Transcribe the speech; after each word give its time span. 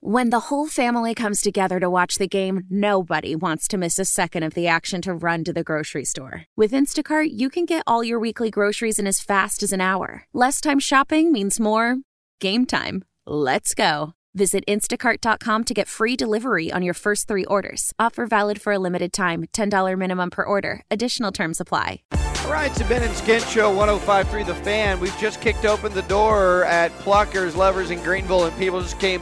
When 0.00 0.30
the 0.30 0.46
whole 0.46 0.68
family 0.68 1.12
comes 1.12 1.40
together 1.40 1.80
to 1.80 1.90
watch 1.90 2.18
the 2.18 2.28
game, 2.28 2.62
nobody 2.70 3.34
wants 3.34 3.66
to 3.68 3.76
miss 3.76 3.98
a 3.98 4.04
second 4.04 4.44
of 4.44 4.54
the 4.54 4.68
action 4.68 5.02
to 5.02 5.12
run 5.12 5.42
to 5.42 5.52
the 5.52 5.64
grocery 5.64 6.04
store. 6.04 6.44
With 6.56 6.70
Instacart, 6.70 7.30
you 7.32 7.50
can 7.50 7.64
get 7.64 7.82
all 7.84 8.04
your 8.04 8.20
weekly 8.20 8.48
groceries 8.48 9.00
in 9.00 9.08
as 9.08 9.18
fast 9.18 9.60
as 9.60 9.72
an 9.72 9.80
hour. 9.80 10.24
Less 10.32 10.60
time 10.60 10.78
shopping 10.78 11.32
means 11.32 11.58
more 11.58 11.96
game 12.40 12.64
time. 12.64 13.02
Let's 13.26 13.74
go. 13.74 14.12
Visit 14.36 14.62
instacart.com 14.68 15.64
to 15.64 15.74
get 15.74 15.88
free 15.88 16.14
delivery 16.14 16.70
on 16.70 16.82
your 16.82 16.94
first 16.94 17.26
three 17.26 17.44
orders. 17.46 17.92
Offer 17.98 18.26
valid 18.26 18.62
for 18.62 18.72
a 18.72 18.78
limited 18.78 19.12
time 19.12 19.46
$10 19.52 19.98
minimum 19.98 20.30
per 20.30 20.44
order. 20.44 20.82
Additional 20.92 21.32
terms 21.32 21.60
apply. 21.60 22.02
All 22.12 22.52
right, 22.52 22.70
it's 22.70 22.88
Ben 22.88 23.02
and 23.02 23.16
Skin 23.16 23.42
Show 23.42 23.74
1053 23.74 24.44
The 24.44 24.54
Fan. 24.54 25.00
We've 25.00 25.18
just 25.18 25.40
kicked 25.40 25.64
open 25.64 25.92
the 25.92 26.02
door 26.02 26.64
at 26.66 26.92
Pluckers, 27.00 27.56
Lovers 27.56 27.90
in 27.90 28.00
Greenville, 28.04 28.44
and 28.44 28.56
people 28.58 28.80
just 28.80 29.00
came 29.00 29.20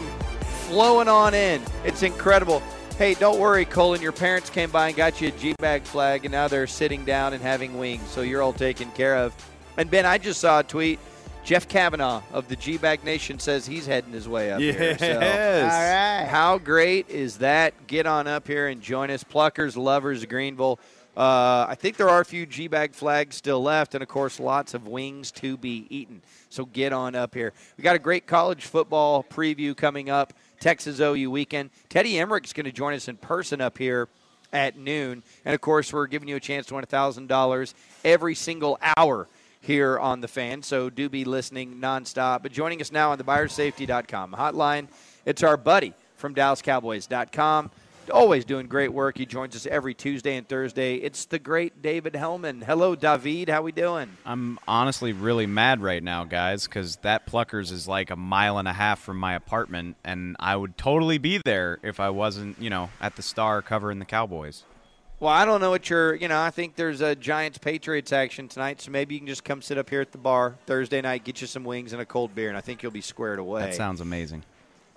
flowing 0.66 1.08
on 1.08 1.32
in. 1.32 1.62
It's 1.84 2.02
incredible. 2.02 2.60
Hey, 2.98 3.14
don't 3.14 3.38
worry, 3.38 3.64
Colin. 3.64 4.02
Your 4.02 4.12
parents 4.12 4.50
came 4.50 4.70
by 4.70 4.88
and 4.88 4.96
got 4.96 5.20
you 5.20 5.28
a 5.28 5.30
G 5.32 5.54
bag 5.58 5.82
flag, 5.82 6.24
and 6.24 6.32
now 6.32 6.48
they're 6.48 6.66
sitting 6.66 7.04
down 7.04 7.34
and 7.34 7.42
having 7.42 7.78
wings, 7.78 8.08
so 8.08 8.22
you're 8.22 8.42
all 8.42 8.52
taken 8.52 8.90
care 8.92 9.16
of. 9.16 9.34
And 9.76 9.90
Ben, 9.90 10.04
I 10.04 10.18
just 10.18 10.40
saw 10.40 10.60
a 10.60 10.64
tweet. 10.64 10.98
Jeff 11.44 11.68
Kavanaugh 11.68 12.22
of 12.32 12.48
the 12.48 12.56
G 12.56 12.76
Bag 12.76 13.04
Nation 13.04 13.38
says 13.38 13.64
he's 13.64 13.86
heading 13.86 14.12
his 14.12 14.28
way 14.28 14.50
up 14.50 14.60
yes. 14.60 14.76
here. 14.76 14.98
So, 14.98 15.14
all 15.14 15.20
right. 15.20 16.26
How 16.28 16.58
great 16.58 17.08
is 17.08 17.38
that? 17.38 17.86
Get 17.86 18.04
on 18.04 18.26
up 18.26 18.48
here 18.48 18.66
and 18.66 18.82
join 18.82 19.12
us. 19.12 19.22
Pluckers, 19.22 19.76
Lovers, 19.76 20.24
Greenville. 20.24 20.80
Uh, 21.16 21.64
I 21.68 21.76
think 21.78 21.96
there 21.96 22.08
are 22.08 22.20
a 22.20 22.24
few 22.24 22.46
G 22.46 22.66
bag 22.66 22.94
flags 22.94 23.36
still 23.36 23.62
left, 23.62 23.94
and 23.94 24.02
of 24.02 24.08
course, 24.08 24.40
lots 24.40 24.74
of 24.74 24.88
wings 24.88 25.30
to 25.32 25.56
be 25.56 25.86
eaten. 25.88 26.20
So 26.48 26.64
get 26.64 26.92
on 26.92 27.14
up 27.14 27.32
here. 27.32 27.52
We 27.78 27.84
got 27.84 27.94
a 27.94 28.00
great 28.00 28.26
college 28.26 28.64
football 28.64 29.22
preview 29.22 29.76
coming 29.76 30.10
up. 30.10 30.32
Texas 30.60 31.00
OU 31.00 31.30
weekend. 31.30 31.70
Teddy 31.88 32.14
Emrich's 32.14 32.52
going 32.52 32.66
to 32.66 32.72
join 32.72 32.94
us 32.94 33.08
in 33.08 33.16
person 33.16 33.60
up 33.60 33.78
here 33.78 34.08
at 34.52 34.76
noon. 34.76 35.22
And 35.44 35.54
of 35.54 35.60
course, 35.60 35.92
we're 35.92 36.06
giving 36.06 36.28
you 36.28 36.36
a 36.36 36.40
chance 36.40 36.66
to 36.66 36.74
win 36.74 36.84
$1,000 36.84 37.74
every 38.04 38.34
single 38.34 38.78
hour 38.96 39.28
here 39.60 39.98
on 39.98 40.20
the 40.20 40.28
fan. 40.28 40.62
So 40.62 40.88
do 40.90 41.08
be 41.08 41.24
listening 41.24 41.76
nonstop. 41.76 42.42
But 42.42 42.52
joining 42.52 42.80
us 42.80 42.92
now 42.92 43.12
on 43.12 43.18
the 43.18 43.24
buyersafety.com 43.24 44.32
hotline, 44.32 44.88
it's 45.24 45.42
our 45.42 45.56
buddy 45.56 45.92
from 46.16 46.34
DallasCowboys.com 46.34 47.70
always 48.10 48.44
doing 48.44 48.66
great 48.66 48.92
work. 48.92 49.18
He 49.18 49.26
joins 49.26 49.56
us 49.56 49.66
every 49.66 49.94
Tuesday 49.94 50.36
and 50.36 50.48
Thursday. 50.48 50.96
It's 50.96 51.26
the 51.26 51.38
great 51.38 51.82
David 51.82 52.14
Helman. 52.14 52.62
Hello, 52.62 52.94
David. 52.94 53.48
How 53.48 53.62
we 53.62 53.72
doing? 53.72 54.10
I'm 54.24 54.58
honestly 54.66 55.12
really 55.12 55.46
mad 55.46 55.82
right 55.82 56.02
now, 56.02 56.24
guys, 56.24 56.64
because 56.64 56.96
that 56.96 57.26
Pluckers 57.26 57.72
is 57.72 57.86
like 57.88 58.10
a 58.10 58.16
mile 58.16 58.58
and 58.58 58.68
a 58.68 58.72
half 58.72 59.00
from 59.00 59.18
my 59.18 59.34
apartment, 59.34 59.96
and 60.04 60.36
I 60.38 60.56
would 60.56 60.76
totally 60.76 61.18
be 61.18 61.40
there 61.44 61.78
if 61.82 62.00
I 62.00 62.10
wasn't, 62.10 62.60
you 62.60 62.70
know, 62.70 62.90
at 63.00 63.16
the 63.16 63.22
Star 63.22 63.62
covering 63.62 63.98
the 63.98 64.04
Cowboys. 64.04 64.64
Well, 65.18 65.32
I 65.32 65.46
don't 65.46 65.62
know 65.62 65.70
what 65.70 65.88
you're, 65.88 66.14
you 66.14 66.28
know, 66.28 66.38
I 66.38 66.50
think 66.50 66.76
there's 66.76 67.00
a 67.00 67.14
Giants 67.14 67.56
Patriots 67.56 68.12
action 68.12 68.48
tonight, 68.48 68.82
so 68.82 68.90
maybe 68.90 69.14
you 69.14 69.20
can 69.20 69.26
just 69.26 69.44
come 69.44 69.62
sit 69.62 69.78
up 69.78 69.88
here 69.88 70.02
at 70.02 70.12
the 70.12 70.18
bar 70.18 70.56
Thursday 70.66 71.00
night, 71.00 71.24
get 71.24 71.40
you 71.40 71.46
some 71.46 71.64
wings 71.64 71.94
and 71.94 72.02
a 72.02 72.04
cold 72.04 72.34
beer, 72.34 72.48
and 72.48 72.56
I 72.58 72.60
think 72.60 72.82
you'll 72.82 72.92
be 72.92 73.00
squared 73.00 73.38
away. 73.38 73.62
That 73.62 73.74
sounds 73.74 74.02
amazing. 74.02 74.44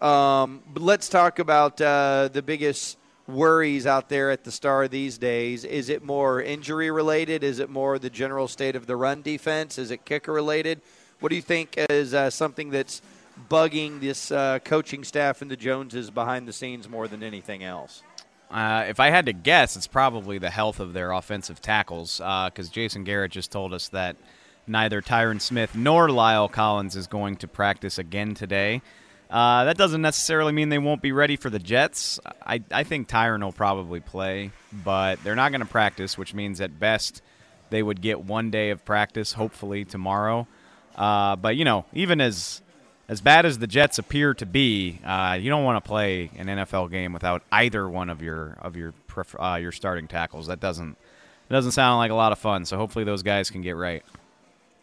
Um, 0.02 0.62
but 0.72 0.82
let's 0.82 1.10
talk 1.10 1.40
about 1.40 1.80
uh, 1.82 2.30
the 2.32 2.42
biggest 2.42 2.98
worries 3.30 3.86
out 3.86 4.10
there 4.10 4.32
at 4.32 4.44
the 4.44 4.52
star 4.52 4.88
these 4.88 5.18
days? 5.18 5.64
Is 5.64 5.90
it 5.90 6.04
more 6.04 6.42
injury 6.42 6.92
related? 6.92 7.44
Is 7.44 7.60
it 7.60 7.70
more 7.70 8.00
the 8.00 8.10
general 8.10 8.48
state 8.48 8.76
of 8.76 8.88
the 8.88 8.96
run 8.96 9.22
defense? 9.22 9.78
Is 9.78 9.92
it 9.92 10.06
kicker 10.06 10.34
related? 10.34 10.82
What 11.20 11.30
do 11.30 11.36
you 11.36 11.42
think 11.42 11.76
is 11.90 12.14
uh, 12.14 12.30
something 12.30 12.70
that's 12.70 13.02
bugging 13.50 14.00
this 14.00 14.32
uh, 14.32 14.60
coaching 14.60 15.04
staff 15.04 15.42
and 15.42 15.50
the 15.50 15.56
Joneses 15.56 16.10
behind 16.10 16.48
the 16.48 16.54
scenes 16.54 16.90
more 16.90 17.08
than 17.08 17.24
anything 17.24 17.64
else? 17.64 18.04
Uh, 18.50 18.86
if 18.88 19.00
I 19.00 19.12
had 19.12 19.28
to 19.28 19.34
guess, 19.34 19.78
it's 19.78 19.88
probably 19.88 20.40
the 20.40 20.50
health 20.50 20.80
of 20.80 20.94
their 20.94 21.12
offensive 21.12 21.62
tackles 21.62 22.18
because 22.18 22.70
uh, 22.70 22.72
Jason 22.72 23.04
Garrett 23.04 23.32
just 23.32 23.52
told 23.52 23.74
us 23.74 23.90
that 23.90 24.16
neither 24.66 25.02
Tyron 25.02 25.40
Smith 25.40 25.76
nor 25.76 26.08
La'el 26.08 26.52
Collins 26.52 26.96
is 26.96 27.06
going 27.06 27.36
to 27.38 27.48
practice 27.48 28.00
again 28.00 28.34
today. 28.34 28.82
Uh, 29.30 29.66
that 29.66 29.78
doesn't 29.78 30.02
necessarily 30.02 30.52
mean 30.52 30.70
they 30.70 30.80
won't 30.80 31.02
be 31.02 31.12
ready 31.12 31.36
for 31.36 31.50
the 31.50 31.60
Jets. 31.60 32.20
I, 32.46 32.64
I 32.72 32.84
think 32.84 33.08
Tyron 33.08 33.44
will 33.44 33.52
probably 33.52 34.00
play, 34.00 34.52
but 34.72 35.24
they're 35.24 35.36
not 35.36 35.52
going 35.52 35.62
to 35.62 35.68
practice, 35.68 36.18
which 36.18 36.34
means 36.34 36.60
at 36.62 36.80
best 36.80 37.22
they 37.70 37.84
would 37.84 38.02
get 38.02 38.22
one 38.22 38.50
day 38.50 38.72
of 38.72 38.84
practice, 38.84 39.34
hopefully 39.34 39.86
tomorrow. 39.86 40.48
Uh, 40.96 41.36
but 41.36 41.56
you 41.56 41.64
know, 41.64 41.86
even 41.94 42.20
as 42.22 42.62
as 43.08 43.22
bad 43.22 43.46
as 43.46 43.60
the 43.60 43.68
Jets 43.68 44.00
appear 44.00 44.34
to 44.36 44.46
be, 44.46 45.00
uh, 45.04 45.38
you 45.40 45.50
don't 45.50 45.64
want 45.64 45.84
to 45.84 45.88
play 45.88 46.32
an 46.38 46.48
NFL 46.48 46.90
game 46.90 47.14
without 47.14 47.44
either 47.52 47.88
one 47.88 48.10
of 48.10 48.22
your 48.22 48.58
of 48.62 48.76
your 48.76 48.94
uh, 49.40 49.60
your 49.62 49.72
starting 49.72 50.08
tackles. 50.08 50.48
That 50.48 50.60
doesn't 50.60 50.98
it 51.50 51.54
doesn't 51.54 51.72
sound 51.72 52.00
like 52.00 52.12
a 52.12 52.16
lot 52.16 52.32
of 52.32 52.40
fun. 52.40 52.66
So 52.66 52.78
hopefully 52.78 53.06
those 53.06 53.22
guys 53.22 53.50
can 53.50 53.62
get 53.62 53.76
right. 53.76 54.04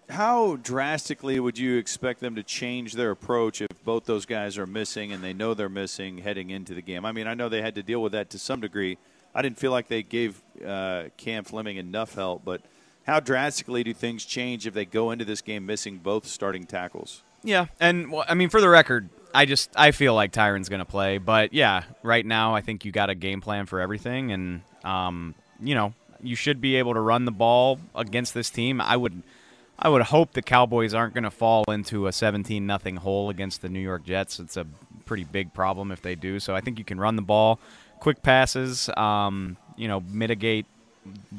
How 0.08 0.56
drastically 0.56 1.40
would 1.40 1.58
you 1.58 1.78
expect 1.78 2.20
them 2.20 2.36
to 2.36 2.42
change 2.44 2.92
their 2.92 3.10
approach 3.10 3.60
both 3.86 4.04
those 4.04 4.26
guys 4.26 4.58
are 4.58 4.66
missing 4.66 5.12
and 5.12 5.24
they 5.24 5.32
know 5.32 5.54
they're 5.54 5.70
missing 5.70 6.18
heading 6.18 6.50
into 6.50 6.74
the 6.74 6.82
game? 6.82 7.06
I 7.06 7.12
mean, 7.12 7.26
I 7.26 7.32
know 7.32 7.48
they 7.48 7.62
had 7.62 7.74
to 7.76 7.82
deal 7.82 8.02
with 8.02 8.12
that 8.12 8.28
to 8.30 8.38
some 8.38 8.60
degree. 8.60 8.98
I 9.34 9.40
didn't 9.40 9.58
feel 9.58 9.70
like 9.70 9.88
they 9.88 10.02
gave 10.02 10.42
uh, 10.66 11.04
Cam 11.16 11.44
Fleming 11.44 11.78
enough 11.78 12.14
help, 12.14 12.44
but 12.44 12.60
how 13.06 13.20
drastically 13.20 13.84
do 13.84 13.94
things 13.94 14.26
change 14.26 14.66
if 14.66 14.74
they 14.74 14.84
go 14.84 15.10
into 15.10 15.24
this 15.24 15.40
game 15.40 15.64
missing 15.64 15.98
both 15.98 16.26
starting 16.26 16.64
tackles? 16.64 17.22
Yeah, 17.42 17.66
and 17.80 18.10
well, 18.10 18.24
I 18.28 18.34
mean, 18.34 18.48
for 18.48 18.60
the 18.60 18.68
record, 18.68 19.08
I 19.32 19.44
just 19.44 19.70
I 19.76 19.92
feel 19.92 20.14
like 20.14 20.32
Tyron's 20.32 20.68
going 20.68 20.80
to 20.80 20.84
play, 20.84 21.18
but 21.18 21.52
yeah, 21.52 21.84
right 22.02 22.26
now 22.26 22.54
I 22.54 22.60
think 22.60 22.84
you 22.84 22.92
got 22.92 23.08
a 23.08 23.14
game 23.14 23.40
plan 23.40 23.66
for 23.66 23.80
everything, 23.80 24.32
and 24.32 24.62
um, 24.84 25.34
you 25.62 25.74
know 25.74 25.94
you 26.22 26.34
should 26.34 26.60
be 26.60 26.76
able 26.76 26.94
to 26.94 27.00
run 27.00 27.24
the 27.24 27.30
ball 27.30 27.78
against 27.94 28.34
this 28.34 28.50
team. 28.50 28.80
I 28.80 28.96
would 28.96 29.22
I 29.78 29.88
would 29.88 30.02
hope 30.02 30.32
the 30.32 30.42
Cowboys 30.42 30.94
aren't 30.94 31.14
going 31.14 31.24
to 31.24 31.30
fall 31.30 31.64
into 31.70 32.06
a 32.06 32.12
17 32.12 32.66
nothing 32.66 32.96
hole 32.96 33.28
against 33.28 33.60
the 33.62 33.68
New 33.68 33.80
York 33.80 34.04
Jets. 34.04 34.40
It's 34.40 34.56
a 34.56 34.66
pretty 35.04 35.24
big 35.24 35.52
problem 35.52 35.92
if 35.92 36.00
they 36.00 36.14
do. 36.14 36.40
So 36.40 36.54
I 36.54 36.60
think 36.60 36.78
you 36.78 36.84
can 36.84 36.98
run 36.98 37.16
the 37.16 37.22
ball, 37.22 37.60
quick 38.00 38.22
passes, 38.22 38.88
um, 38.96 39.56
you 39.76 39.86
know, 39.86 40.00
mitigate 40.00 40.66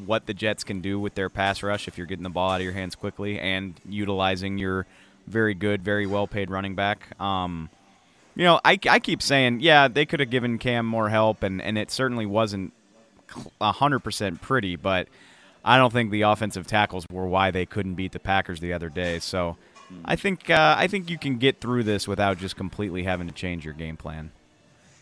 what 0.05 0.27
the 0.27 0.33
Jets 0.33 0.63
can 0.63 0.81
do 0.81 0.99
with 0.99 1.15
their 1.15 1.29
pass 1.29 1.63
rush 1.63 1.87
if 1.87 1.97
you're 1.97 2.07
getting 2.07 2.23
the 2.23 2.29
ball 2.29 2.51
out 2.51 2.61
of 2.61 2.63
your 2.63 2.73
hands 2.73 2.95
quickly 2.95 3.39
and 3.39 3.73
utilizing 3.87 4.57
your 4.57 4.85
very 5.25 5.53
good, 5.53 5.81
very 5.81 6.05
well 6.05 6.27
paid 6.27 6.49
running 6.49 6.75
back. 6.75 7.19
Um, 7.19 7.69
you 8.35 8.43
know, 8.43 8.61
I, 8.63 8.79
I 8.87 8.99
keep 8.99 9.23
saying, 9.23 9.61
yeah, 9.61 9.87
they 9.87 10.05
could 10.05 10.19
have 10.19 10.29
given 10.29 10.59
Cam 10.59 10.85
more 10.85 11.09
help, 11.09 11.41
and, 11.41 11.59
and 11.59 11.75
it 11.75 11.89
certainly 11.89 12.27
wasn't 12.27 12.71
100% 13.59 14.41
pretty, 14.41 14.75
but– 14.75 15.07
I 15.67 15.77
don't 15.77 15.91
think 15.91 16.11
the 16.11 16.21
offensive 16.21 16.65
tackles 16.65 17.05
were 17.11 17.27
why 17.27 17.51
they 17.51 17.65
couldn't 17.65 17.95
beat 17.95 18.13
the 18.13 18.19
Packers 18.19 18.61
the 18.61 18.71
other 18.71 18.87
day. 18.87 19.19
So 19.19 19.57
I 20.05 20.15
think 20.15 20.49
uh, 20.49 20.75
I 20.77 20.87
think 20.87 21.09
you 21.09 21.17
can 21.17 21.37
get 21.37 21.59
through 21.59 21.83
this 21.83 22.07
without 22.07 22.37
just 22.37 22.55
completely 22.55 23.03
having 23.03 23.27
to 23.27 23.33
change 23.33 23.65
your 23.65 23.73
game 23.73 23.97
plan. 23.97 24.31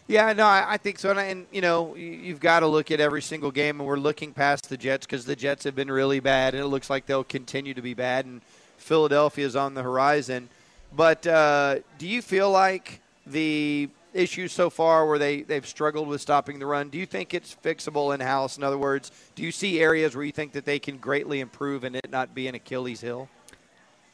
Yeah, 0.08 0.34
no, 0.34 0.46
I, 0.46 0.78
think 0.78 1.00
so. 1.00 1.10
And, 1.10 1.20
and, 1.20 1.46
you 1.52 1.62
know, 1.62 1.96
you've 1.96 2.40
got 2.40 2.60
to 2.60 2.68
look 2.68 2.92
at 2.92 3.00
every 3.00 3.24
single 3.24 3.50
game, 3.50 3.80
and 3.80 3.88
we're 3.88 3.98
looking 3.98 4.34
past 4.34 4.70
the 4.70 4.78
Jets 4.78 5.08
because 5.08 5.26
the 5.26 5.36
Jets 5.36 5.64
have 5.64 5.76
been 5.76 5.90
really 5.90 6.20
bad, 6.20 6.54
and 6.54 6.64
it 6.64 6.68
looks 6.68 6.92
like 6.92 7.08
they'll 7.08 7.24
continue 7.24 7.74
to 7.74 7.82
be 7.82 7.96
bad. 7.96 8.26
And 8.26 8.42
Philadelphia 8.78 9.48
is 9.48 9.56
on 9.56 9.74
the 9.74 9.82
horizon. 9.82 10.50
But 10.96 11.26
uh, 11.26 11.78
do 11.98 12.08
you 12.08 12.22
feel 12.22 12.52
like 12.52 13.02
the 13.26 13.90
issues 14.16 14.52
so 14.52 14.70
far 14.70 15.06
where 15.06 15.20
they, 15.20 15.42
they've 15.42 15.68
struggled 15.68 16.08
with 16.08 16.22
stopping 16.22 16.60
the 16.60 16.66
run. 16.66 16.90
Do 16.90 16.98
you 16.98 17.06
think 17.06 17.34
it's 17.34 17.56
fixable 17.64 18.14
in 18.14 18.22
house? 18.22 18.58
In 18.58 18.64
other 18.64 18.78
words, 18.78 19.12
do 19.36 19.44
you 19.44 19.52
see 19.52 19.80
areas 19.80 20.16
where 20.16 20.24
you 20.24 20.32
think 20.32 20.54
that 20.54 20.66
they 20.66 20.80
can 20.80 20.98
greatly 20.98 21.42
improve 21.42 21.84
and 21.84 21.96
it 21.96 22.10
not 22.10 22.34
be 22.34 22.48
an 22.48 22.56
Achilles 22.56 23.02
heel? 23.02 23.30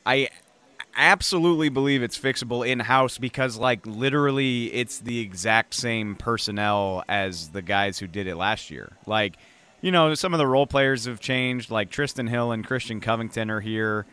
I 0.05 0.29
absolutely 0.95 1.69
believe 1.69 2.03
it's 2.03 2.17
fixable 2.17 2.67
in 2.67 2.79
house 2.79 3.17
because, 3.17 3.57
like, 3.57 3.85
literally, 3.85 4.73
it's 4.73 4.99
the 4.99 5.19
exact 5.19 5.73
same 5.73 6.15
personnel 6.15 7.03
as 7.07 7.49
the 7.49 7.61
guys 7.61 7.99
who 7.99 8.07
did 8.07 8.27
it 8.27 8.35
last 8.35 8.71
year. 8.71 8.91
Like, 9.05 9.37
you 9.81 9.91
know, 9.91 10.13
some 10.15 10.33
of 10.33 10.37
the 10.39 10.47
role 10.47 10.67
players 10.67 11.05
have 11.05 11.19
changed, 11.19 11.71
like 11.71 11.91
Trysten 11.91 12.27
Hill 12.27 12.51
and 12.51 12.65
Christian 12.65 13.01
Covington 13.01 13.49
are 13.49 13.61
here. 13.61 14.05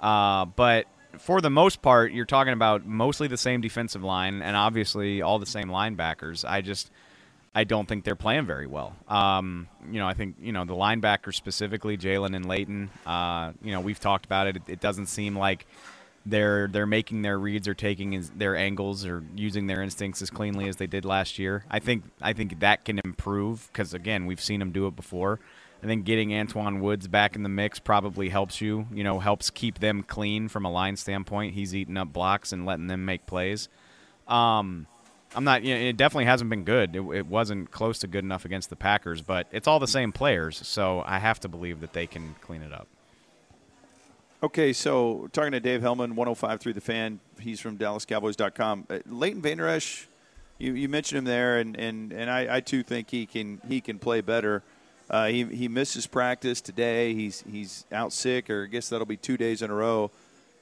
Uh, 0.00 0.44
but 0.44 0.86
for 1.20 1.40
the 1.40 1.50
most 1.50 1.82
part, 1.82 2.12
you're 2.12 2.24
talking 2.24 2.52
about 2.52 2.86
mostly 2.86 3.28
the 3.28 3.36
same 3.36 3.60
defensive 3.60 4.02
line 4.02 4.42
and 4.42 4.56
obviously 4.56 5.22
all 5.22 5.38
the 5.38 5.46
same 5.46 5.68
linebackers. 5.68 6.44
I 6.48 6.60
just 6.60 6.90
I 7.54 7.64
don't 7.64 7.86
think 7.86 8.04
they're 8.04 8.16
playing 8.16 8.46
very 8.46 8.66
well. 8.66 8.96
Um, 9.06 9.68
you 9.90 10.00
know, 10.00 10.08
I 10.08 10.14
think 10.14 10.36
you 10.40 10.52
know 10.52 10.64
the 10.64 10.74
linebackers 10.74 11.34
specifically, 11.34 11.96
Jaylon 11.96 12.34
and 12.34 12.46
Leighton. 12.46 12.90
Uh, 13.06 13.52
you 13.62 13.72
know, 13.72 13.80
we've 13.80 14.00
talked 14.00 14.26
about 14.26 14.48
it. 14.48 14.56
it. 14.56 14.62
It 14.66 14.80
doesn't 14.80 15.06
seem 15.06 15.38
like 15.38 15.66
they're 16.26 16.66
they're 16.66 16.86
making 16.86 17.22
their 17.22 17.38
reads 17.38 17.68
or 17.68 17.74
taking 17.74 18.20
their 18.36 18.56
angles 18.56 19.06
or 19.06 19.22
using 19.36 19.66
their 19.66 19.82
instincts 19.82 20.20
as 20.20 20.30
cleanly 20.30 20.68
as 20.68 20.76
they 20.76 20.86
did 20.86 21.04
last 21.04 21.38
year. 21.38 21.64
I 21.70 21.78
think 21.78 22.04
I 22.20 22.32
think 22.32 22.60
that 22.60 22.84
can 22.84 23.00
improve 23.04 23.68
because 23.72 23.94
again, 23.94 24.26
we've 24.26 24.40
seen 24.40 24.58
them 24.58 24.72
do 24.72 24.86
it 24.86 24.96
before. 24.96 25.38
I 25.84 25.86
think 25.86 26.06
getting 26.06 26.30
Antwaun 26.30 26.80
Woods 26.80 27.06
back 27.08 27.36
in 27.36 27.42
the 27.42 27.50
mix 27.50 27.78
probably 27.78 28.30
helps 28.30 28.62
you. 28.62 28.86
You 28.90 29.04
know, 29.04 29.18
helps 29.18 29.50
keep 29.50 29.80
them 29.80 30.02
clean 30.02 30.48
from 30.48 30.64
a 30.64 30.72
line 30.72 30.96
standpoint. 30.96 31.52
He's 31.52 31.74
eating 31.74 31.98
up 31.98 32.10
blocks 32.10 32.52
and 32.52 32.64
letting 32.64 32.86
them 32.86 33.04
make 33.04 33.26
plays. 33.26 33.68
Um, 34.26 34.86
I'm 35.36 35.44
not. 35.44 35.62
You 35.62 35.74
know, 35.74 35.80
it 35.82 35.98
definitely 35.98 36.24
hasn't 36.24 36.48
been 36.48 36.64
good. 36.64 36.96
It, 36.96 37.02
it, 37.14 37.26
wasn't 37.26 37.70
close 37.70 37.98
to 37.98 38.06
good 38.06 38.24
enough 38.24 38.46
against 38.46 38.70
the 38.70 38.76
Packers, 38.76 39.20
but 39.20 39.46
it's 39.52 39.68
all 39.68 39.78
the 39.78 39.86
same 39.86 40.10
players, 40.10 40.66
so 40.66 41.02
I 41.04 41.18
have 41.18 41.38
to 41.40 41.48
believe 41.48 41.80
that 41.80 41.92
they 41.92 42.06
can 42.06 42.34
clean 42.40 42.62
it 42.62 42.72
up. 42.72 42.86
Okay, 44.42 44.72
so 44.72 45.28
talking 45.32 45.52
to 45.52 45.60
Dave 45.60 45.82
Helman, 45.82 46.16
105 46.16 46.60
through 46.60 46.72
The 46.72 46.80
Fan. 46.80 47.20
He's 47.38 47.60
from 47.60 47.76
DallasCowboys.com. 47.76 48.86
Uh, 48.88 48.98
Leighton 49.06 49.42
Vander 49.42 49.68
Esch, 49.68 50.06
you, 50.56 50.72
you 50.72 50.88
mentioned 50.88 51.18
him 51.18 51.24
there, 51.26 51.58
and, 51.58 51.76
and, 51.76 52.10
and 52.10 52.30
I, 52.30 52.56
I 52.56 52.60
too 52.60 52.82
think 52.82 53.10
he 53.10 53.26
can 53.26 53.60
he 53.68 53.82
can 53.82 53.98
play 53.98 54.22
better. 54.22 54.62
Uh, 55.10 55.26
he 55.26 55.44
he 55.44 55.68
misses 55.68 56.06
practice 56.06 56.60
today. 56.60 57.14
He's 57.14 57.44
he's 57.50 57.84
out 57.92 58.12
sick, 58.12 58.48
or 58.48 58.64
I 58.64 58.66
guess 58.66 58.88
that'll 58.88 59.06
be 59.06 59.16
two 59.16 59.36
days 59.36 59.62
in 59.62 59.70
a 59.70 59.74
row. 59.74 60.10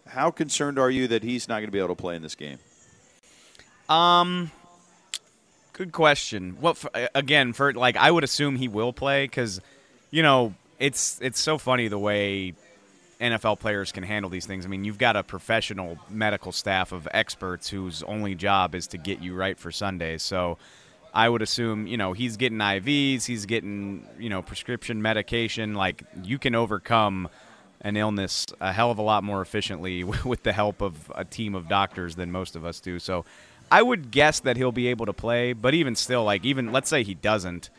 How 0.07 0.31
concerned 0.31 0.79
are 0.79 0.91
you 0.91 1.07
that 1.09 1.23
he's 1.23 1.49
not 1.49 1.57
going 1.57 1.67
to 1.67 1.73
be 1.73 1.79
able 1.79 1.89
to 1.89 1.95
play 1.95 2.17
in 2.17 2.23
this 2.23 2.35
game? 2.35 2.59
Um, 3.89 4.51
good 5.73 5.93
question. 5.93 6.57
Well, 6.61 6.75
for, 6.75 6.91
again, 7.15 7.53
for 7.53 7.73
like, 7.73 7.97
I 7.97 8.11
would 8.11 8.25
assume 8.25 8.57
he 8.57 8.69
will 8.69 8.93
play 8.93 9.25
because, 9.25 9.61
you 10.11 10.23
know, 10.23 10.55
it's 10.79 11.19
it's 11.23 11.39
so 11.39 11.59
funny 11.59 11.89
the 11.89 11.99
way 11.99 12.55
NFL 13.21 13.61
players 13.61 13.93
can 13.93 14.03
handle 14.03 14.29
these 14.29 14.47
things. 14.47 14.65
I 14.67 14.69
mean, 14.69 14.85
you've 14.85 14.99
got 14.99 15.15
a 15.15 15.23
professional 15.23 15.99
medical 16.11 16.51
staff 16.51 16.91
of 16.91 17.07
experts 17.13 17.69
whose 17.69 18.03
only 18.03 18.35
job 18.35 18.75
is 18.75 18.89
to 18.89 18.99
get 18.99 19.23
you 19.23 19.35
right 19.35 19.57
for 19.57 19.71
Sunday. 19.71 20.19
So 20.19 20.59
I 21.15 21.29
would 21.29 21.43
assume, 21.43 21.87
you 21.87 21.97
know, 21.97 22.13
he's 22.13 22.37
getting 22.37 22.59
IVs, 22.59 23.25
he's 23.25 23.47
getting, 23.47 24.07
you 24.19 24.31
know, 24.31 24.43
prescription 24.43 25.03
medication. 25.03 25.75
Like, 25.75 26.05
you 26.23 26.39
can 26.39 26.55
overcome 26.55 27.29
an 27.83 27.97
illness 27.97 28.47
a 28.61 28.73
hell 28.73 28.91
of 28.91 28.99
a 28.99 29.03
lot 29.03 29.25
more 29.25 29.43
efficiently 29.43 30.05
with 30.25 30.43
the 30.43 30.53
help 30.53 30.81
of 30.81 31.13
a 31.15 31.25
team 31.25 31.55
of 31.55 31.69
doctors 31.69 32.17
than 32.17 32.31
most 32.31 32.57
of 32.57 32.65
us 32.65 32.81
do. 32.81 32.99
So 32.99 33.25
I 33.71 33.83
would 33.83 34.11
guess 34.11 34.41
that 34.41 34.57
he'll 34.57 34.73
be 34.73 34.89
able 34.89 35.07
to 35.07 35.13
play, 35.13 35.53
but 35.53 35.75
even 35.75 35.97
still, 35.97 36.25
like, 36.25 36.45
even 36.45 36.73
let's 36.73 36.89
say 36.89 37.03
he 37.03 37.15
doesn't 37.15 37.71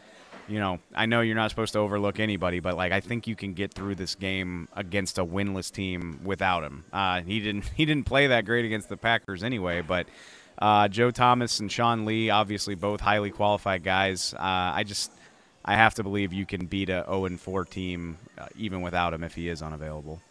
you 0.47 0.59
know, 0.59 0.79
I 0.93 1.05
know 1.05 1.21
you're 1.21 1.35
not 1.35 1.49
supposed 1.49 1.73
to 1.73 1.79
overlook 1.79 2.19
anybody, 2.19 2.59
but 2.59 2.75
like 2.75 2.91
I 2.91 2.99
think 2.99 3.27
you 3.27 3.35
can 3.35 3.53
get 3.53 3.73
through 3.73 3.95
this 3.95 4.15
game 4.15 4.67
against 4.75 5.17
a 5.17 5.25
winless 5.25 5.71
team 5.71 6.19
without 6.23 6.63
him. 6.63 6.83
Uh, 6.91 7.21
he 7.21 7.39
didn't 7.39 7.69
he 7.75 7.85
didn't 7.85 8.05
play 8.05 8.27
that 8.27 8.45
great 8.45 8.65
against 8.65 8.89
the 8.89 8.97
Packers 8.97 9.43
anyway, 9.43 9.81
but 9.81 10.07
uh, 10.57 10.87
Joe 10.87 11.11
Thomas 11.11 11.59
and 11.59 11.71
Sean 11.71 12.05
Lee, 12.05 12.29
obviously 12.29 12.75
both 12.75 13.01
highly 13.01 13.31
qualified 13.31 13.83
guys. 13.83 14.33
Uh, 14.33 14.39
I 14.39 14.83
just 14.83 15.11
I 15.65 15.75
have 15.75 15.95
to 15.95 16.03
believe 16.03 16.33
you 16.33 16.45
can 16.45 16.65
beat 16.65 16.89
a 16.89 17.05
0 17.07 17.37
4 17.37 17.65
team 17.65 18.17
uh, 18.37 18.47
even 18.57 18.81
without 18.81 19.13
him 19.13 19.23
if 19.23 19.35
he 19.35 19.47
is 19.47 19.61
unavailable. 19.61 20.21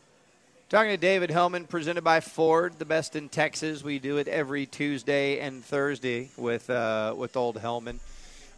Talking 0.68 0.92
to 0.92 0.96
David 0.96 1.30
Helman, 1.30 1.66
presented 1.66 2.02
by 2.02 2.20
Ford, 2.20 2.78
the 2.78 2.86
best 2.86 3.14
in 3.14 3.28
Texas. 3.28 3.84
We 3.84 3.98
do 3.98 4.16
it 4.16 4.26
every 4.26 4.64
Tuesday 4.64 5.38
and 5.38 5.62
Thursday 5.62 6.30
with 6.38 6.70
uh, 6.70 7.14
with 7.16 7.36
Old 7.36 7.58
Helman. 7.58 8.00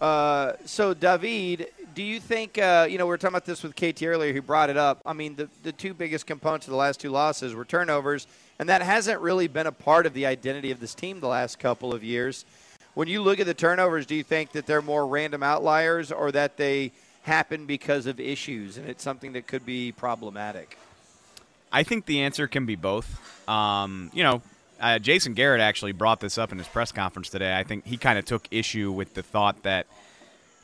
Uh, 0.05 0.53
so, 0.67 0.93
David, 0.93 1.69
do 1.95 2.03
you 2.03 2.21
think, 2.21 2.59
uh, 2.59 2.87
you 2.87 2.99
know, 2.99 3.06
we 3.06 3.09
were 3.09 3.17
talking 3.17 3.33
about 3.33 3.47
this 3.47 3.62
with 3.62 3.75
KT 3.75 4.03
earlier, 4.03 4.35
He 4.35 4.39
brought 4.39 4.69
it 4.69 4.77
up. 4.77 5.01
I 5.06 5.15
mean, 5.15 5.35
the, 5.35 5.49
the 5.62 5.73
two 5.73 5.95
biggest 5.95 6.27
components 6.27 6.67
of 6.67 6.73
the 6.73 6.77
last 6.77 7.01
two 7.01 7.09
losses 7.09 7.55
were 7.55 7.65
turnovers, 7.65 8.27
and 8.59 8.69
that 8.69 8.83
hasn't 8.83 9.19
really 9.23 9.49
been 9.49 9.67
a 9.67 9.73
part 9.73 10.05
of 10.05 10.12
the 10.12 10.27
identity 10.27 10.71
of 10.71 10.79
this 10.79 10.95
team 10.95 11.21
the 11.21 11.29
last 11.29 11.59
couple 11.59 11.95
of 11.95 12.05
years. 12.05 12.45
When 12.93 13.09
you 13.09 13.23
look 13.23 13.41
at 13.41 13.47
the 13.47 13.55
turnovers, 13.55 14.05
do 14.05 14.15
you 14.15 14.23
think 14.23 14.53
that 14.53 14.67
they're 14.67 14.83
more 14.83 15.06
random 15.06 15.43
outliers 15.43 16.12
or 16.12 16.31
that 16.33 16.59
they 16.59 16.93
happen 17.23 17.65
because 17.65 18.05
of 18.05 18.21
issues 18.21 18.77
and 18.77 18.87
it's 18.87 19.03
something 19.03 19.33
that 19.33 19.47
could 19.47 19.65
be 19.65 19.91
problematic? 19.91 20.77
I 21.73 21.83
think 21.83 22.05
the 22.05 22.21
answer 22.21 22.47
can 22.47 22.67
be 22.67 22.77
both. 22.77 23.49
Um, 23.49 24.11
you 24.12 24.23
know, 24.23 24.43
uh, 24.84 24.98
Jason 24.98 25.32
Garrett 25.32 25.62
actually 25.62 25.92
brought 25.92 26.20
this 26.20 26.36
up 26.36 26.52
in 26.52 26.58
his 26.58 26.69
press 26.69 26.92
conference 26.92 27.31
today. 27.31 27.56
I 27.56 27.64
think 27.64 27.86
he 27.86 27.96
kind 27.96 28.19
of 28.19 28.26
took 28.26 28.46
issue 28.50 28.92
with 28.92 29.14
the 29.14 29.22
thought 29.22 29.62
that 29.62 29.86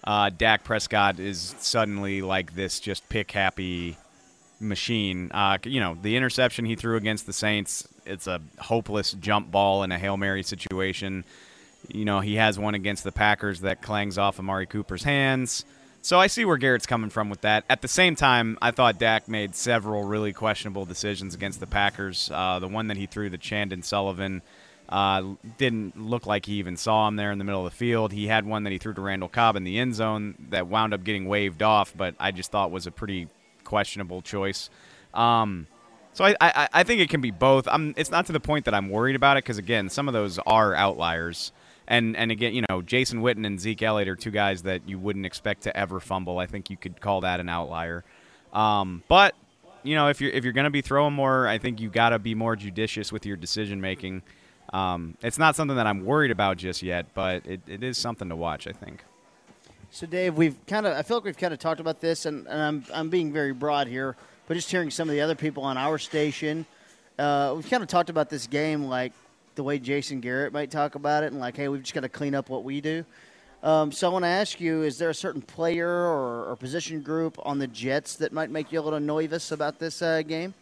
uh, 0.05 0.29
Dak 0.29 0.63
Prescott 0.63 1.19
is 1.19 1.55
suddenly 1.59 2.21
like 2.21 2.55
this 2.55 2.81
just 2.81 3.09
pick 3.09 3.31
happy 3.31 3.97
machine. 4.61 5.31
Uh, 5.33 5.57
you 5.65 5.81
know, 5.81 5.97
the 6.03 6.17
interception 6.17 6.67
he 6.67 6.77
threw 6.77 6.97
against 6.97 7.25
the 7.25 7.33
Saints, 7.33 7.89
it's 8.05 8.27
a 8.27 8.43
hopeless 8.59 9.13
jump 9.13 9.51
ball 9.51 9.83
in 9.85 9.91
a 9.91 9.99
Hail 9.99 10.19
Mary 10.19 10.43
situation. 10.43 11.25
You 11.89 12.05
know, 12.05 12.21
he 12.21 12.35
has 12.35 12.59
one 12.59 12.75
against 12.75 13.05
the 13.05 13.13
Packers 13.13 13.61
that 13.61 13.81
clangs 13.81 14.19
off 14.19 14.39
Amari 14.39 14.67
Cooper's 14.67 15.03
hands. 15.03 15.65
So 16.03 16.19
I 16.19 16.29
see 16.29 16.45
where 16.47 16.57
Garrett's 16.57 16.87
coming 16.87 17.11
from 17.11 17.29
with 17.29 17.43
that. 17.43 17.65
At 17.69 17.83
the 17.83 17.89
same 17.89 18.17
time, 18.17 18.57
I 18.63 18.71
thought 18.71 18.99
Dak 18.99 19.29
made 19.29 19.55
several 19.55 20.05
really 20.05 20.33
questionable 20.33 20.87
decisions 20.87 21.35
against 21.35 21.61
the 21.61 21.67
Packers. 21.67 22.31
Uh, 22.33 22.59
the 22.59 22.69
one 22.69 22.87
that 22.87 22.97
he 22.97 23.07
threw 23.07 23.29
to 23.29 23.37
Chandon 23.37 23.83
Sullivan 23.83 24.41
uh, 24.89 25.23
didn't 25.59 26.01
look 26.01 26.27
like 26.27 26.47
he 26.47 26.55
even 26.55 26.77
saw 26.77 27.07
him 27.07 27.17
there 27.17 27.31
in 27.31 27.39
the 27.39 27.45
middle 27.45 27.65
of 27.67 27.71
the 27.71 27.77
field. 27.77 28.13
He 28.13 28.29
had 28.29 28.47
one 28.47 28.65
that 28.65 28.71
he 28.71 28.79
threw 28.79 28.95
to 28.95 29.01
Randall 29.01 29.29
Cobb 29.29 29.57
in 29.57 29.65
the 29.65 29.79
end 29.79 29.95
zone 29.95 30.35
that 30.49 30.67
wound 30.67 30.95
up 30.95 31.05
getting 31.05 31.27
waved 31.27 31.63
off, 31.63 31.95
but 31.97 32.15
I 32.19 32.31
just 32.31 32.51
thought 32.51 32.71
was 32.71 32.87
a 32.87 32.91
pretty 32.91 33.29
questionable 33.63 34.23
choice. 34.23 34.71
Um, 35.13 35.67
so 36.13 36.25
I, 36.25 36.35
I, 36.41 36.69
I 36.73 36.83
think 36.83 37.01
it 37.01 37.11
can 37.11 37.21
be 37.21 37.31
both. 37.31 37.69
I'm, 37.69 37.95
it's 37.97 38.11
not 38.11 38.27
to 38.27 38.33
the 38.33 38.41
point 38.41 38.65
that 38.65 38.75
I'm 38.75 38.89
worried 38.89 39.17
about 39.17 39.37
it 39.37 39.45
because 39.45 39.59
again, 39.59 39.91
some 39.91 40.09
of 40.09 40.15
those 40.15 40.39
are 40.41 40.75
outliers. 40.75 41.53
And 41.91 42.17
and 42.17 42.31
again, 42.31 42.55
you 42.55 42.65
know, 42.71 42.83
Jason 42.83 43.21
Witten 43.21 43.45
and 43.45 43.61
Zeke 43.61 43.83
Elliott 43.83 44.09
are 44.09 44.15
two 44.15 44.31
guys 44.31 44.63
that 44.63 44.89
you 44.89 44.97
wouldn't 44.97 45.27
expect 45.27 45.65
to 45.65 45.77
ever 45.77 45.99
fumble. 45.99 46.39
I 46.39 46.47
think 46.47 46.71
you 46.71 46.77
could 46.77 47.01
call 47.01 47.23
that 47.23 47.41
an 47.41 47.49
outlier. 47.49 48.05
Um, 48.53 49.03
but 49.09 49.35
you 49.83 49.97
know, 49.97 50.09
if 50.09 50.21
you're 50.21 50.31
if 50.31 50.45
you're 50.45 50.53
going 50.53 50.65
to 50.65 50.71
be 50.71 50.83
throwing 50.83 51.15
more, 51.15 51.49
I 51.49 51.59
think 51.59 51.81
you 51.81 51.91
got 51.91 52.11
to 52.11 52.21
be 52.21 52.37
more 52.37 52.55
judicious 52.55 53.11
with 53.11 53.27
your 53.27 53.37
decision 53.37 53.81
making. 53.81 54.23
Um, 54.73 55.17
it's 55.21 55.37
not 55.37 55.57
something 55.57 55.77
that 55.77 55.89
I'm 55.89 56.05
worried 56.05 56.31
about 56.31 56.59
just 56.59 56.81
yet, 56.81 57.07
but 57.13 57.45
it, 57.45 57.61
it 57.67 57.83
is 57.83 57.99
something 57.99 58.29
to 58.29 58.37
watch. 58.37 58.69
I 58.69 58.73
think. 58.73 59.03
So, 59.91 60.07
Dave, 60.07 60.37
we've 60.37 60.55
kind 60.69 60.87
of 60.87 60.97
I 60.97 61.03
feel 61.03 61.17
like 61.17 61.25
we've 61.25 61.37
kind 61.37 61.53
of 61.53 61.59
talked 61.59 61.81
about 61.81 62.01
this, 62.01 62.25
and, 62.25 62.47
and 62.47 62.63
I'm 62.63 62.85
I'm 62.95 63.11
being 63.11 63.33
very 63.33 63.53
broad 63.53 63.89
here, 63.89 64.15
but 64.47 64.55
just 64.55 64.71
hearing 64.71 64.93
some 64.93 65.09
of 65.09 65.13
the 65.13 65.23
other 65.23 65.35
people 65.35 65.65
on 65.65 65.77
our 65.77 65.99
station, 65.99 66.67
uh, 67.19 67.53
we've 67.57 67.69
kind 67.69 67.83
of 67.83 67.89
talked 67.89 68.11
about 68.11 68.31
this 68.31 68.47
game 68.47 68.85
like 68.85 69.13
the 69.55 69.63
way 69.63 69.79
Jason 69.79 70.21
Garrett 70.21 70.53
might 70.53 70.71
talk 70.71 70.95
about 70.95 71.25
it, 71.25 71.33
and 71.33 71.41
like, 71.41 71.57
hey, 71.57 71.69
we've 71.69 71.83
just 71.83 71.95
got 71.95 72.01
to 72.01 72.09
clean 72.09 72.35
up 72.35 72.49
what 72.49 72.65
we 72.65 72.81
do. 72.81 73.05
Um, 73.63 73.93
so 73.93 74.09
I 74.09 74.13
want 74.13 74.25
to 74.25 74.29
ask 74.29 74.61
you: 74.61 74.83
Is 74.83 74.99
there 74.99 75.11
a 75.11 75.15
certain 75.15 75.43
player 75.43 75.89
or, 75.89 76.47
or, 76.47 76.57
position 76.57 77.03
group 77.03 77.39
on 77.43 77.59
the 77.59 77.67
Jets 77.67 78.17
that 78.17 78.33
might 78.33 78.51
make 78.51 78.73
you 78.73 78.81
a 78.81 78.83
little 78.83 79.01
nervous 79.01 79.53
about 79.53 79.79
this 79.79 80.01
uh, 80.01 80.23
game? 80.23 80.55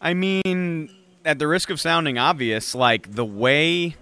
I 0.00 0.12
mean, 0.12 0.90
at 1.24 1.38
the 1.38 1.46
risk 1.46 1.70
of 1.70 1.80
sounding 1.80 2.18
obvious, 2.18 2.74
like 2.74 3.14
the 3.14 3.24
way 3.24 3.94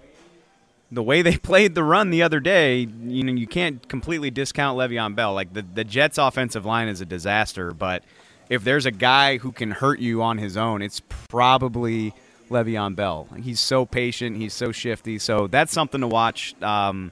the 0.91 1.03
way 1.03 1.21
they 1.21 1.37
played 1.49 1.75
the 1.75 1.83
run 1.83 2.09
the 2.09 2.23
other 2.23 2.39
day, 2.39 2.87
you 3.03 3.23
know, 3.23 3.33
you 3.33 3.47
can't 3.47 3.87
completely 3.87 4.31
discount 4.31 4.77
Le'Veon 4.77 5.15
Bell. 5.15 5.35
Like 5.35 5.53
the 5.53 5.61
the 5.61 5.83
Jets' 5.83 6.17
offensive 6.17 6.65
line 6.65 6.87
is 6.87 6.99
a 6.99 7.05
disaster, 7.05 7.73
but 7.73 8.03
if 8.49 8.63
there's 8.63 8.87
a 8.87 8.91
guy 8.91 9.37
who 9.37 9.51
can 9.51 9.69
hurt 9.69 9.99
you 9.99 10.23
on 10.23 10.39
his 10.39 10.57
own, 10.57 10.81
it's 10.81 10.99
probably 11.29 12.13
Le'Veon 12.53 12.95
Bell. 12.95 13.27
He's 13.41 13.59
so 13.59 13.85
patient. 13.85 14.37
He's 14.37 14.53
so 14.53 14.71
shifty. 14.71 15.19
So 15.19 15.47
that's 15.47 15.73
something 15.73 16.01
to 16.01 16.07
watch. 16.07 16.55
Um, 16.61 17.11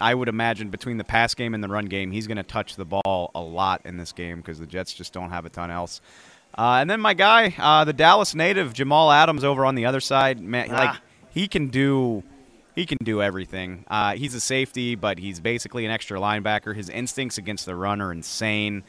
I 0.00 0.14
would 0.14 0.28
imagine 0.28 0.70
between 0.70 0.96
the 0.96 1.04
pass 1.04 1.34
game 1.34 1.54
and 1.54 1.62
the 1.62 1.68
run 1.68 1.86
game, 1.86 2.10
he's 2.10 2.26
going 2.26 2.38
to 2.38 2.42
touch 2.42 2.76
the 2.76 2.84
ball 2.84 3.30
a 3.34 3.40
lot 3.40 3.82
in 3.84 3.98
this 3.98 4.12
game 4.12 4.38
because 4.38 4.58
the 4.58 4.66
Jets 4.66 4.94
just 4.94 5.12
don't 5.12 5.30
have 5.30 5.44
a 5.44 5.50
ton 5.50 5.70
else. 5.70 6.00
Uh, 6.56 6.78
and 6.80 6.90
then 6.90 7.00
my 7.00 7.14
guy, 7.14 7.54
uh, 7.58 7.84
the 7.84 7.92
Dallas 7.92 8.34
native 8.34 8.72
Jamal 8.72 9.12
Adams, 9.12 9.44
over 9.44 9.64
on 9.64 9.74
the 9.74 9.86
other 9.86 10.00
side, 10.00 10.40
man, 10.40 10.68
ah. 10.70 10.74
like 10.74 10.96
he 11.30 11.46
can 11.46 11.68
do, 11.68 12.24
he 12.74 12.86
can 12.86 12.98
do 13.02 13.22
everything. 13.22 13.84
Uh, 13.88 14.14
he's 14.14 14.34
a 14.34 14.40
safety, 14.40 14.94
but 14.94 15.18
he's 15.18 15.38
basically 15.38 15.84
an 15.84 15.92
extra 15.92 16.18
linebacker. 16.18 16.74
His 16.74 16.88
instincts 16.88 17.38
against 17.38 17.66
the 17.66 17.76
run 17.76 18.00
are 18.00 18.10
insane. 18.10 18.82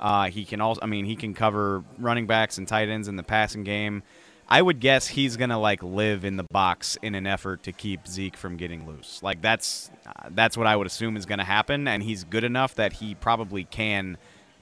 Uh, 0.00 0.28
he 0.28 0.44
can 0.44 0.60
also, 0.60 0.80
I 0.82 0.86
mean, 0.86 1.04
he 1.04 1.14
can 1.14 1.34
cover 1.34 1.84
running 1.98 2.26
backs 2.26 2.58
and 2.58 2.66
tight 2.66 2.88
ends 2.88 3.06
in 3.06 3.16
the 3.16 3.22
passing 3.22 3.64
game. 3.64 4.02
I 4.48 4.60
would 4.60 4.80
guess 4.80 5.06
he's 5.06 5.36
gonna 5.36 5.58
like 5.58 5.82
live 5.82 6.24
in 6.24 6.36
the 6.36 6.44
box 6.44 6.98
in 7.02 7.14
an 7.14 7.26
effort 7.26 7.62
to 7.64 7.72
keep 7.72 8.06
Zeke 8.06 8.36
from 8.36 8.56
getting 8.56 8.86
loose. 8.86 9.22
Like 9.22 9.40
that's 9.40 9.90
uh, 10.06 10.28
that's 10.30 10.56
what 10.56 10.66
I 10.66 10.76
would 10.76 10.86
assume 10.86 11.16
is 11.16 11.24
gonna 11.24 11.44
happen, 11.44 11.88
and 11.88 12.02
he's 12.02 12.24
good 12.24 12.44
enough 12.44 12.74
that 12.74 12.94
he 12.94 13.14
probably 13.14 13.64
can 13.64 14.18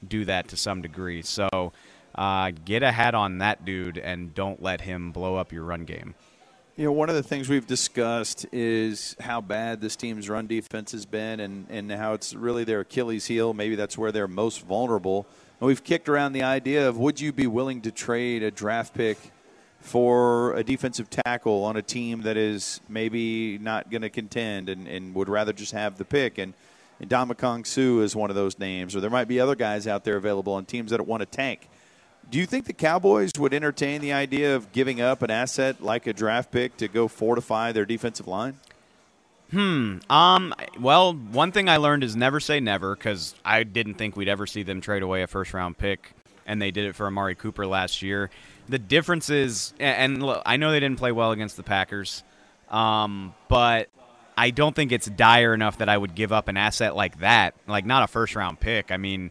do 0.06 0.24
that 0.24 0.48
to 0.48 0.56
some 0.56 0.82
degree. 0.82 1.22
So 1.22 1.72
uh, 2.14 2.52
get 2.64 2.82
a 2.82 2.92
hat 2.92 3.14
on 3.14 3.38
that 3.38 3.64
dude 3.64 3.98
and 3.98 4.34
don't 4.34 4.62
let 4.62 4.82
him 4.82 5.10
blow 5.10 5.36
up 5.36 5.52
your 5.52 5.64
run 5.64 5.84
game. 5.84 6.14
You 6.76 6.86
know, 6.86 6.92
one 6.92 7.08
of 7.08 7.14
the 7.14 7.22
things 7.22 7.48
we've 7.48 7.66
discussed 7.66 8.46
is 8.50 9.14
how 9.20 9.40
bad 9.40 9.80
this 9.80 9.94
team's 9.94 10.28
run 10.28 10.46
defense 10.46 10.92
has 10.92 11.04
been 11.04 11.40
and, 11.40 11.66
and 11.68 11.92
how 11.92 12.14
it's 12.14 12.34
really 12.34 12.64
their 12.64 12.80
Achilles 12.80 13.26
heel. 13.26 13.52
Maybe 13.52 13.74
that's 13.74 13.98
where 13.98 14.10
they're 14.10 14.26
most 14.26 14.62
vulnerable. 14.62 15.26
And 15.60 15.66
we've 15.66 15.84
kicked 15.84 16.08
around 16.08 16.32
the 16.32 16.42
idea 16.42 16.88
of 16.88 16.96
would 16.96 17.20
you 17.20 17.30
be 17.30 17.46
willing 17.46 17.82
to 17.82 17.90
trade 17.90 18.42
a 18.42 18.50
draft 18.50 18.94
pick– 18.94 19.18
for 19.82 20.54
a 20.54 20.64
defensive 20.64 21.10
tackle 21.10 21.64
on 21.64 21.76
a 21.76 21.82
team 21.82 22.22
that 22.22 22.36
is 22.36 22.80
maybe 22.88 23.58
not 23.58 23.90
going 23.90 24.02
to 24.02 24.08
contend 24.08 24.68
and, 24.68 24.86
and 24.86 25.14
would 25.14 25.28
rather 25.28 25.52
just 25.52 25.72
have 25.72 25.98
the 25.98 26.04
pick. 26.04 26.38
And, 26.38 26.54
and 27.00 27.10
Ndamukong 27.10 27.66
Suh 27.66 28.02
is 28.02 28.14
one 28.14 28.30
of 28.30 28.36
those 28.36 28.58
names, 28.58 28.94
or 28.94 29.00
there 29.00 29.10
might 29.10 29.28
be 29.28 29.40
other 29.40 29.56
guys 29.56 29.86
out 29.86 30.04
there 30.04 30.16
available 30.16 30.54
on 30.54 30.64
teams 30.64 30.92
that 30.92 31.04
want 31.06 31.20
to 31.20 31.26
tank. 31.26 31.68
Do 32.30 32.38
you 32.38 32.46
think 32.46 32.64
the 32.66 32.72
Cowboys 32.72 33.32
would 33.38 33.52
entertain 33.52 34.00
the 34.00 34.12
idea 34.12 34.54
of 34.54 34.72
giving 34.72 35.00
up 35.00 35.20
an 35.20 35.30
asset 35.30 35.82
like 35.82 36.06
a 36.06 36.12
draft 36.12 36.50
pick 36.52 36.76
to 36.78 36.88
go 36.88 37.08
fortify 37.08 37.72
their 37.72 37.84
defensive 37.84 38.28
line? 38.28 38.58
Hmm. 39.50 39.98
Um. 40.08 40.54
Well, 40.80 41.12
one 41.12 41.52
thing 41.52 41.68
I 41.68 41.76
learned 41.76 42.04
is 42.04 42.16
never 42.16 42.40
say 42.40 42.58
never 42.60 42.94
because 42.94 43.34
I 43.44 43.64
didn't 43.64 43.94
think 43.94 44.16
we'd 44.16 44.28
ever 44.28 44.46
see 44.46 44.62
them 44.62 44.80
trade 44.80 45.02
away 45.02 45.22
a 45.22 45.26
first 45.26 45.52
round 45.52 45.76
pick, 45.76 46.12
and 46.46 46.62
they 46.62 46.70
did 46.70 46.86
it 46.86 46.94
for 46.94 47.06
Amari 47.06 47.34
Cooper 47.34 47.66
last 47.66 48.00
year. 48.00 48.30
The 48.72 48.78
difference 48.78 49.28
is, 49.28 49.74
and 49.78 50.22
look, 50.22 50.40
I 50.46 50.56
know 50.56 50.70
they 50.70 50.80
didn't 50.80 50.98
play 50.98 51.12
well 51.12 51.30
against 51.30 51.58
the 51.58 51.62
Packers, 51.62 52.24
um, 52.70 53.34
but 53.48 53.90
I 54.34 54.48
don't 54.48 54.74
think 54.74 54.92
it's 54.92 55.06
dire 55.08 55.52
enough 55.52 55.76
that 55.76 55.90
I 55.90 55.98
would 55.98 56.14
give 56.14 56.32
up 56.32 56.48
an 56.48 56.56
asset 56.56 56.96
like 56.96 57.18
that, 57.18 57.54
like 57.66 57.84
not 57.84 58.02
a 58.02 58.06
first 58.06 58.34
round 58.34 58.60
pick. 58.60 58.90
I 58.90 58.96
mean, 58.96 59.30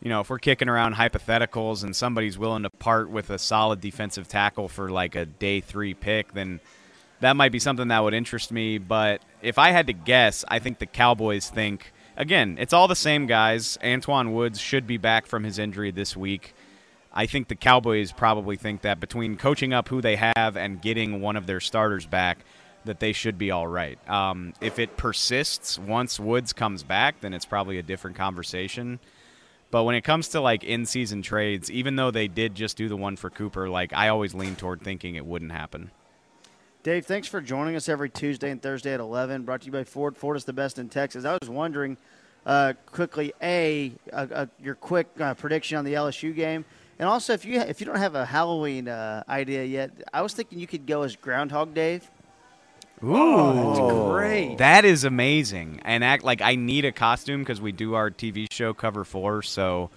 you 0.00 0.08
know, 0.08 0.20
if 0.20 0.30
we're 0.30 0.38
kicking 0.38 0.70
around 0.70 0.94
hypotheticals 0.94 1.84
and 1.84 1.94
somebody's 1.94 2.38
willing 2.38 2.62
to 2.62 2.70
part 2.70 3.10
with 3.10 3.28
a 3.28 3.38
solid 3.38 3.82
defensive 3.82 4.28
tackle 4.28 4.66
for 4.66 4.88
like 4.88 5.14
a 5.14 5.26
day 5.26 5.60
three 5.60 5.92
pick, 5.92 6.32
then 6.32 6.58
that 7.20 7.36
might 7.36 7.52
be 7.52 7.58
something 7.58 7.88
that 7.88 8.02
would 8.02 8.14
interest 8.14 8.50
me. 8.50 8.78
But 8.78 9.20
if 9.42 9.58
I 9.58 9.72
had 9.72 9.88
to 9.88 9.92
guess, 9.92 10.42
I 10.48 10.58
think 10.58 10.78
the 10.78 10.86
Cowboys 10.86 11.50
think 11.50 11.92
again, 12.16 12.56
it's 12.58 12.72
all 12.72 12.88
the 12.88 12.96
same 12.96 13.26
guys. 13.26 13.76
Antwaun 13.82 14.32
Woods 14.32 14.58
should 14.58 14.86
be 14.86 14.96
back 14.96 15.26
from 15.26 15.44
his 15.44 15.58
injury 15.58 15.90
this 15.90 16.16
week. 16.16 16.54
I 17.12 17.26
think 17.26 17.48
the 17.48 17.56
Cowboys 17.56 18.12
probably 18.12 18.56
think 18.56 18.82
that 18.82 19.00
between 19.00 19.36
coaching 19.36 19.72
up 19.72 19.88
who 19.88 20.00
they 20.00 20.16
have 20.16 20.56
and 20.56 20.80
getting 20.80 21.20
one 21.20 21.36
of 21.36 21.46
their 21.46 21.60
starters 21.60 22.06
back, 22.06 22.44
that 22.84 23.00
they 23.00 23.12
should 23.12 23.36
be 23.36 23.50
all 23.50 23.66
right. 23.66 23.98
Um, 24.08 24.54
if 24.60 24.78
it 24.78 24.96
persists 24.96 25.78
once 25.78 26.20
Woods 26.20 26.52
comes 26.52 26.82
back, 26.82 27.20
then 27.20 27.34
it's 27.34 27.44
probably 27.44 27.78
a 27.78 27.82
different 27.82 28.16
conversation. 28.16 29.00
But 29.70 29.84
when 29.84 29.94
it 29.94 30.02
comes 30.02 30.28
to 30.28 30.40
like 30.40 30.64
in-season 30.64 31.22
trades, 31.22 31.70
even 31.70 31.96
though 31.96 32.10
they 32.10 32.28
did 32.28 32.54
just 32.54 32.76
do 32.76 32.88
the 32.88 32.96
one 32.96 33.16
for 33.16 33.30
Cooper, 33.30 33.68
like 33.68 33.92
I 33.92 34.08
always 34.08 34.34
lean 34.34 34.56
toward 34.56 34.82
thinking 34.82 35.14
it 35.14 35.26
wouldn't 35.26 35.52
happen. 35.52 35.90
Dave, 36.82 37.04
thanks 37.04 37.28
for 37.28 37.40
joining 37.42 37.76
us 37.76 37.88
every 37.88 38.08
Tuesday 38.08 38.50
and 38.50 38.62
Thursday 38.62 38.94
at 38.94 39.00
11. 39.00 39.42
Brought 39.42 39.60
to 39.60 39.66
you 39.66 39.72
by 39.72 39.84
Ford. 39.84 40.16
Ford 40.16 40.36
is 40.36 40.44
the 40.44 40.52
best 40.52 40.78
in 40.78 40.88
Texas. 40.88 41.24
I 41.26 41.36
was 41.40 41.50
wondering 41.50 41.98
uh, 42.46 42.72
quickly, 42.86 43.34
A, 43.42 43.92
uh, 44.12 44.26
uh, 44.32 44.46
your 44.62 44.74
quick 44.74 45.08
uh, 45.20 45.34
prediction 45.34 45.76
on 45.76 45.84
the 45.84 45.92
LSU 45.92 46.34
game. 46.34 46.64
And 47.00 47.08
also, 47.08 47.32
if 47.32 47.46
you 47.46 47.58
if 47.60 47.80
you 47.80 47.86
don't 47.86 47.96
have 47.96 48.14
a 48.14 48.26
Halloween 48.26 48.86
uh, 48.86 49.24
idea 49.26 49.64
yet, 49.64 49.90
I 50.12 50.20
was 50.20 50.34
thinking 50.34 50.58
you 50.58 50.66
could 50.66 50.86
go 50.86 51.00
as 51.02 51.16
Groundhog 51.16 51.72
Dave. 51.74 52.08
Ooh, 53.02 53.16
Oh, 53.16 54.10
great. 54.12 54.58
That 54.58 54.84
is 54.84 55.04
amazing. 55.04 55.80
And 55.86 56.04
act 56.04 56.22
like 56.24 56.42
I 56.42 56.56
need 56.56 56.84
a 56.84 56.92
costume 56.92 57.40
because 57.40 57.58
we 57.58 57.72
do 57.72 57.94
our 57.94 58.10
TV 58.10 58.46
show 58.52 58.74
cover 58.74 59.04
four. 59.04 59.40
So 59.42 59.88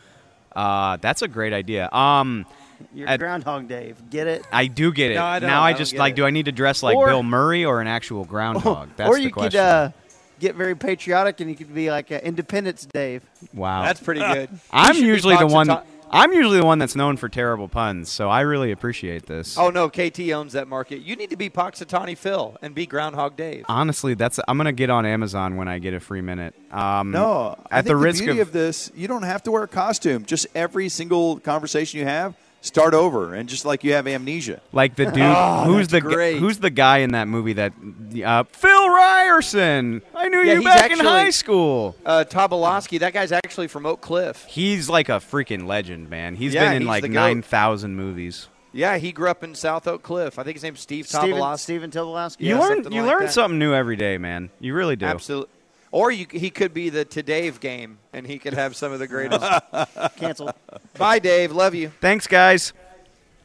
uh, 0.55 0.95
that's 1.01 1.21
a 1.21 1.27
great 1.27 1.51
idea. 1.51 1.89
Um, 1.91 2.45
You're 2.93 3.09
At- 3.09 3.19
Groundhog 3.19 3.67
Dave. 3.67 3.97
Get 4.09 4.27
it? 4.27 4.47
I 4.53 4.67
do 4.67 4.93
get 4.93 5.11
it. 5.11 5.15
No, 5.15 5.25
I 5.25 5.39
don't. 5.39 5.49
now 5.49 5.61
I 5.61 5.67
I 5.67 5.71
don't 5.73 5.79
just 5.79 5.91
get 5.91 5.99
like, 5.99 6.13
it. 6.13 6.15
do 6.15 6.25
I 6.25 6.29
need 6.29 6.45
to 6.45 6.53
dress 6.53 6.81
like 6.81 6.95
Or- 6.95 7.07
Bill 7.07 7.23
Murray 7.23 7.65
or 7.65 7.81
an 7.81 7.87
actual 7.87 8.23
groundhog? 8.23 8.91
That's 8.95 9.09
or 9.09 9.15
the 9.17 9.23
you 9.23 9.31
question. 9.31 9.51
could 9.51 9.57
uh, 9.59 9.89
get 10.39 10.55
very 10.55 10.75
patriotic 10.75 11.41
and 11.41 11.49
you 11.49 11.57
could 11.57 11.75
be 11.75 11.91
like 11.91 12.09
uh, 12.13 12.21
Independence 12.23 12.85
Dave. 12.85 13.23
wow, 13.53 13.81
That's 13.83 13.99
pretty 14.01 14.21
good. 14.21 14.49
I'm 14.71 14.93
He 14.93 14.99
should 14.99 15.01
be 15.03 15.07
usually 15.07 15.35
the 15.35 15.47
one. 15.47 15.67
Punxsutawney- 15.67 15.83
I'm 16.13 16.31
usually 16.31 16.59
the 16.59 16.65
one 16.65 16.77
that's 16.77 16.95
known 16.95 17.17
for 17.17 17.27
terrible 17.27 17.67
puns, 17.67 18.11
so 18.11 18.29
I 18.29 18.41
really 18.41 18.71
appreciate 18.71 19.25
this. 19.25 19.57
Oh 19.57 19.69
no, 19.71 19.89
KT 19.89 20.19
owns 20.31 20.53
that 20.53 20.67
market. 20.67 21.01
You 21.01 21.15
need 21.15 21.31
to 21.31 21.35
be 21.35 21.49
Punxsutawney 21.49 22.15
Phil 22.15 22.55
and 22.61 22.75
be 22.75 22.85
Groundhog 22.85 23.35
Dave. 23.35 23.65
Honestly, 23.67 24.13
that's 24.13 24.39
I'm 24.47 24.57
gonna 24.57 24.71
get 24.71 24.89
on 24.91 25.05
Amazon 25.05 25.55
when 25.57 25.67
I 25.67 25.79
get 25.79 25.93
a 25.95 25.99
free 25.99 26.21
minute. 26.21 26.53
Um, 26.71 27.11
No, 27.11 27.57
I 27.71 27.79
at 27.79 27.85
think 27.85 27.87
the 27.87 27.95
risk 27.95 28.23
beauty 28.23 28.39
of, 28.39 28.49
of 28.49 28.53
this, 28.53 28.91
you 28.95 29.07
don't 29.07 29.23
have 29.23 29.41
to 29.43 29.51
wear 29.51 29.63
a 29.63 29.67
costume. 29.67 30.23
Just 30.25 30.45
every 30.53 30.87
single 30.89 31.39
conversation 31.39 31.99
you 31.99 32.05
have, 32.05 32.35
start 32.63 32.93
over, 32.95 33.35
and 33.35 33.47
just 33.47 33.65
like 33.65 33.83
you 33.83 33.93
have 33.93 34.07
amnesia. 34.07 34.59
like 34.71 34.95
the 34.95 35.05
dude 35.11 35.19
Oh, 35.23 35.65
who's 35.65 35.89
the 35.89 36.01
gu- 36.01 36.09
great. 36.09 36.37
who's 36.39 36.57
the 36.57 36.69
guy 36.71 36.99
in 36.99 37.11
that 37.11 37.27
movie 37.27 37.53
that 37.53 37.73
uh, 38.25 38.43
Phil 38.51 38.89
Ryerson. 38.89 40.01
I 40.15 40.29
knew 40.29 40.39
Yeah, 40.41 40.53
you 40.53 40.59
he's 40.61 40.65
back 40.65 40.91
in 40.91 40.99
high 40.99 41.29
school. 41.29 41.95
Uh, 42.05 42.23
Tobolowsky, 42.27 42.99
that 42.99 43.13
guy's 43.13 43.31
actually 43.31 43.67
from 43.67 43.85
Oak 43.85 44.01
Cliff. 44.01 44.45
He's 44.49 44.89
like 44.89 45.09
a 45.09 45.13
freaking 45.19 45.65
legend, 45.67 46.09
man. 46.09 46.35
He's 46.35 46.53
Yeah, 46.53 46.65
been 46.65 46.73
in 46.77 46.81
he's 46.83 46.87
like 46.89 47.03
nine 47.09 47.41
thousand 47.41 47.95
movies. 47.95 48.47
Yeah, 48.75 48.97
he 48.97 49.11
grew 49.11 49.29
up 49.29 49.43
in 49.43 49.53
South 49.53 49.87
Oak 49.87 50.01
Cliff. 50.01 50.39
I 50.39 50.43
think 50.43 50.55
his 50.55 50.63
name's 50.63 50.79
Steve 50.79 51.07
Stephen, 51.07 51.31
Tobolowsky. 51.33 51.59
Stephen 51.59 51.91
Tobolowsky. 51.91 52.39
You 52.39 52.55
Yeah, 52.55 52.59
learn 52.59 52.69
something 52.77 52.91
you 52.93 53.01
like 53.03 53.11
learn 53.11 53.21
that. 53.25 53.31
something 53.33 53.59
new 53.59 53.73
every 53.73 53.95
day, 53.95 54.17
man. 54.17 54.49
You 54.59 54.73
really 54.73 54.95
do. 54.95 55.05
Absolutely. 55.05 55.49
Or 55.93 56.09
you, 56.11 56.25
he 56.31 56.49
could 56.49 56.73
be 56.73 56.89
the 56.89 57.05
to 57.05 57.21
Dave 57.21 57.59
game, 57.59 57.99
and 58.13 58.25
he 58.25 58.39
could 58.39 58.55
have 58.55 58.75
some 58.75 58.91
of 58.91 58.97
the 58.97 59.05
greatest. 59.05 59.45
Canceled. 60.17 60.53
Bye, 60.97 61.19
Dave. 61.19 61.51
Love 61.51 61.75
you. 61.75 61.89
Thanks, 62.01 62.25
guys. 62.25 62.73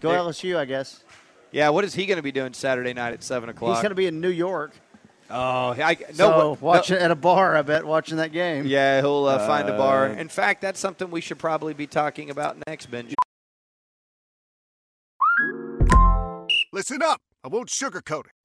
Go 0.00 0.08
There- 0.10 0.18
LSU, 0.20 0.56
I 0.56 0.64
guess. 0.64 1.04
Yeah, 1.52 1.68
what 1.68 1.84
is 1.84 1.92
he 1.94 2.06
going 2.06 2.16
to 2.16 2.22
be 2.22 2.32
doing 2.32 2.54
Saturday 2.54 2.94
night 2.94 3.12
at 3.12 3.22
seven 3.22 3.50
o'clock? 3.50 3.74
He's 3.76 3.82
going 3.82 3.90
to 3.90 3.94
be 3.96 4.06
in 4.06 4.22
New 4.22 4.30
York. 4.30 4.72
Oh, 5.30 5.72
I, 5.78 5.98
no, 6.10 6.14
so 6.14 6.48
what- 6.52 6.62
watching 6.62 6.96
no- 6.96 7.02
at 7.04 7.10
a 7.10 7.14
bar, 7.14 7.54
I 7.54 7.60
bet, 7.60 7.84
watching 7.84 8.16
that 8.16 8.32
game. 8.32 8.66
Yeah, 8.66 9.02
he'll 9.02 9.26
uh, 9.26 9.46
find 9.46 9.68
a 9.68 9.76
bar. 9.76 10.06
Uh, 10.08 10.14
In 10.14 10.30
fact, 10.30 10.62
that's 10.62 10.80
something 10.80 11.10
we 11.10 11.20
should 11.20 11.38
probably 11.38 11.74
be 11.74 11.86
talking 11.86 12.30
about 12.30 12.56
next, 12.66 12.90
Benji. 12.90 13.12
Listen 16.72 17.02
up. 17.02 17.20
I 17.44 17.48
won't 17.48 17.68
sugarcoat 17.68 18.24
it. 18.24 18.32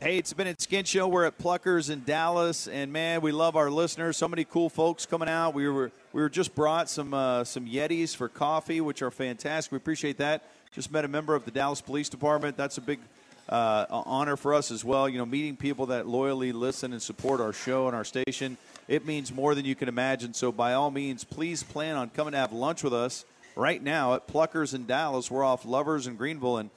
Hey, 0.00 0.18
it's 0.18 0.32
Ben 0.32 0.46
and 0.46 0.60
Skin 0.60 0.84
Show. 0.84 1.08
We're 1.08 1.24
at 1.24 1.38
Pluckers 1.38 1.90
in 1.90 2.04
Dallas, 2.04 2.68
and 2.68 2.92
man, 2.92 3.20
we 3.20 3.32
love 3.32 3.56
our 3.56 3.68
listeners. 3.68 4.16
So 4.16 4.28
many 4.28 4.44
cool 4.44 4.68
folks 4.68 5.06
coming 5.06 5.28
out. 5.28 5.54
We 5.54 5.68
were 5.68 5.90
we 6.12 6.22
were 6.22 6.28
just 6.28 6.54
brought 6.54 6.88
some 6.88 7.12
uh, 7.12 7.42
some 7.42 7.66
Yetis 7.66 8.14
for 8.14 8.28
coffee, 8.28 8.80
which 8.80 9.02
are 9.02 9.10
fantastic. 9.10 9.72
We 9.72 9.76
appreciate 9.76 10.18
that. 10.18 10.44
Just 10.72 10.92
met 10.92 11.04
a 11.04 11.08
member 11.08 11.34
of 11.34 11.44
the 11.44 11.50
Dallas 11.50 11.80
Police 11.80 12.08
Department. 12.08 12.56
That's 12.56 12.78
a 12.78 12.80
big 12.80 13.00
uh, 13.48 13.86
honor 13.90 14.36
for 14.36 14.54
us 14.54 14.70
as 14.70 14.84
well. 14.84 15.08
You 15.08 15.18
know, 15.18 15.26
meeting 15.26 15.56
people 15.56 15.86
that 15.86 16.06
loyally 16.06 16.52
listen 16.52 16.92
and 16.92 17.02
support 17.02 17.40
our 17.40 17.52
show 17.52 17.88
and 17.88 17.96
our 17.96 18.04
station. 18.04 18.56
It 18.86 19.04
means 19.04 19.34
more 19.34 19.56
than 19.56 19.64
you 19.64 19.74
can 19.74 19.88
imagine. 19.88 20.32
So, 20.32 20.52
by 20.52 20.74
all 20.74 20.92
means, 20.92 21.24
please 21.24 21.64
plan 21.64 21.96
on 21.96 22.10
coming 22.10 22.32
to 22.32 22.38
have 22.38 22.52
lunch 22.52 22.84
with 22.84 22.94
us 22.94 23.24
right 23.56 23.82
now 23.82 24.14
at 24.14 24.28
Pluckers 24.28 24.74
in 24.74 24.86
Dallas. 24.86 25.28
We're 25.28 25.42
off 25.42 25.64
Lovers 25.64 26.06
in 26.06 26.14
Greenville, 26.14 26.58
and 26.58 26.70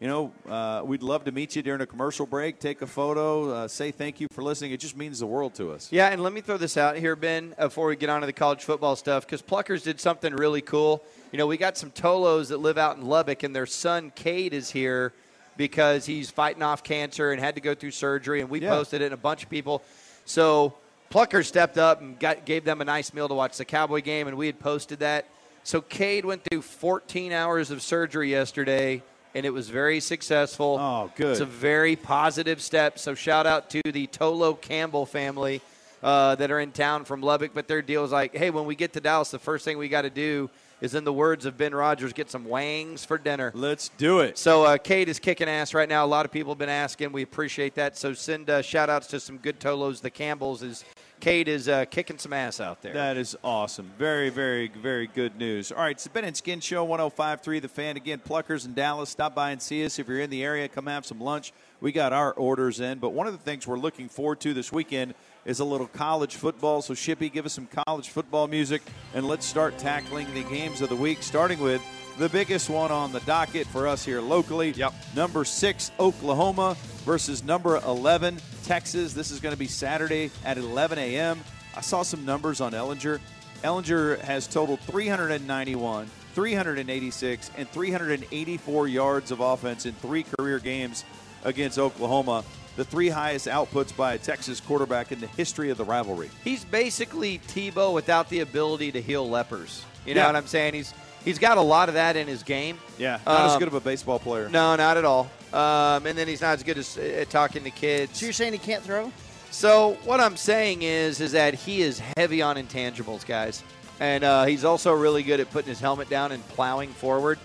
you 0.00 0.06
know, 0.06 0.32
uh, 0.48 0.82
we'd 0.84 1.02
love 1.02 1.24
to 1.24 1.32
meet 1.32 1.56
you 1.56 1.62
during 1.62 1.80
a 1.80 1.86
commercial 1.86 2.24
break, 2.24 2.60
take 2.60 2.82
a 2.82 2.86
photo, 2.86 3.50
uh, 3.50 3.68
say 3.68 3.90
thank 3.90 4.20
you 4.20 4.28
for 4.30 4.42
listening. 4.44 4.70
It 4.70 4.78
just 4.78 4.96
means 4.96 5.18
the 5.18 5.26
world 5.26 5.54
to 5.54 5.72
us. 5.72 5.88
Yeah, 5.90 6.08
and 6.08 6.22
let 6.22 6.32
me 6.32 6.40
throw 6.40 6.56
this 6.56 6.76
out 6.76 6.96
here, 6.96 7.16
Ben, 7.16 7.52
before 7.58 7.88
we 7.88 7.96
get 7.96 8.08
on 8.08 8.20
to 8.20 8.26
the 8.26 8.32
college 8.32 8.62
football 8.62 8.94
stuff, 8.94 9.26
because 9.26 9.42
Pluckers 9.42 9.82
did 9.82 10.00
something 10.00 10.32
really 10.36 10.60
cool. 10.62 11.02
You 11.32 11.38
know, 11.38 11.48
we 11.48 11.56
got 11.56 11.76
some 11.76 11.90
Tolos 11.90 12.48
that 12.48 12.58
live 12.58 12.78
out 12.78 12.96
in 12.96 13.06
Lubbock, 13.06 13.42
and 13.42 13.54
their 13.56 13.66
son, 13.66 14.12
Cade, 14.14 14.54
is 14.54 14.70
here 14.70 15.12
because 15.56 16.06
he's 16.06 16.30
fighting 16.30 16.62
off 16.62 16.84
cancer 16.84 17.32
and 17.32 17.40
had 17.40 17.56
to 17.56 17.60
go 17.60 17.74
through 17.74 17.90
surgery, 17.90 18.40
and 18.40 18.48
we 18.48 18.60
Yeah. 18.60 18.70
posted 18.70 19.02
it, 19.02 19.06
and 19.06 19.14
a 19.14 19.16
bunch 19.16 19.42
of 19.42 19.50
people. 19.50 19.82
So 20.26 20.74
Pluckers 21.10 21.46
stepped 21.46 21.76
up 21.76 22.00
and 22.00 22.16
got, 22.20 22.44
gave 22.44 22.64
them 22.64 22.80
a 22.80 22.84
nice 22.84 23.12
meal 23.12 23.26
to 23.26 23.34
watch 23.34 23.56
the 23.56 23.64
Cowboy 23.64 24.02
game, 24.02 24.28
and 24.28 24.36
we 24.36 24.46
had 24.46 24.60
posted 24.60 25.00
that. 25.00 25.24
So 25.64 25.80
Cade 25.80 26.24
went 26.24 26.44
through 26.44 26.62
14 26.62 27.32
hours 27.32 27.72
of 27.72 27.82
surgery 27.82 28.30
yesterday, 28.30 29.02
and 29.34 29.44
it 29.46 29.50
was 29.50 29.68
very 29.68 30.00
successful. 30.00 30.78
Oh, 30.80 31.10
good. 31.14 31.32
It's 31.32 31.40
a 31.40 31.46
very 31.46 31.96
positive 31.96 32.60
step. 32.60 32.98
So 32.98 33.14
shout 33.14 33.46
out 33.46 33.70
to 33.70 33.82
the 33.84 34.06
Tolo 34.06 34.60
Campbell 34.60 35.06
family 35.06 35.60
uh, 36.02 36.34
that 36.36 36.50
are 36.50 36.60
in 36.60 36.72
town 36.72 37.04
from 37.04 37.20
Lubbock. 37.20 37.52
But 37.54 37.68
their 37.68 37.82
deal 37.82 38.04
is 38.04 38.12
like, 38.12 38.34
hey, 38.34 38.50
when 38.50 38.64
we 38.64 38.74
get 38.74 38.92
to 38.94 39.00
Dallas, 39.00 39.30
the 39.30 39.38
first 39.38 39.64
thing 39.64 39.78
we 39.78 39.88
got 39.88 40.02
to 40.02 40.10
do 40.10 40.50
is, 40.80 40.94
in 40.94 41.02
the 41.02 41.12
words 41.12 41.44
of 41.44 41.58
Ben 41.58 41.74
Rogers, 41.74 42.12
get 42.12 42.30
some 42.30 42.44
wangs 42.44 43.04
for 43.04 43.18
dinner. 43.18 43.50
Let's 43.54 43.88
do 43.98 44.20
it. 44.20 44.38
So 44.38 44.64
uh, 44.64 44.78
Kate 44.78 45.08
is 45.08 45.18
kicking 45.18 45.48
ass 45.48 45.74
right 45.74 45.88
now. 45.88 46.04
A 46.04 46.06
lot 46.06 46.24
of 46.24 46.30
people 46.30 46.52
have 46.52 46.58
been 46.58 46.68
asking. 46.68 47.10
We 47.10 47.22
appreciate 47.22 47.74
that. 47.74 47.96
So 47.96 48.14
send 48.14 48.48
uh, 48.48 48.62
shout 48.62 48.88
outs 48.88 49.08
to 49.08 49.18
some 49.18 49.38
good 49.38 49.58
Tolos. 49.58 50.00
The 50.00 50.10
Campbells 50.10 50.62
is 50.62 50.84
Kate 51.20 51.48
is 51.48 51.68
uh, 51.68 51.84
kicking 51.86 52.16
some 52.18 52.32
ass 52.32 52.60
out 52.60 52.80
there. 52.80 52.94
That 52.94 53.16
is 53.16 53.36
awesome. 53.42 53.90
Very, 53.98 54.30
very, 54.30 54.68
very 54.68 55.08
good 55.08 55.36
news. 55.36 55.72
All 55.72 55.78
right, 55.78 55.90
it's 55.90 56.04
the 56.04 56.10
Ben 56.10 56.24
and 56.24 56.36
Skin 56.36 56.60
Show, 56.60 56.86
105.3 56.86 57.60
The 57.60 57.68
Fan. 57.68 57.96
Again, 57.96 58.20
Pluckers 58.24 58.64
in 58.64 58.74
Dallas. 58.74 59.10
Stop 59.10 59.34
by 59.34 59.50
and 59.50 59.60
see 59.60 59.84
us. 59.84 59.98
If 59.98 60.06
you're 60.06 60.20
in 60.20 60.30
the 60.30 60.44
area, 60.44 60.68
come 60.68 60.86
have 60.86 61.04
some 61.04 61.20
lunch. 61.20 61.52
We 61.80 61.90
got 61.90 62.12
our 62.12 62.32
orders 62.32 62.78
in. 62.78 62.98
But 62.98 63.10
one 63.10 63.26
of 63.26 63.32
the 63.32 63.38
things 63.38 63.66
we're 63.66 63.78
looking 63.78 64.08
forward 64.08 64.40
to 64.40 64.54
this 64.54 64.72
weekend 64.72 65.14
is 65.44 65.58
a 65.58 65.64
little 65.64 65.88
college 65.88 66.36
football. 66.36 66.82
So, 66.82 66.94
Shippy, 66.94 67.32
give 67.32 67.46
us 67.46 67.52
some 67.52 67.68
college 67.86 68.10
football 68.10 68.46
music, 68.46 68.82
and 69.14 69.26
let's 69.26 69.44
start 69.44 69.76
tackling 69.78 70.32
the 70.34 70.44
games 70.44 70.82
of 70.82 70.88
the 70.88 70.96
week, 70.96 71.22
starting 71.22 71.58
with 71.58 71.82
the 72.18 72.28
biggest 72.28 72.70
one 72.70 72.90
on 72.90 73.12
the 73.12 73.20
docket 73.20 73.66
for 73.68 73.88
us 73.88 74.04
here 74.04 74.20
locally. 74.20 74.70
Yep. 74.70 74.92
Number 75.16 75.44
six, 75.44 75.90
Oklahoma 75.98 76.76
versus 77.08 77.42
number 77.42 77.78
11, 77.86 78.36
Texas. 78.64 79.14
This 79.14 79.30
is 79.30 79.40
going 79.40 79.54
to 79.54 79.58
be 79.58 79.66
Saturday 79.66 80.30
at 80.44 80.58
11 80.58 80.98
a.m. 80.98 81.40
I 81.74 81.80
saw 81.80 82.02
some 82.02 82.26
numbers 82.26 82.60
on 82.60 82.72
Ehlinger. 82.72 83.18
Ehlinger 83.64 84.18
has 84.20 84.46
totaled 84.46 84.78
391, 84.80 86.06
386, 86.34 87.50
and 87.56 87.66
384 87.70 88.88
yards 88.88 89.30
of 89.30 89.40
offense 89.40 89.86
in 89.86 89.94
three 89.94 90.22
career 90.22 90.58
games 90.58 91.06
against 91.44 91.78
Oklahoma, 91.78 92.44
the 92.76 92.84
three 92.84 93.08
highest 93.08 93.46
outputs 93.46 93.96
by 93.96 94.12
a 94.12 94.18
Texas 94.18 94.60
quarterback 94.60 95.10
in 95.10 95.18
the 95.18 95.28
history 95.28 95.70
of 95.70 95.78
the 95.78 95.84
rivalry. 95.86 96.28
He's 96.44 96.62
basically 96.66 97.38
Tebow 97.48 97.94
without 97.94 98.28
the 98.28 98.40
ability 98.40 98.92
to 98.92 99.00
heal 99.00 99.26
lepers. 99.26 99.82
You 100.04 100.14
know 100.14 100.20
Yeah. 100.20 100.26
what 100.26 100.36
I'm 100.36 100.46
saying? 100.46 100.74
He's 100.74 100.92
he's 101.24 101.38
got 101.38 101.56
a 101.56 101.62
lot 101.62 101.88
of 101.88 101.94
that 101.94 102.16
in 102.16 102.26
his 102.28 102.42
game. 102.42 102.78
Yeah, 102.98 103.18
not 103.26 103.46
as 103.46 103.52
Um, 103.52 103.58
good 103.60 103.68
of 103.68 103.74
a 103.74 103.80
baseball 103.80 104.18
player. 104.18 104.50
No, 104.50 104.76
not 104.76 104.98
at 104.98 105.06
all. 105.06 105.30
Um, 105.52 106.06
and 106.06 106.18
then 106.18 106.28
he's 106.28 106.42
not 106.42 106.54
as 106.54 106.62
good 106.62 106.76
as 106.76 106.98
uh, 106.98 107.00
at 107.00 107.30
talking 107.30 107.64
to 107.64 107.70
kids. 107.70 108.18
So 108.18 108.26
you're 108.26 108.32
saying 108.32 108.52
he 108.52 108.58
can't 108.58 108.82
throw? 108.82 109.10
So 109.50 109.96
what 110.04 110.20
I'm 110.20 110.36
saying 110.36 110.82
is, 110.82 111.20
is 111.20 111.32
that 111.32 111.54
he 111.54 111.80
is 111.80 112.02
heavy 112.16 112.42
on 112.42 112.56
intangibles, 112.56 113.24
guys, 113.24 113.64
and 113.98 114.22
uh, 114.22 114.44
he's 114.44 114.64
also 114.64 114.92
really 114.92 115.22
good 115.22 115.40
at 115.40 115.50
putting 115.50 115.70
his 115.70 115.80
helmet 115.80 116.10
down 116.10 116.32
and 116.32 116.46
plowing 116.48 116.90
forward. 116.90 117.38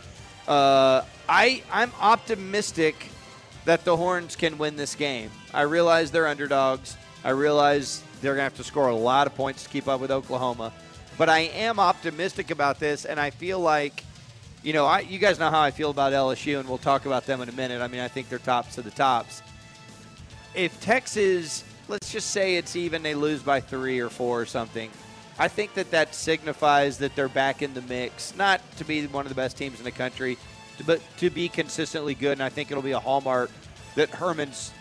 Uh, 0.48 1.04
I 1.30 1.64
I'm 1.72 1.92
optimistic 2.02 3.08
that 3.64 3.86
the 3.86 3.96
Horns 3.96 4.36
can 4.36 4.58
win 4.58 4.76
this 4.76 4.96
game. 4.96 5.32
I 5.54 5.62
realize 5.62 6.12
they're 6.12 6.28
underdogs. 6.28 6.98
I 7.24 7.30
realize 7.30 8.04
they're 8.22 8.34
gonna 8.34 8.44
have 8.44 8.58
to 8.58 8.66
score 8.66 8.90
a 8.90 8.96
lot 8.96 9.28
of 9.28 9.36
points 9.36 9.64
to 9.64 9.70
keep 9.70 9.88
up 9.88 10.02
with 10.02 10.12
Oklahoma, 10.12 10.74
but 11.18 11.30
I 11.30 11.40
am 11.40 11.80
optimistic 11.80 12.52
about 12.52 12.80
this, 12.80 13.06
and 13.06 13.18
I 13.20 13.30
feel 13.30 13.62
like. 13.62 14.04
You 14.64 14.74
know, 14.74 14.86
I, 14.86 15.02
you 15.02 15.20
guys 15.20 15.40
know 15.40 15.50
how 15.50 15.62
I 15.62 15.72
feel 15.72 15.92
about 15.92 16.14
LSU, 16.14 16.60
and 16.60 16.68
we'll 16.68 16.78
talk 16.78 17.06
about 17.06 17.26
them 17.26 17.42
in 17.42 17.50
a 17.50 17.54
minute. 17.54 17.82
I 17.82 17.88
mean, 17.88 18.00
I 18.00 18.08
think 18.08 18.30
they're 18.30 18.40
tops 18.40 18.78
of 18.78 18.86
the 18.86 18.92
tops 18.92 19.42
if 20.54 20.80
Texas, 20.82 21.64
let's 21.88 22.12
just 22.12 22.32
say 22.32 22.56
it's 22.56 22.76
even, 22.76 23.04
they 23.04 23.16
lose 23.16 23.42
by 23.42 23.60
three 23.60 24.00
or 24.00 24.10
four 24.10 24.42
or 24.42 24.46
something, 24.46 24.90
I 25.40 25.48
think 25.48 25.74
that 25.74 25.92
that 25.92 26.14
signifies 26.14 27.00
that 27.00 27.16
they're 27.16 27.28
back 27.28 27.62
in 27.62 27.74
the 27.74 27.82
mix. 27.82 28.36
Not 28.36 28.62
to 28.78 28.86
be 28.86 29.08
one 29.08 29.26
of 29.26 29.30
the 29.30 29.36
best 29.36 29.58
teams 29.58 29.80
in 29.80 29.86
the 29.86 29.92
country, 29.92 30.38
but 30.86 31.02
to 31.18 31.30
be 31.30 31.50
consistently 31.50 32.14
good. 32.14 32.34
And 32.34 32.44
I 32.44 32.50
think 32.50 32.70
it'll 32.70 32.84
be 32.84 32.92
a 32.92 33.00
hallmark 33.00 33.50
that 33.96 34.10
Herman's 34.10 34.72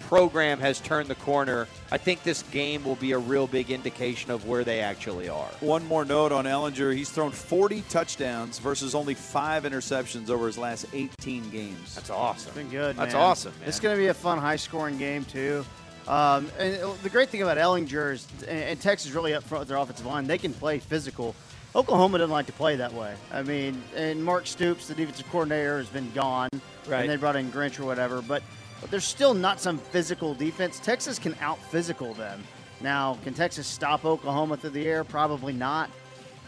program 0.00 0.58
has 0.60 0.80
turned 0.80 1.08
the 1.08 1.14
corner. 1.14 1.68
I 1.92 1.98
think 1.98 2.22
this 2.22 2.42
game 2.44 2.84
will 2.84 2.96
be 2.96 3.12
a 3.12 3.18
real 3.18 3.46
big 3.46 3.70
indication 3.70 4.30
of 4.30 4.46
where 4.46 4.64
they 4.64 4.80
actually 4.80 5.28
are. 5.28 5.48
One 5.60 5.86
more 5.86 6.04
note 6.04 6.32
on 6.32 6.44
Ehlinger. 6.46 6.94
He's 6.94 7.10
thrown 7.10 7.30
40 7.30 7.82
touchdowns 7.88 8.58
versus 8.58 8.94
only 8.94 9.14
five 9.14 9.64
interceptions 9.64 10.30
over 10.30 10.46
his 10.46 10.58
last 10.58 10.86
18 10.92 11.50
games. 11.50 11.94
That's 11.94 12.10
awesome. 12.10 12.48
It's 12.48 12.56
Been 12.56 12.70
good. 12.70 12.96
That's 12.96 13.14
man. 13.14 13.22
awesome, 13.22 13.52
man. 13.60 13.68
It's 13.68 13.80
going 13.80 13.94
to 13.96 14.00
be 14.00 14.08
a 14.08 14.14
fun, 14.14 14.38
high-scoring 14.38 14.98
game 14.98 15.24
too. 15.24 15.64
Um, 16.08 16.48
and 16.58 16.80
the 17.02 17.10
great 17.10 17.28
thing 17.28 17.42
about 17.42 17.56
Ehlinger 17.58 18.14
is, 18.14 18.26
and 18.48 18.58
and 18.58 18.80
Texas 18.80 19.12
really 19.12 19.34
up 19.34 19.44
front 19.44 19.60
with 19.60 19.68
their 19.68 19.76
offensive 19.76 20.06
line. 20.06 20.26
They 20.26 20.38
can 20.38 20.52
play 20.52 20.78
physical. 20.80 21.36
Oklahoma 21.76 22.18
doesn't 22.18 22.32
like 22.32 22.46
to 22.46 22.52
play 22.52 22.74
that 22.76 22.92
way. 22.92 23.14
I 23.32 23.42
mean, 23.42 23.80
and 23.94 24.24
Mark 24.24 24.48
Stoops, 24.48 24.88
the 24.88 24.94
defensive 24.94 25.30
coordinator, 25.30 25.78
has 25.78 25.88
been 25.88 26.10
gone, 26.12 26.48
Right. 26.88 27.02
and 27.02 27.08
they 27.10 27.14
brought 27.14 27.36
in 27.36 27.52
Grinch 27.52 27.78
or 27.78 27.84
whatever. 27.84 28.22
But, 28.22 28.42
but 28.80 28.90
there's 28.90 29.04
still 29.04 29.34
not 29.34 29.60
some 29.60 29.78
physical 29.78 30.34
defense. 30.34 30.78
Texas 30.80 31.18
can 31.18 31.34
out 31.40 31.58
physical 31.64 32.14
them. 32.14 32.42
Now, 32.80 33.18
can 33.24 33.34
Texas 33.34 33.66
stop 33.66 34.04
Oklahoma 34.04 34.56
through 34.56 34.70
the 34.70 34.86
air? 34.86 35.04
Probably 35.04 35.52
not. 35.52 35.90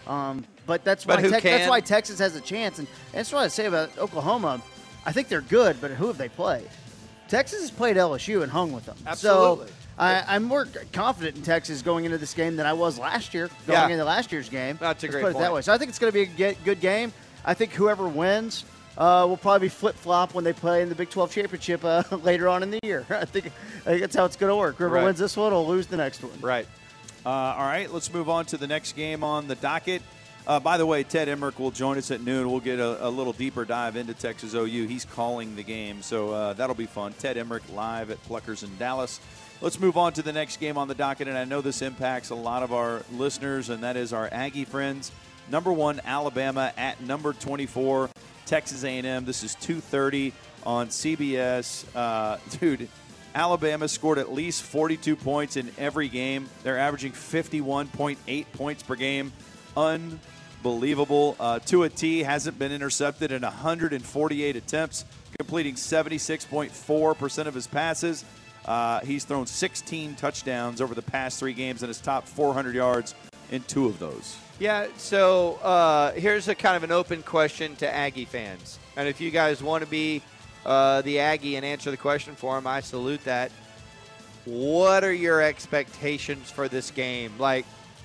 Um, 0.07 0.45
but 0.67 0.83
that's 0.85 1.05
But 1.05 1.23
why 1.23 1.29
Tex- 1.29 1.43
that's 1.45 1.69
why 1.69 1.81
Texas 1.81 2.19
has 2.19 2.35
a 2.37 2.41
chance, 2.41 2.79
and, 2.79 2.89
and 2.89 3.19
that's 3.19 3.33
what 3.33 3.43
I 3.45 3.49
say 3.49 3.67
about 3.67 3.97
Oklahoma. 3.99 4.63
I 5.05 5.13
think 5.13 5.29
they're 5.29 5.41
good, 5.43 5.81
but 5.81 5.91
who 5.91 6.07
have 6.07 6.19
they 6.19 6.29
played? 6.29 6.69
Texas 7.29 7.61
has 7.61 7.71
played 7.71 7.97
LSU 7.97 8.43
and 8.43 8.51
hung 8.51 8.73
with 8.73 8.85
them. 8.87 8.97
Absolutely. 9.07 9.67
So 9.69 9.73
I, 9.99 10.23
I'm 10.29 10.43
more 10.45 10.67
confident 10.93 11.37
in 11.37 11.43
Texas 11.43 11.83
going 11.83 12.05
into 12.05 12.19
this 12.19 12.35
game 12.35 12.57
than 12.57 12.67
I 12.67 12.73
was 12.73 12.99
last 12.99 13.35
year. 13.35 13.49
Going 13.67 13.79
Yeah. 13.79 13.89
into 13.89 14.05
last 14.05 14.33
year's 14.33 14.49
game. 14.49 14.77
That's 14.81 15.03
a 15.03 15.07
Let's 15.07 15.15
great 15.15 15.23
put 15.23 15.31
it 15.37 15.39
that 15.39 15.53
way. 15.53 15.63
So 15.63 15.73
I 15.73 15.79
think 15.79 15.89
it's 15.91 15.99
going 15.99 16.13
to 16.13 16.27
be 16.27 16.45
a 16.45 16.55
good 16.55 16.81
game. 16.81 17.13
I 17.45 17.55
think 17.55 17.73
whoever 17.73 18.07
wins 18.09 18.65
uh, 18.99 19.25
will 19.29 19.37
probably 19.37 19.69
flip 19.69 19.95
flop 19.97 20.35
when 20.35 20.45
they 20.45 20.53
play 20.53 20.83
in 20.83 20.89
the 20.89 20.95
Big 20.95 21.11
12 21.11 21.31
championship 21.33 21.85
uh, 21.85 22.03
later 22.23 22.49
on 22.49 22.63
in 22.63 22.71
the 22.71 22.81
year. 22.83 23.07
I 23.11 23.25
think, 23.25 23.47
I 23.47 23.51
think 23.91 24.01
that's 24.01 24.15
how 24.17 24.25
it's 24.25 24.37
going 24.37 24.51
to 24.51 24.57
work. 24.57 24.77
Whoever 24.77 24.97
Right. 24.97 25.05
wins 25.05 25.19
this 25.19 25.37
one 25.37 25.53
will 25.53 25.67
lose 25.67 25.87
the 25.87 25.97
next 25.97 26.23
one. 26.23 26.39
Right. 26.41 26.67
Uh, 27.25 27.29
all 27.31 27.65
right, 27.65 27.91
let's 27.93 28.13
move 28.13 28.29
on 28.29 28.45
to 28.47 28.57
the 28.57 28.67
next 28.67 28.97
game 28.97 29.23
on 29.23 29.47
the 29.49 29.55
docket. 29.55 30.03
Uh, 30.45 30.59
by 30.59 30.77
the 30.77 30.85
way, 30.85 31.05
Ted 31.05 31.29
Emrich 31.29 31.57
will 31.61 31.71
join 31.71 31.97
us 31.99 32.11
at 32.11 32.21
noon. 32.21 32.51
We'll 32.51 32.59
get 32.59 32.81
a, 32.81 33.07
a 33.07 33.09
little 33.09 33.33
deeper 33.33 33.65
dive 33.65 33.95
into 33.95 34.13
Texas 34.13 34.55
OU. 34.55 34.87
He's 34.89 35.05
calling 35.05 35.55
the 35.55 35.63
game, 35.63 36.03
so 36.03 36.31
uh, 36.31 36.53
that'll 36.55 36.75
be 36.75 36.87
fun. 36.87 37.13
Ted 37.21 37.37
Emrich 37.37 37.73
live 37.73 38.11
at 38.11 38.21
Pluckers 38.27 38.65
in 38.65 38.77
Dallas. 38.77 39.21
Let's 39.61 39.79
move 39.79 39.97
on 39.97 40.13
to 40.15 40.23
the 40.23 40.33
next 40.33 40.59
game 40.59 40.77
on 40.77 40.89
the 40.89 40.97
docket, 40.97 41.29
and 41.29 41.39
I 41.39 41.45
know 41.45 41.61
this 41.61 41.81
impacts 41.81 42.31
a 42.31 42.35
lot 42.35 42.65
of 42.65 42.73
our 42.73 43.03
listeners, 43.13 43.69
and 43.71 43.85
that 43.85 43.97
is 43.97 44.13
our 44.13 44.29
Aggie 44.33 44.65
friends. 44.65 45.13
Number 45.51 45.73
one, 45.73 46.01
Alabama 46.05 46.73
at 46.77 47.01
number 47.03 47.33
24, 47.33 48.11
Texas 48.47 48.85
A&M. 48.85 49.25
This 49.25 49.43
is 49.43 49.57
2:30 49.57 50.33
on 50.65 50.89
CBS. 50.89 51.85
Uh, 51.95 52.39
dude, 52.61 52.89
Alabama 53.35 53.89
scored 53.89 54.19
at 54.19 54.33
least 54.33 54.63
42 54.63 55.17
points 55.17 55.57
in 55.57 55.71
every 55.79 56.09
game. 56.09 56.49
They're 56.63 56.79
averaging 56.79 57.13
51.8 57.13 58.47
points 58.53 58.83
per 58.83 58.95
game. 58.95 59.33
Unbelievable. 59.77 61.37
Uh, 61.41 61.59
Tua 61.59 61.89
T 61.89 62.23
hasn't 62.23 62.59
been 62.59 62.73
intercepted 62.73 63.33
in 63.33 63.43
148 63.43 64.57
attempts, 64.57 65.05
completing 65.39 65.75
76.4% 65.75 67.47
of 67.47 67.55
his 67.55 67.67
passes. 67.67 68.25
Uh, 68.65 69.01
he's 69.01 69.25
thrown 69.25 69.47
16 69.47 70.15
touchdowns 70.15 70.81
over 70.81 70.95
the 70.95 71.03
past 71.03 71.41
three 71.41 71.53
games 71.53 71.83
and 71.83 71.89
has 71.89 72.01
topped 72.01 72.29
400 72.29 72.75
yards 72.75 73.15
in 73.51 73.63
two 73.63 73.87
of 73.87 73.99
those. 73.99 74.37
Yeah, 74.63 74.87
so 74.97 75.55
uh, 75.55 76.13
here's 76.13 76.47
a 76.47 76.55
kind 76.55 76.77
of 76.77 76.85
an 76.85 76.93
open 76.93 77.25
question 77.25 77.75
to 77.77 77.93
Aggie 77.93 78.27
fans. 78.27 78.79
And 78.97 79.09
if 79.09 79.21
you 79.21 79.33
guys 79.33 79.61
want 79.61 79.83
to 79.83 79.91
be 79.91 80.23
uh, 80.65 81.03
the 81.03 81.19
Aggie 81.19 81.57
and 81.57 81.67
answer 81.67 81.91
the 81.91 81.97
question 81.97 82.37
for 82.37 82.57
him, 82.57 82.65
I 82.65 82.79
salute 82.79 83.25
that. 83.25 83.51
What 84.45 85.03
are 85.03 85.13
your 85.13 85.43
expectations 85.43 86.49
for 86.49 86.69
this 86.69 86.93
game? 86.93 87.33
Like, 87.41 87.65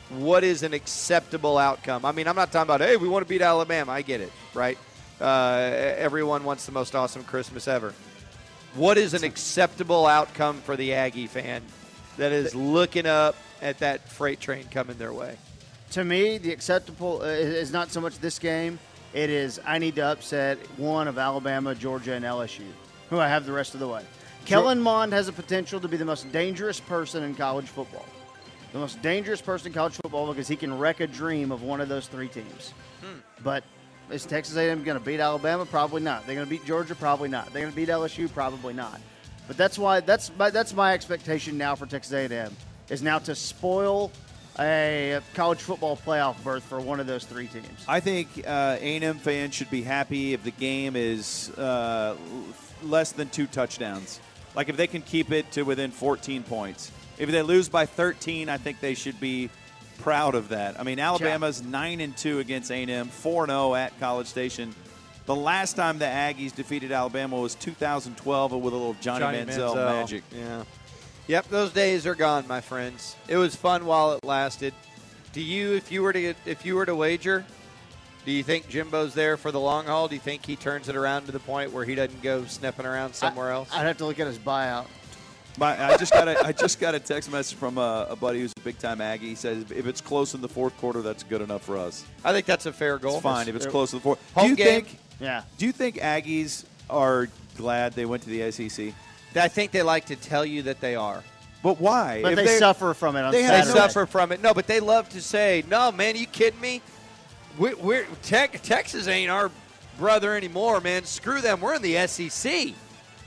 what 0.10 0.44
is 0.44 0.64
an 0.64 0.74
acceptable 0.74 1.60
outcome? 1.60 2.06
I 2.06 2.12
mean, 2.12 2.28
I'm 2.28 2.36
not 2.36 2.52
talking 2.52 2.74
about, 2.74 2.82
hey, 2.82 2.98
we 2.98 3.08
want 3.08 3.24
to 3.24 3.30
beat 3.30 3.44
Alabama. 3.44 3.92
I 3.92 4.02
get 4.02 4.20
it, 4.20 4.32
right? 4.56 4.80
Uh, 5.22 5.60
everyone 5.96 6.44
wants 6.44 6.66
the 6.66 6.72
most 6.72 6.96
awesome 6.96 7.24
Christmas 7.24 7.68
ever. 7.68 7.94
What 8.74 8.98
is 8.98 9.14
an 9.14 9.24
acceptable 9.24 10.08
outcome 10.08 10.62
for 10.62 10.76
the 10.76 10.96
Aggie 10.96 11.28
fan 11.28 11.62
that 12.18 12.32
is 12.32 12.56
looking 12.56 13.06
up 13.06 13.36
at 13.62 13.78
that 13.78 14.10
freight 14.10 14.40
train 14.40 14.64
coming 14.72 14.98
their 14.98 15.14
way? 15.14 15.38
To 15.92 16.04
me, 16.04 16.38
the 16.38 16.52
acceptable 16.52 17.22
uh, 17.22 17.26
is 17.26 17.72
not 17.72 17.92
so 17.92 18.02
much 18.02 18.18
this 18.20 18.40
game. 18.40 18.80
It 19.14 19.30
is 19.30 19.60
I 19.66 19.78
need 19.78 19.96
to 19.96 20.06
upset 20.06 20.58
one 20.78 21.08
of 21.08 21.18
Alabama, 21.18 21.74
Georgia, 21.74 22.14
and 22.14 22.26
LSU, 22.26 22.66
who 23.10 23.20
I 23.20 23.28
have 23.28 23.46
the 23.46 23.54
rest 23.54 23.74
of 23.74 23.80
the 23.80 23.88
way. 23.88 24.04
Kellen 24.46 24.80
Mond 24.80 25.12
has 25.12 25.28
a 25.28 25.34
potential 25.34 25.80
to 25.80 25.88
be 25.88 25.98
the 25.98 26.06
most 26.06 26.32
dangerous 26.32 26.80
person 26.80 27.24
in 27.24 27.36
college 27.36 27.66
football. 27.66 28.06
The 28.72 28.80
most 28.80 29.02
dangerous 29.02 29.42
person 29.42 29.68
in 29.68 29.74
college 29.74 29.96
football 29.96 30.28
because 30.28 30.48
he 30.48 30.56
can 30.56 30.78
wreck 30.78 31.00
a 31.00 31.08
dream 31.08 31.52
of 31.52 31.64
one 31.64 31.82
of 31.82 31.90
those 31.90 32.08
three 32.08 32.28
teams. 32.28 32.74
But 33.44 33.64
is 34.10 34.26
Texas 34.26 34.56
A&M 34.56 34.84
going 34.84 34.98
to 34.98 35.04
beat 35.04 35.20
Alabama? 35.20 35.66
Probably 35.66 36.02
not. 36.02 36.26
They're 36.26 36.36
going 36.36 36.48
to 36.48 36.50
beat 36.50 36.66
Georgia? 36.66 36.96
Probably 36.96 37.28
not. 37.28 37.52
They're 37.52 37.62
going 37.62 37.74
to 37.74 37.76
beat 37.76 37.90
LSU? 37.90 38.32
Probably 38.32 38.74
not. 38.74 39.02
But 39.48 39.58
that's 39.58 39.78
why 39.78 40.00
that's 40.02 40.32
my, 40.38 40.50
that's 40.50 40.74
my 40.74 40.94
expectation 40.94 41.58
now 41.58 41.76
for 41.76 41.86
Texas 41.86 42.14
A&M 42.14 42.56
is 42.90 43.02
now 43.02 43.20
to 43.20 43.36
spoil 43.36 44.12
a 44.60 45.22
college 45.34 45.60
football 45.60 45.98
playoff 45.98 46.42
berth 46.44 46.64
for 46.64 46.80
one 46.80 47.00
of 47.00 47.08
those 47.08 47.26
three 47.26 47.48
teams. 47.48 47.86
I 47.88 48.00
think 48.00 48.30
uh, 48.46 48.78
A&M 48.80 49.20
fans 49.20 49.54
should 49.54 49.70
be 49.70 49.82
happy 49.82 50.34
if 50.34 50.44
the 50.44 50.52
game 50.52 50.96
is 50.96 51.50
uh, 51.58 52.16
less 52.84 53.12
than 53.12 53.30
two 53.30 53.48
touchdowns. 53.48 54.20
Like 54.56 54.70
if 54.70 54.78
they 54.78 54.88
can 54.88 55.02
keep 55.02 55.32
it 55.32 55.52
to 55.52 55.64
within 55.64 55.92
14 55.92 56.44
points. 56.44 56.92
If 57.18 57.30
they 57.32 57.42
lose 57.42 57.70
by 57.70 57.86
13, 57.86 58.50
I 58.50 58.58
think 58.58 58.80
they 58.80 58.94
should 58.94 59.20
be 59.20 59.50
proud 60.00 60.36
of 60.36 60.50
that. 60.50 60.80
I 60.80 60.84
mean, 60.84 61.00
Alabama's 61.00 61.64
nine 61.64 62.00
and 62.00 62.16
two 62.16 62.40
against 62.40 62.72
A&M, 62.72 63.08
four 63.08 63.44
and 63.44 63.52
zero 63.52 63.76
at 63.76 64.00
College 64.00 64.28
Station. 64.28 64.74
The 65.26 65.36
last 65.36 65.76
time 65.76 66.00
the 66.00 66.06
Aggies 66.06 66.56
defeated 66.56 66.92
Alabama 66.92 67.36
was 67.38 67.56
2012 67.56 68.52
with 68.54 68.74
a 68.74 68.78
little 68.78 68.96
Johnny, 69.02 69.26
Manziel, 69.26 69.76
magic. 69.76 70.24
Yeah. 70.34 70.64
Yep, 71.28 71.50
those 71.50 71.72
days 71.74 72.08
are 72.08 72.16
gone, 72.16 72.48
my 72.48 72.62
friends. 72.62 73.18
It 73.28 73.36
was 73.36 73.56
fun 73.56 73.86
while 73.86 74.14
it 74.14 74.24
lasted. 74.24 74.74
Do 75.34 75.42
you, 75.42 75.74
if 75.74 75.92
you 75.92 76.02
were 76.02 76.14
to, 76.14 76.34
if 76.46 76.66
you 76.66 76.76
were 76.76 76.86
to 76.86 76.96
wager, 76.96 77.46
do 78.26 78.32
you 78.32 78.44
think 78.44 78.70
Jimbo's 78.70 79.14
there 79.14 79.36
for 79.36 79.52
the 79.52 79.60
long 79.60 79.86
haul? 79.86 80.08
Do 80.08 80.16
you 80.16 80.22
think 80.22 80.46
he 80.46 80.56
turns 80.56 80.88
it 80.88 80.96
around 80.96 81.26
to 81.26 81.34
the 81.34 81.40
point 81.40 81.74
where 81.74 81.84
he 81.84 81.96
doesn't 81.96 82.22
go 82.22 82.46
sniffing 82.46 82.86
around 82.86 83.14
somewhere 83.14 83.52
else? 83.52 83.70
I'd 83.74 83.86
have 83.86 83.98
to 83.98 84.06
look 84.06 84.20
at 84.20 84.28
his 84.28 84.38
buyout. 84.38 84.88
My, 85.58 85.94
I 85.94 85.98
just 85.98 86.14
got 86.14 86.28
a, 86.28 86.46
I 86.46 86.52
just 86.54 86.80
got 86.80 86.96
a 86.96 87.00
text 87.00 87.32
message 87.32 87.58
from 87.58 87.78
a, 87.78 88.08
a 88.12 88.16
buddy 88.16 88.40
who's 88.40 88.54
a 88.56 88.62
big 88.62 88.78
time 88.78 89.02
Aggie. 89.02 89.30
He 89.30 89.36
says 89.36 89.70
if 89.72 89.88
it's 89.88 90.02
close 90.02 90.34
in 90.34 90.42
the 90.42 90.48
fourth 90.48 90.78
quarter, 90.78 91.02
that's 91.02 91.24
good 91.24 91.42
enough 91.42 91.64
for 91.64 91.78
us. 91.78 92.06
I 92.24 92.32
think 92.32 92.46
that's 92.46 92.68
a 92.68 92.74
fair 92.74 93.00
goal. 93.00 93.16
It's 93.16 93.24
fine 93.24 93.48
if 93.48 93.56
it's 93.56 93.66
close 93.66 93.90
to 93.90 93.98
the 93.98 94.02
fourth. 94.02 94.20
Home 94.36 94.46
do 94.46 94.50
you 94.52 94.56
game. 94.56 94.66
think? 94.66 95.00
Yeah. 95.20 95.44
Do 95.58 95.66
you 95.66 95.72
think 95.72 95.96
Aggies 95.96 96.64
are 96.90 97.28
glad 97.58 97.94
they 97.94 98.06
went 98.06 98.24
to 98.24 98.30
the 98.30 98.52
SEC? 98.52 98.94
I 99.36 99.48
think 99.48 99.72
they 99.72 99.84
like 99.84 100.06
to 100.06 100.16
tell 100.16 100.46
you 100.46 100.64
that 100.64 100.80
they 100.82 100.96
are. 100.96 101.24
But 101.64 101.80
why? 101.82 102.22
But 102.22 102.34
If 102.34 102.38
they 102.38 102.46
they're- 102.46 102.60
suffer 102.60 102.94
from 102.94 103.16
it 103.16 103.22
on 103.24 103.32
they 103.32 103.42
They 103.42 103.48
Saturday. 103.48 103.72
suffer 103.80 104.06
from 104.06 104.32
it. 104.32 104.42
No, 104.42 104.54
but 104.54 104.68
they 104.68 104.80
love 104.80 105.10
to 105.10 105.22
say, 105.22 105.64
"No, 105.70 105.92
man, 105.92 106.16
you 106.16 106.26
kidding 106.28 106.60
me? 106.62 106.82
We, 107.58 107.74
we're 107.74 108.06
Tech, 108.22 108.62
Texas 108.64 109.08
ain't 109.08 109.32
our 109.32 109.50
brother 109.98 110.36
anymore, 110.36 110.80
man. 110.80 111.04
Screw 111.06 111.42
them. 111.42 111.60
We're 111.60 111.76
in 111.76 111.82
the 111.82 111.98
SEC. 112.08 112.74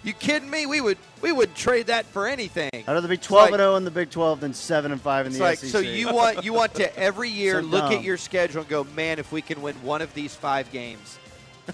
You 0.02 0.12
kidding 0.14 0.48
me? 0.48 0.64
We 0.66 0.80
would 0.80 0.96
we 1.20 1.30
would 1.32 1.54
trade 1.54 1.88
that 1.88 2.06
for 2.06 2.26
anything. 2.26 2.70
I'd 2.72 2.86
rather 2.88 3.08
be 3.08 3.18
12 3.18 3.42
like- 3.50 3.52
and 3.52 3.60
0 3.60 3.76
in 3.76 3.84
the 3.84 3.90
Big 3.90 4.10
12 4.10 4.40
than 4.40 4.54
7 4.54 4.92
and 4.92 5.00
5 5.02 5.26
in 5.26 5.32
It's 5.32 5.38
the 5.38 5.44
like 5.44 5.58
SEC. 5.58 5.70
so 5.70 5.78
you 5.80 6.10
want 6.12 6.42
you 6.44 6.52
want 6.54 6.72
to 6.76 6.96
every 6.98 7.28
year 7.28 7.60
So 7.60 7.66
look 7.66 7.92
at 7.92 8.02
your 8.02 8.16
schedule 8.16 8.60
and 8.62 8.70
go, 8.70 8.84
man, 8.96 9.18
if 9.18 9.30
we 9.32 9.42
can 9.42 9.60
win 9.60 9.74
one 9.82 10.00
of 10.00 10.14
these 10.14 10.34
five 10.34 10.70
games. 10.72 11.18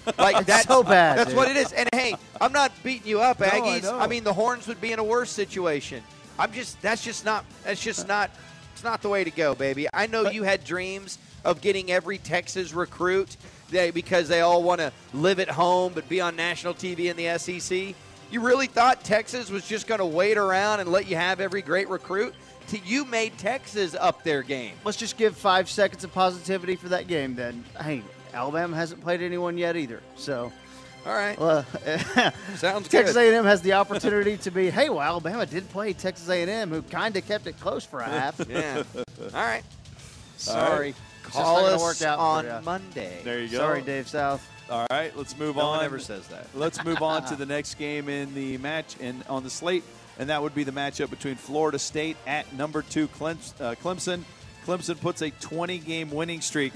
Like 0.18 0.46
that's 0.46 0.66
so 0.66 0.82
bad, 0.82 1.18
That's 1.18 1.30
dude. 1.30 1.36
what 1.36 1.50
it 1.50 1.56
is. 1.56 1.72
And 1.72 1.88
hey, 1.92 2.16
I'm 2.40 2.52
not 2.52 2.72
beating 2.82 3.06
you 3.06 3.20
up, 3.20 3.40
I 3.40 3.48
Aggies. 3.48 3.82
know. 3.82 4.06
mean, 4.08 4.24
the 4.24 4.32
Horns 4.32 4.66
would 4.66 4.80
be 4.80 4.92
in 4.92 4.98
a 4.98 5.04
worse 5.04 5.30
situation. 5.30 6.02
I'm 6.38 6.52
just 6.52 6.80
that's 6.82 7.02
just 7.02 7.24
not 7.24 7.44
that's 7.64 7.80
just 7.80 8.04
uh. 8.04 8.08
not 8.08 8.30
it's 8.72 8.84
not 8.84 9.02
the 9.02 9.08
way 9.08 9.24
to 9.24 9.30
go, 9.30 9.54
baby. 9.54 9.86
I 9.92 10.06
know 10.06 10.30
you 10.30 10.42
had 10.42 10.64
dreams 10.64 11.18
of 11.44 11.60
getting 11.60 11.90
every 11.90 12.18
Texas 12.18 12.74
recruit 12.74 13.36
they, 13.70 13.90
because 13.90 14.28
they 14.28 14.40
all 14.40 14.62
want 14.62 14.80
to 14.80 14.92
live 15.14 15.40
at 15.40 15.48
home 15.48 15.92
but 15.94 16.08
be 16.08 16.20
on 16.20 16.36
national 16.36 16.74
TV 16.74 17.06
in 17.10 17.16
the 17.16 17.38
SEC. 17.38 17.94
You 18.30 18.40
really 18.40 18.66
thought 18.66 19.04
Texas 19.04 19.50
was 19.50 19.66
just 19.66 19.86
going 19.86 20.00
to 20.00 20.06
wait 20.06 20.36
around 20.36 20.80
and 20.80 20.90
let 20.90 21.08
you 21.08 21.16
have 21.16 21.40
every 21.40 21.62
great 21.62 21.88
recruit? 21.88 22.34
You 22.84 23.04
made 23.04 23.38
Texas 23.38 23.94
up 23.98 24.24
their 24.24 24.42
game. 24.42 24.74
Let's 24.84 24.98
just 24.98 25.16
give 25.16 25.36
five 25.36 25.70
seconds 25.70 26.02
of 26.02 26.12
positivity 26.12 26.74
for 26.74 26.88
that 26.88 27.06
game 27.06 27.36
then. 27.36 27.64
Hey, 27.80 28.02
Alabama 28.36 28.76
hasn't 28.76 29.00
played 29.00 29.22
anyone 29.22 29.56
yet 29.58 29.76
either. 29.76 30.02
So, 30.16 30.52
All 31.06 31.14
right. 31.14 31.38
uh, 31.40 31.62
Sounds 32.56 32.88
Texas 32.88 33.14
good. 33.14 33.34
A&M 33.34 33.44
has 33.44 33.62
the 33.62 33.72
opportunity 33.72 34.36
to 34.38 34.50
be, 34.50 34.70
hey, 34.70 34.90
well, 34.90 35.00
Alabama 35.00 35.46
did 35.46 35.68
play 35.70 35.92
Texas 35.94 36.28
A&M, 36.28 36.70
who 36.70 36.82
kind 36.82 37.16
of 37.16 37.26
kept 37.26 37.46
it 37.46 37.58
close 37.58 37.84
for 37.84 38.00
a 38.00 38.04
half. 38.04 38.40
Yeah. 38.48 38.82
All 39.20 39.28
right. 39.32 39.62
Sorry. 40.36 40.90
It's 40.90 40.98
just 41.22 41.32
Call 41.34 41.62
not 41.62 41.78
gonna 41.78 41.84
us 41.90 42.02
out 42.02 42.18
on. 42.18 42.64
Monday. 42.64 43.20
There 43.24 43.40
you 43.40 43.48
go. 43.48 43.56
Sorry, 43.58 43.82
Dave 43.82 44.06
South. 44.08 44.46
All 44.68 44.86
right, 44.90 45.16
let's 45.16 45.36
move 45.38 45.56
No 45.56 45.62
on. 45.62 45.76
one 45.78 45.84
ever 45.84 45.98
says 45.98 46.26
that. 46.28 46.46
Let's 46.54 46.84
move 46.84 47.00
on 47.02 47.24
to 47.26 47.36
the 47.36 47.46
next 47.46 47.74
game 47.76 48.08
in 48.08 48.34
the 48.34 48.58
match 48.58 48.96
and 49.00 49.24
on 49.28 49.42
the 49.44 49.50
slate, 49.50 49.84
and 50.18 50.28
that 50.28 50.42
would 50.42 50.54
be 50.54 50.64
the 50.64 50.72
matchup 50.72 51.08
between 51.10 51.36
Florida 51.36 51.78
State 51.78 52.16
at 52.26 52.52
number 52.52 52.82
two 52.82 53.06
Clems- 53.08 53.54
uh, 53.60 53.74
Clemson. 53.82 54.22
Clemson 54.66 55.00
puts 55.00 55.22
a 55.22 55.30
20-game 55.30 56.10
winning 56.10 56.40
streak 56.40 56.72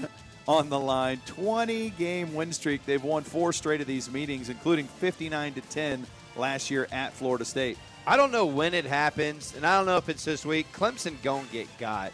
on 0.47 0.69
the 0.69 0.79
line. 0.79 1.21
20-game 1.27 2.33
win 2.33 2.51
streak. 2.51 2.85
They've 2.85 3.03
won 3.03 3.23
four 3.23 3.53
straight 3.53 3.81
of 3.81 3.87
these 3.87 4.11
meetings, 4.11 4.49
including 4.49 4.87
59 4.87 5.53
to 5.53 5.61
10 5.61 6.05
last 6.35 6.71
year 6.71 6.87
at 6.91 7.13
Florida 7.13 7.45
State. 7.45 7.77
I 8.07 8.17
don't 8.17 8.31
know 8.31 8.45
when 8.45 8.73
it 8.73 8.85
happens, 8.85 9.53
and 9.55 9.65
I 9.65 9.77
don't 9.77 9.85
know 9.85 9.97
if 9.97 10.09
it's 10.09 10.25
this 10.25 10.45
week. 10.45 10.67
Clemson 10.73 11.21
gonna 11.21 11.45
get 11.51 11.67
got. 11.77 12.11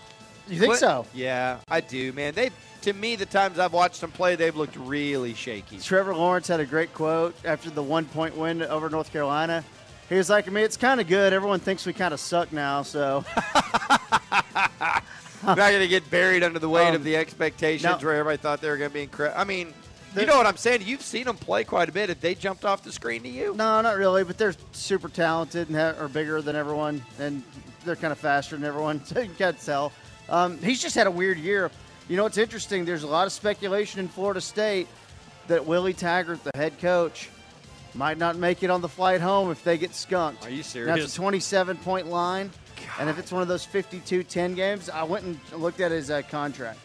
You 0.49 0.59
think 0.59 0.73
Cle- 0.73 0.79
so? 0.79 1.05
Yeah, 1.13 1.59
I 1.69 1.81
do, 1.81 2.11
man. 2.13 2.33
They, 2.33 2.51
to 2.81 2.93
me, 2.93 3.15
the 3.15 3.25
times 3.25 3.57
I've 3.59 3.73
watched 3.73 4.01
them 4.01 4.11
play, 4.11 4.35
they've 4.35 4.55
looked 4.55 4.75
really 4.75 5.33
shaky. 5.33 5.79
Trevor 5.79 6.15
Lawrence 6.15 6.47
had 6.47 6.59
a 6.59 6.65
great 6.65 6.93
quote 6.93 7.35
after 7.45 7.69
the 7.69 7.83
one 7.83 8.05
point 8.05 8.35
win 8.35 8.61
over 8.63 8.89
North 8.89 9.11
Carolina. 9.11 9.63
He 10.09 10.15
was 10.15 10.29
like, 10.29 10.47
I 10.47 10.51
mean, 10.51 10.63
it's 10.63 10.77
kind 10.77 11.01
of 11.01 11.07
good. 11.07 11.33
Everyone 11.33 11.59
thinks 11.59 11.85
we 11.85 11.91
kind 11.93 12.13
of 12.13 12.19
suck 12.19 12.53
now, 12.53 12.81
so 12.81 13.25
They're 13.53 14.96
not 15.43 15.57
going 15.57 15.79
to 15.79 15.87
get 15.87 16.09
buried 16.09 16.43
under 16.43 16.59
the 16.59 16.69
weight 16.69 16.89
Um, 16.89 16.95
of 16.95 17.03
the 17.03 17.15
expectations 17.15 17.83
now- 17.83 17.97
where 17.99 18.15
everybody 18.15 18.37
thought 18.37 18.61
they 18.61 18.69
were 18.69 18.77
going 18.77 18.89
to 18.89 18.93
be 18.93 19.03
incredible. 19.03 19.39
I 19.39 19.43
mean, 19.43 19.73
you 20.15 20.25
know 20.25 20.37
what 20.37 20.47
I'm 20.47 20.57
saying? 20.57 20.81
You've 20.83 21.01
seen 21.03 21.25
them 21.25 21.35
play 21.37 21.63
quite 21.63 21.89
a 21.89 21.91
bit. 21.91 22.09
Have 22.09 22.21
they 22.21 22.33
jumped 22.33 22.65
off 22.65 22.83
the 22.83 22.91
screen 22.91 23.21
to 23.23 23.29
you? 23.29 23.53
no, 23.55 23.81
not 23.81 23.97
really. 23.97 24.23
But 24.23 24.37
they're 24.37 24.55
super 24.71 25.09
talented 25.09 25.67
and 25.69 25.77
ha- 25.77 25.93
are 26.01 26.07
bigger 26.07 26.41
than 26.41 26.55
everyone, 26.55 27.03
and 27.19 27.43
they're 27.85 27.95
kind 27.95 28.11
of 28.11 28.17
faster 28.17 28.55
than 28.55 28.65
everyone. 28.65 29.01
So 29.05 29.19
you 29.19 29.29
can't 29.37 29.59
tell. 29.59 29.91
Um, 30.29 30.57
he's 30.59 30.81
just 30.81 30.95
had 30.95 31.07
a 31.07 31.11
weird 31.11 31.37
year. 31.37 31.69
You 32.09 32.17
know 32.17 32.23
what's 32.23 32.37
interesting? 32.37 32.83
There's 32.85 33.03
a 33.03 33.07
lot 33.07 33.27
of 33.27 33.33
speculation 33.33 33.99
in 33.99 34.07
Florida 34.07 34.41
State 34.41 34.87
that 35.47 35.65
Willie 35.65 35.93
Taggart, 35.93 36.43
the 36.43 36.51
head 36.55 36.79
coach, 36.79 37.29
might 37.93 38.17
not 38.17 38.37
make 38.37 38.63
it 38.63 38.69
on 38.69 38.81
the 38.81 38.89
flight 38.89 39.21
home 39.21 39.51
if 39.51 39.63
they 39.63 39.77
get 39.77 39.93
skunked. 39.93 40.45
Are 40.45 40.49
you 40.49 40.63
serious? 40.63 40.97
That's 40.99 41.13
a 41.13 41.15
27 41.15 41.77
point 41.77 42.07
line. 42.07 42.49
And 42.99 43.09
if 43.09 43.19
it's 43.19 43.31
one 43.31 43.41
of 43.41 43.47
those 43.47 43.63
52 43.65 44.23
10 44.23 44.55
games, 44.55 44.89
I 44.89 45.03
went 45.03 45.25
and 45.25 45.39
looked 45.53 45.79
at 45.81 45.91
his 45.91 46.09
uh, 46.09 46.21
contract. 46.29 46.79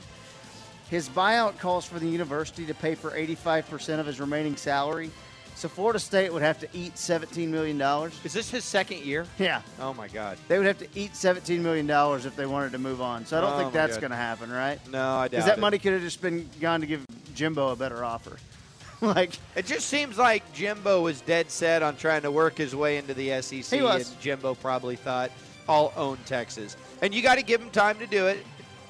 His 0.90 1.08
buyout 1.08 1.58
calls 1.58 1.86
for 1.86 1.98
the 1.98 2.06
university 2.06 2.66
to 2.66 2.74
pay 2.74 2.94
for 2.94 3.12
85% 3.12 3.98
of 3.98 4.06
his 4.06 4.20
remaining 4.20 4.56
salary. 4.56 5.10
So 5.54 5.68
Florida 5.68 5.98
State 5.98 6.32
would 6.32 6.42
have 6.42 6.58
to 6.60 6.68
eat 6.74 6.94
$17 6.96 7.48
million. 7.48 7.80
Is 8.24 8.32
this 8.32 8.50
his 8.50 8.64
second 8.64 8.98
year? 9.00 9.26
Yeah. 9.38 9.62
Oh, 9.80 9.94
my 9.94 10.08
God. 10.08 10.36
They 10.48 10.58
would 10.58 10.66
have 10.66 10.78
to 10.78 10.88
eat 10.94 11.12
$17 11.12 11.60
million 11.60 11.88
if 11.88 12.36
they 12.36 12.46
wanted 12.46 12.72
to 12.72 12.78
move 12.78 13.00
on. 13.00 13.24
So 13.24 13.38
I 13.38 13.40
don't 13.40 13.52
Oh, 13.54 13.58
think 13.58 13.72
that's 13.72 13.96
going 13.98 14.10
to 14.10 14.16
happen, 14.16 14.50
right? 14.50 14.78
No, 14.90 14.98
I 15.16 15.22
doubt 15.28 15.30
Because 15.30 15.44
that 15.46 15.58
it. 15.58 15.60
money 15.60 15.78
could 15.78 15.92
have 15.94 16.02
just 16.02 16.20
been 16.20 16.48
gone 16.60 16.80
to 16.80 16.86
give 16.86 17.06
Jimbo 17.34 17.68
a 17.70 17.76
better 17.76 18.04
offer. 18.04 18.36
like, 19.02 19.38
It 19.56 19.66
just 19.66 19.88
seems 19.88 20.18
like 20.18 20.52
Jimbo 20.52 21.02
was 21.02 21.20
dead 21.22 21.50
set 21.50 21.82
on 21.82 21.96
trying 21.96 22.22
to 22.22 22.30
work 22.30 22.56
his 22.58 22.74
way 22.74 22.96
into 22.98 23.14
the 23.14 23.40
SEC. 23.42 23.64
He 23.78 23.82
was. 23.82 24.10
And 24.10 24.20
Jimbo 24.20 24.54
probably 24.56 24.96
thought, 24.96 25.30
I'll 25.68 25.92
own 25.96 26.18
Texas. 26.26 26.76
And 27.02 27.14
you 27.14 27.22
got 27.22 27.36
to 27.36 27.42
give 27.42 27.60
them 27.60 27.70
time 27.70 27.98
to 27.98 28.06
do 28.06 28.26
it. 28.26 28.44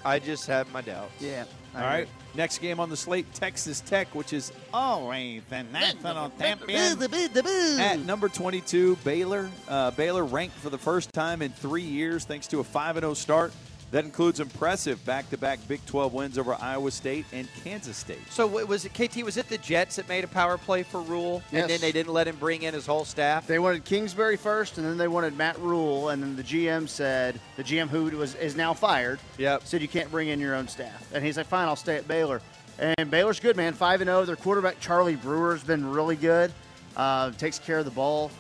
I 0.05 0.19
just 0.19 0.47
have 0.47 0.71
my 0.73 0.81
doubts. 0.81 1.13
yeah. 1.21 1.45
I 1.75 1.79
All 1.81 1.87
right, 1.87 1.99
agree. 2.01 2.13
next 2.35 2.59
game 2.59 2.81
on 2.81 2.91
the 2.91 2.97
slate, 2.99 3.33
Texas 3.33 3.81
Tech, 3.81 4.15
which 4.15 4.35
is 4.35 4.53
always 4.75 5.41
the 5.49 5.63
national 5.63 6.31
champion. 6.39 6.79
At 7.81 8.01
number 8.01 8.29
22, 8.29 8.97
Baylor. 8.97 9.49
Uh, 9.67 9.91
Baylor 9.93 10.25
ranked 10.27 10.57
for 10.57 10.69
the 10.69 10.77
first 10.77 11.15
time 11.15 11.41
in 11.41 11.51
three 11.51 11.81
years 11.83 12.27
thanks 12.27 12.47
to 12.49 12.61
a 12.61 12.65
5 12.65 12.97
0 12.97 13.15
start. 13.15 13.55
That 13.93 14.07
includes 14.07 14.41
impressive 14.41 15.05
back 15.05 15.29
to 15.31 15.37
back 15.37 15.59
Big 15.69 15.85
12 15.85 16.15
wins 16.15 16.39
over 16.39 16.57
Iowa 16.59 16.91
State 16.91 17.27
and 17.31 17.47
Kansas 17.63 17.95
State. 17.97 18.19
So 18.31 18.47
wa- 18.47 18.65
was 18.65 18.87
it 18.87 18.95
KT? 18.95 19.23
Was 19.23 19.37
it 19.37 19.49
the 19.51 19.59
Jets 19.59 19.97
that 19.97 20.09
made 20.09 20.25
a 20.25 20.29
power 20.29 20.57
play 20.57 20.83
for 20.83 21.03
Rhule, 21.03 21.43
Yes. 21.53 21.63
and 21.63 21.71
then 21.71 21.81
they 21.83 21.93
didn't 21.93 22.13
let 22.13 22.27
him 22.27 22.37
bring 22.37 22.63
in 22.63 22.73
his 22.73 22.87
whole 22.87 23.05
staff? 23.05 23.47
They 23.47 23.59
wanted 23.59 23.85
Kingsbury 23.85 24.39
first, 24.39 24.79
and 24.79 24.87
then 24.87 24.97
they 24.97 25.09
wanted 25.09 25.37
Matt 25.37 25.59
Rhule, 25.59 26.09
and 26.09 26.23
then 26.23 26.37
the 26.37 26.43
GM 26.43 26.89
said 26.89 27.39
the 27.57 27.63
GM 27.63 27.89
who 27.89 28.05
was 28.17 28.35
is 28.37 28.57
now 28.57 28.73
fired. 28.73 29.21
Yep. 29.37 29.63
Said 29.67 29.83
you 29.83 29.89
can't 29.89 30.11
bring 30.11 30.29
in 30.29 30.41
your 30.41 30.55
own 30.55 30.69
staff, 30.69 31.07
and 31.13 31.23
he's 31.23 31.37
like, 31.37 31.47
"Fine, 31.47 31.69
I'll 31.69 31.77
stay 31.77 31.97
at 31.97 32.09
Baylor." 32.09 32.41
And 32.79 33.11
Baylor's 33.11 33.41
good, 33.41 33.57
man. 33.59 33.75
Five 33.75 34.01
and 34.01 34.09
zero. 34.09 34.25
Their 34.25 34.37
quarterback 34.37 34.81
Charlie 34.81 35.17
Brewer's 35.17 35.63
been 35.63 35.87
really 35.91 36.17
good. 36.17 36.51
Uh, 36.97 37.31
takes 37.33 37.59
care 37.59 37.79
of 37.81 37.85
the 37.85 37.91
ball. 37.91 38.31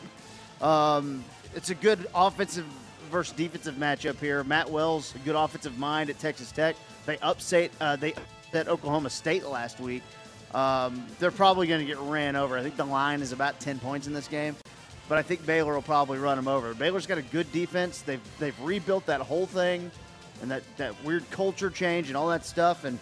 Um, 0.63 1.23
it's 1.55 1.69
a 1.69 1.75
good 1.75 2.07
offensive 2.15 2.65
versus 3.13 3.37
defensive 3.37 3.77
matchup 3.77 4.19
here. 4.19 4.43
Matt 4.43 4.69
Wells, 4.69 5.15
good 5.25 5.37
offensive 5.37 5.79
mind 5.79 6.11
at 6.11 6.19
Texas 6.19 6.51
Tech. 6.51 6.75
They 7.07 7.19
upset 7.19 7.71
uh, 7.81 7.95
they 7.97 8.15
upset 8.15 8.69
Oklahoma 8.69 9.11
State 9.11 9.47
last 9.47 9.79
week. 9.79 10.03
Um, 10.55 11.07
they're 11.21 11.31
probably 11.31 11.67
going 11.67 11.81
to 11.81 11.87
get 11.87 11.99
ran 11.99 12.35
over. 12.35 12.59
I 12.59 12.63
think 12.63 12.77
the 12.77 12.85
line 12.85 13.21
is 13.21 13.31
about 13.33 13.61
ten 13.61 13.79
points 13.79 14.07
in 14.07 14.15
this 14.15 14.27
game, 14.27 14.57
but 15.09 15.19
I 15.19 15.23
think 15.23 15.47
Baylor 15.47 15.75
will 15.75 15.83
probably 15.83 16.19
run 16.19 16.37
them 16.37 16.49
over. 16.49 16.75
Baylor's 16.75 17.07
got 17.07 17.19
a 17.19 17.23
good 17.23 17.51
defense. 17.53 18.03
They've 18.03 18.21
they've 18.39 18.59
rebuilt 18.61 19.07
that 19.07 19.21
whole 19.21 19.47
thing, 19.47 19.91
and 20.41 20.51
that 20.51 20.63
that 20.79 21.05
weird 21.05 21.31
culture 21.31 21.71
change 21.71 22.09
and 22.09 22.17
all 22.17 22.29
that 22.31 22.45
stuff. 22.45 22.85
And 22.85 22.99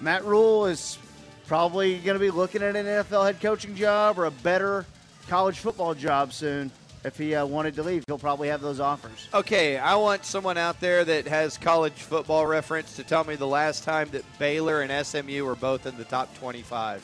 Matt 0.00 0.24
Rhule 0.24 0.66
is 0.66 0.98
probably 1.46 1.98
going 1.98 2.14
to 2.14 2.20
be 2.20 2.30
looking 2.30 2.62
at 2.62 2.76
an 2.76 2.86
NFL 2.86 3.26
head 3.26 3.40
coaching 3.40 3.74
job 3.74 4.18
or 4.18 4.24
a 4.24 4.30
better 4.30 4.86
college 5.28 5.58
football 5.58 5.94
job 5.94 6.32
soon. 6.32 6.70
If 7.02 7.16
he 7.16 7.34
uh, 7.34 7.46
wanted 7.46 7.74
to 7.76 7.82
leave, 7.82 8.04
he'll 8.06 8.18
probably 8.18 8.48
have 8.48 8.60
those 8.60 8.78
offers. 8.78 9.28
Okay, 9.32 9.78
I 9.78 9.94
want 9.96 10.24
someone 10.26 10.58
out 10.58 10.80
there 10.80 11.02
that 11.04 11.26
has 11.26 11.56
college 11.56 11.94
football 11.94 12.46
reference 12.46 12.96
to 12.96 13.04
tell 13.04 13.24
me 13.24 13.36
the 13.36 13.46
last 13.46 13.84
time 13.84 14.10
that 14.10 14.22
Baylor 14.38 14.82
and 14.82 15.06
SMU 15.06 15.44
were 15.44 15.54
both 15.56 15.86
in 15.86 15.96
the 15.96 16.04
top 16.04 16.34
25. 16.36 17.02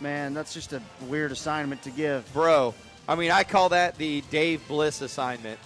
Man, 0.00 0.34
that's 0.34 0.54
just 0.54 0.72
a 0.72 0.80
weird 1.08 1.32
assignment 1.32 1.82
to 1.82 1.90
give. 1.90 2.32
Bro, 2.32 2.74
I 3.08 3.16
mean, 3.16 3.32
I 3.32 3.42
call 3.42 3.70
that 3.70 3.96
the 3.98 4.20
Dave 4.30 4.66
Bliss 4.68 5.00
assignment. 5.02 5.58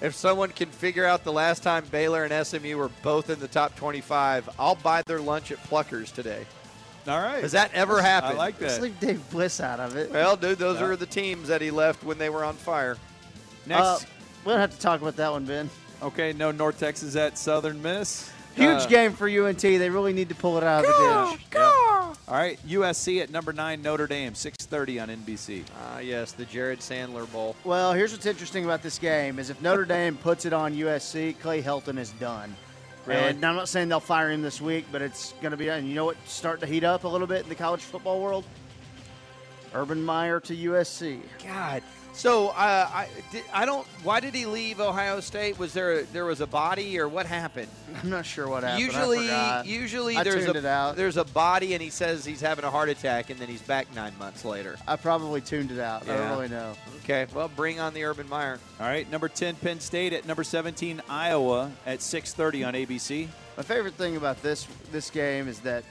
If 0.00 0.14
someone 0.14 0.50
can 0.50 0.68
figure 0.70 1.04
out 1.04 1.24
the 1.24 1.32
last 1.32 1.64
time 1.64 1.84
Baylor 1.90 2.24
and 2.24 2.46
SMU 2.46 2.76
were 2.76 2.90
both 3.02 3.30
in 3.30 3.40
the 3.40 3.48
top 3.48 3.74
25, 3.74 4.48
I'll 4.60 4.76
buy 4.76 5.02
their 5.06 5.20
lunch 5.20 5.50
at 5.50 5.58
Pluckers 5.64 6.12
today. 6.14 6.46
All 7.08 7.18
right. 7.20 7.42
Has 7.42 7.52
that 7.52 7.72
ever 7.74 8.00
happened? 8.00 8.34
I 8.34 8.36
like 8.36 8.60
Let's 8.60 8.76
that. 8.76 8.82
leave 8.82 9.00
Dave 9.00 9.30
Bliss 9.30 9.60
out 9.60 9.80
of 9.80 9.96
it. 9.96 10.10
Well, 10.12 10.36
dude, 10.36 10.58
those 10.58 10.78
Yeah. 10.78 10.86
are 10.86 10.96
the 10.96 11.06
teams 11.06 11.48
that 11.48 11.60
he 11.60 11.72
left 11.72 12.04
when 12.04 12.18
they 12.18 12.28
were 12.28 12.44
on 12.44 12.54
fire. 12.54 12.96
Next. 13.68 13.82
Uh, 13.82 13.98
we 14.44 14.52
don't 14.52 14.60
have 14.60 14.72
to 14.74 14.80
talk 14.80 15.00
about 15.00 15.16
that 15.16 15.30
one, 15.30 15.44
Ben. 15.44 15.68
okay, 16.02 16.32
no 16.32 16.50
North 16.50 16.78
Texas 16.80 17.16
at 17.16 17.36
Southern 17.38 17.80
Miss. 17.82 18.30
Huge 18.54 18.82
Uh, 18.82 18.86
game 18.86 19.12
for 19.12 19.28
UNT. 19.28 19.60
They 19.60 19.90
really 19.90 20.12
need 20.12 20.28
to 20.30 20.34
pull 20.34 20.56
it 20.58 20.64
out 20.64 20.84
of 20.84 20.90
the 20.90 21.30
ditch. 21.36 21.46
Yep. 21.54 21.62
All 22.26 22.34
right, 22.36 22.58
USC 22.66 23.20
at 23.22 23.30
number 23.30 23.52
nine, 23.52 23.82
Notre 23.82 24.06
Dame, 24.06 24.34
6:30 24.34 24.98
on 25.00 25.08
NBC. 25.10 25.64
Ah, 25.80 25.98
yes, 26.00 26.32
the 26.32 26.44
Jared 26.44 26.80
Sandler 26.80 27.30
Bowl. 27.30 27.54
Well, 27.64 27.92
here's 27.92 28.12
what's 28.12 28.26
interesting 28.26 28.64
about 28.64 28.82
this 28.82 28.98
game 28.98 29.38
is 29.38 29.48
if 29.50 29.60
Notre 29.62 29.84
Dame 29.84 30.16
puts 30.16 30.44
it 30.44 30.52
on 30.52 30.74
USC, 30.74 31.34
Clay 31.40 31.62
Helton 31.62 31.98
is 31.98 32.10
done. 32.12 32.54
Really? 33.06 33.20
And 33.22 33.44
I'm 33.44 33.56
not 33.56 33.68
saying 33.68 33.88
they'll 33.88 34.00
fire 34.00 34.30
him 34.30 34.42
this 34.42 34.60
week, 34.60 34.84
but 34.92 35.00
it's 35.00 35.32
going 35.40 35.52
to 35.52 35.56
be. 35.56 35.68
And 35.68 35.88
you 35.88 35.94
know 35.94 36.04
what, 36.04 36.16
starting 36.26 36.60
to 36.60 36.66
heat 36.66 36.84
up 36.84 37.04
a 37.04 37.08
little 37.08 37.26
bit 37.26 37.42
in 37.44 37.48
the 37.48 37.54
college 37.54 37.80
football 37.80 38.20
world? 38.20 38.44
Urban 39.74 40.02
Meyer 40.02 40.40
to 40.40 40.54
USC. 40.54 41.20
God. 41.46 41.82
So 42.18 42.48
uh, 42.48 42.52
I, 42.92 43.06
did, 43.30 43.44
I 43.52 43.64
don't. 43.64 43.86
Why 44.02 44.18
did 44.18 44.34
he 44.34 44.44
leave 44.44 44.80
Ohio 44.80 45.20
State? 45.20 45.56
Was 45.56 45.72
there 45.72 46.00
a, 46.00 46.02
there 46.02 46.24
was 46.24 46.40
a 46.40 46.48
body 46.48 46.98
or 46.98 47.06
what 47.06 47.26
happened? 47.26 47.68
I'm 48.02 48.10
not 48.10 48.26
sure 48.26 48.48
what 48.48 48.64
happened. 48.64 48.84
Usually, 48.84 49.26
forgot. 49.26 49.66
usually 49.66 50.16
I 50.16 50.24
there's 50.24 50.46
a 50.46 50.56
it 50.56 50.64
out. 50.64 50.96
there's 50.96 51.16
a 51.16 51.22
body 51.24 51.74
and 51.74 51.82
he 51.82 51.90
says 51.90 52.24
he's 52.24 52.40
having 52.40 52.64
a 52.64 52.72
heart 52.72 52.88
attack 52.88 53.30
and 53.30 53.38
then 53.38 53.46
he's 53.46 53.62
back 53.62 53.86
nine 53.94 54.12
months 54.18 54.44
later. 54.44 54.76
I 54.88 54.96
probably 54.96 55.40
tuned 55.40 55.70
it 55.70 55.78
out. 55.78 56.08
I 56.08 56.16
don't 56.16 56.30
really 56.30 56.48
know. 56.48 56.74
Okay, 57.04 57.28
well, 57.32 57.48
bring 57.54 57.78
on 57.78 57.94
the 57.94 58.02
Urban 58.02 58.28
Meyer. 58.28 58.58
All 58.80 58.86
right, 58.86 59.08
number 59.12 59.28
10 59.28 59.54
Penn 59.54 59.78
State 59.78 60.12
at 60.12 60.26
number 60.26 60.42
17 60.42 61.00
Iowa 61.08 61.70
at 61.86 62.00
6:30 62.00 62.66
on 62.66 62.74
ABC. 62.74 63.28
My 63.56 63.62
favorite 63.62 63.94
thing 63.94 64.16
about 64.16 64.42
this 64.42 64.66
this 64.90 65.08
game 65.08 65.46
is 65.46 65.60
that 65.60 65.84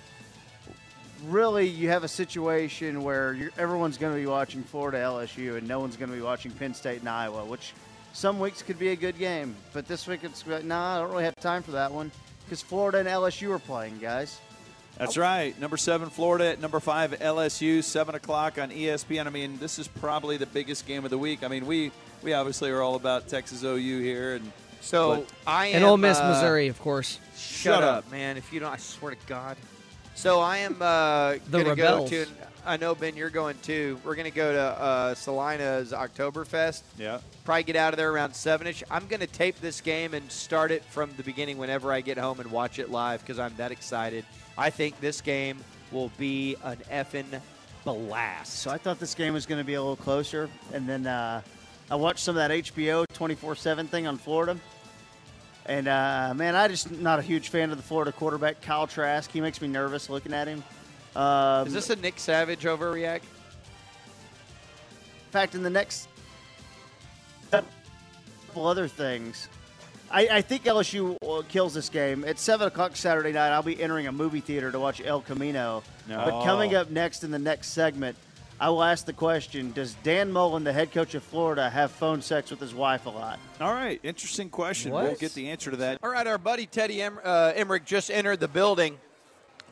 really 1.26 1.68
you 1.68 1.90
have 1.90 2.04
a 2.04 2.08
situation 2.08 3.04
where 3.04 3.34
you're, 3.34 3.52
everyone's 3.58 3.98
going 3.98 4.14
to 4.14 4.20
be 4.20 4.26
watching 4.28 4.64
Florida 4.64 4.98
LSU 5.00 5.58
and 5.58 5.68
no 5.68 5.80
one's 5.80 5.98
going 5.98 6.10
to 6.10 6.16
be 6.16 6.22
watching 6.22 6.52
Penn 6.52 6.74
State 6.74 7.00
and 7.00 7.10
Iowa, 7.10 7.46
which 7.46 7.74
some 8.14 8.40
weeks 8.40 8.62
could 8.62 8.80
be 8.80 8.90
a 8.90 8.96
good 8.96 9.18
game, 9.18 9.56
but 9.74 9.88
this 9.88 10.08
week 10.08 10.22
it's 10.24 10.46
like, 10.48 10.64
nah, 10.64 10.96
I 10.98 11.00
don't 11.02 11.12
really 11.12 11.24
have 11.26 11.36
time 11.36 11.64
for 11.64 11.72
that 11.72 11.92
one 11.92 12.12
because 12.46 12.62
Florida 12.62 13.00
and 13.00 13.08
LSU 13.08 13.52
are 13.56 13.60
playing, 13.60 14.00
guys. 14.00 14.40
That's 14.98 15.16
right. 15.18 15.60
Number 15.60 15.78
seven, 15.78 16.10
Florida 16.10 16.46
at 16.48 16.60
number 16.60 16.80
five, 16.80 17.12
LSU, 17.12 17.84
seven 17.84 18.16
o'clock 18.16 18.58
on 18.58 18.72
ESPN. 18.72 19.28
I 19.28 19.30
mean, 19.30 19.60
this 19.60 19.78
is 19.78 19.88
probably 19.88 20.38
the 20.38 20.48
biggest 20.48 20.88
game 20.88 21.06
of 21.06 21.12
the 21.12 21.18
week. 21.20 21.44
I 21.44 21.48
mean, 21.50 21.68
we 21.68 21.92
we 22.24 22.34
obviously 22.34 22.72
are 22.72 22.82
all 22.82 22.96
about 22.96 23.28
Texas 23.28 23.64
OU 23.64 24.00
here, 24.00 24.36
and 24.36 24.52
So 24.82 25.18
But- 25.18 25.30
I 25.46 25.68
am 25.68 25.76
And 25.76 25.86
Ole 25.86 25.98
Miss, 25.98 26.18
uh, 26.18 26.30
Missouri, 26.30 26.68
of 26.68 26.80
course. 26.82 27.20
Shut, 27.38 27.76
Shut 27.76 27.84
up, 27.84 28.06
up. 28.06 28.12
man! 28.12 28.38
If 28.38 28.52
you 28.52 28.60
don't, 28.60 28.74
I 28.74 28.78
swear 28.78 29.12
to 29.14 29.18
God. 29.28 29.56
So 30.18 30.40
I 30.40 30.58
am 30.58 30.82
uh, 30.82 31.36
going 31.52 31.66
to 31.66 31.76
go 31.76 32.08
to. 32.08 32.26
I 32.66 32.76
know 32.78 32.96
Ben, 32.96 33.16
you're 33.16 33.30
going 33.30 33.56
too. 33.62 34.00
We're 34.04 34.16
going 34.16 34.26
to 34.26 34.36
go 34.36 34.52
to 34.52 34.60
uh, 34.60 35.14
Salina's 35.14 35.92
Oktoberfest. 35.92 36.82
yeah. 36.98 37.20
Probably 37.46 37.62
get 37.62 37.76
out 37.76 37.94
of 37.94 37.98
there 37.98 38.12
around 38.12 38.32
sevenish. 38.32 38.82
I'm 38.90 39.06
going 39.06 39.20
to 39.20 39.28
tape 39.28 39.62
this 39.62 39.80
game 39.80 40.16
and 40.16 40.30
start 40.32 40.72
it 40.72 40.84
from 40.86 41.12
the 41.18 41.24
beginning 41.24 41.60
whenever 41.60 41.94
I 41.94 42.02
get 42.02 42.18
home 42.18 42.40
and 42.40 42.52
watch 42.52 42.80
it 42.80 42.90
live 42.90 43.22
because 43.22 43.38
I'm 43.38 43.56
that 43.58 43.72
excited. 43.72 44.26
I 44.58 44.72
think 44.72 45.00
this 45.00 45.22
game 45.22 45.60
will 45.92 46.12
be 46.18 46.56
an 46.64 46.78
effing 46.92 47.40
blast. 47.86 48.54
So 48.56 48.72
I 48.72 48.80
thought 48.80 49.00
this 49.00 49.14
game 49.14 49.36
was 49.36 49.46
going 49.46 49.62
to 49.62 49.66
be 49.66 49.76
a 49.76 49.80
little 49.80 49.96
closer, 49.96 50.50
and 50.74 50.90
then 50.90 51.06
uh, 51.06 51.42
I 51.92 51.96
watched 51.96 52.22
some 52.22 52.36
of 52.36 52.50
that 52.50 52.50
HBO 52.50 53.06
24/7 53.14 53.88
thing 53.88 54.08
on 54.08 54.18
Florida. 54.18 54.58
And 55.68 55.88
uh, 55.88 56.34
man, 56.36 56.56
I 56.56 56.68
just 56.68 56.92
not 56.92 57.20
a 57.20 57.22
huge 57.22 57.50
fan 57.50 57.72
of 57.72 57.78
the 57.78 57.84
Florida 57.84 58.12
quarterback 58.12 58.62
Kyle 58.62 58.88
Trask. 58.88 59.30
He 59.30 59.42
makes 59.42 59.62
me 59.62 59.68
nervous 59.68 60.10
looking 60.10 60.34
at 60.34 60.48
him. 60.48 60.64
Um, 61.16 61.68
Is 61.68 61.74
this 61.74 61.90
a 61.90 61.96
Nick 61.96 62.20
Savage 62.20 62.64
overreact? 62.64 63.24
In 63.24 65.32
fact, 65.32 65.56
in 65.56 65.64
the 65.64 65.70
next 65.70 66.08
couple 67.52 68.66
other 68.66 68.88
things, 68.88 69.50
I, 70.10 70.28
I 70.32 70.42
think 70.42 70.64
LSU 70.64 71.18
uh, 71.22 71.42
kills 71.50 71.74
this 71.74 71.90
game. 71.90 72.24
At 72.24 72.40
7 72.40 72.68
o'clock 72.68 72.96
Saturday 72.96 73.34
night, 73.34 73.50
I'll 73.50 73.62
be 73.62 73.82
entering 73.82 74.08
a 74.08 74.12
movie 74.12 74.40
theater 74.40 74.72
to 74.72 74.80
watch 74.80 75.02
El 75.04 75.22
Camino. 75.22 75.84
No. 76.08 76.18
But 76.18 76.46
coming 76.46 76.76
up 76.76 76.90
next 76.90 77.24
in 77.24 77.32
the 77.32 77.40
next 77.40 77.70
segment, 77.70 78.16
I 78.60 78.70
will 78.70 78.84
ask 78.84 79.06
the 79.06 79.14
question 79.14 79.72
Does 79.72 79.96
Dan 80.04 80.32
Mullen, 80.32 80.64
the 80.64 80.74
head 80.74 80.92
coach 80.92 81.14
of 81.14 81.24
Florida, 81.24 81.70
have 81.70 81.92
phone 81.92 82.22
sex 82.22 82.50
with 82.50 82.60
his 82.60 82.74
wife 82.74 83.06
a 83.06 83.10
lot? 83.10 83.40
All 83.62 83.74
right, 83.74 84.00
interesting 84.02 84.50
question. 84.50 84.92
What? 84.92 85.04
We'll 85.04 85.16
get 85.16 85.34
the 85.34 85.50
answer 85.50 85.70
to 85.70 85.78
that. 85.78 86.00
All 86.02 86.10
right, 86.10 86.26
our 86.26 86.40
buddy 86.40 86.66
Teddy 86.66 87.02
em- 87.02 87.20
uh, 87.24 87.54
Emrich 87.56 87.86
just 87.86 88.10
entered 88.10 88.40
the 88.40 88.48
building. 88.48 88.98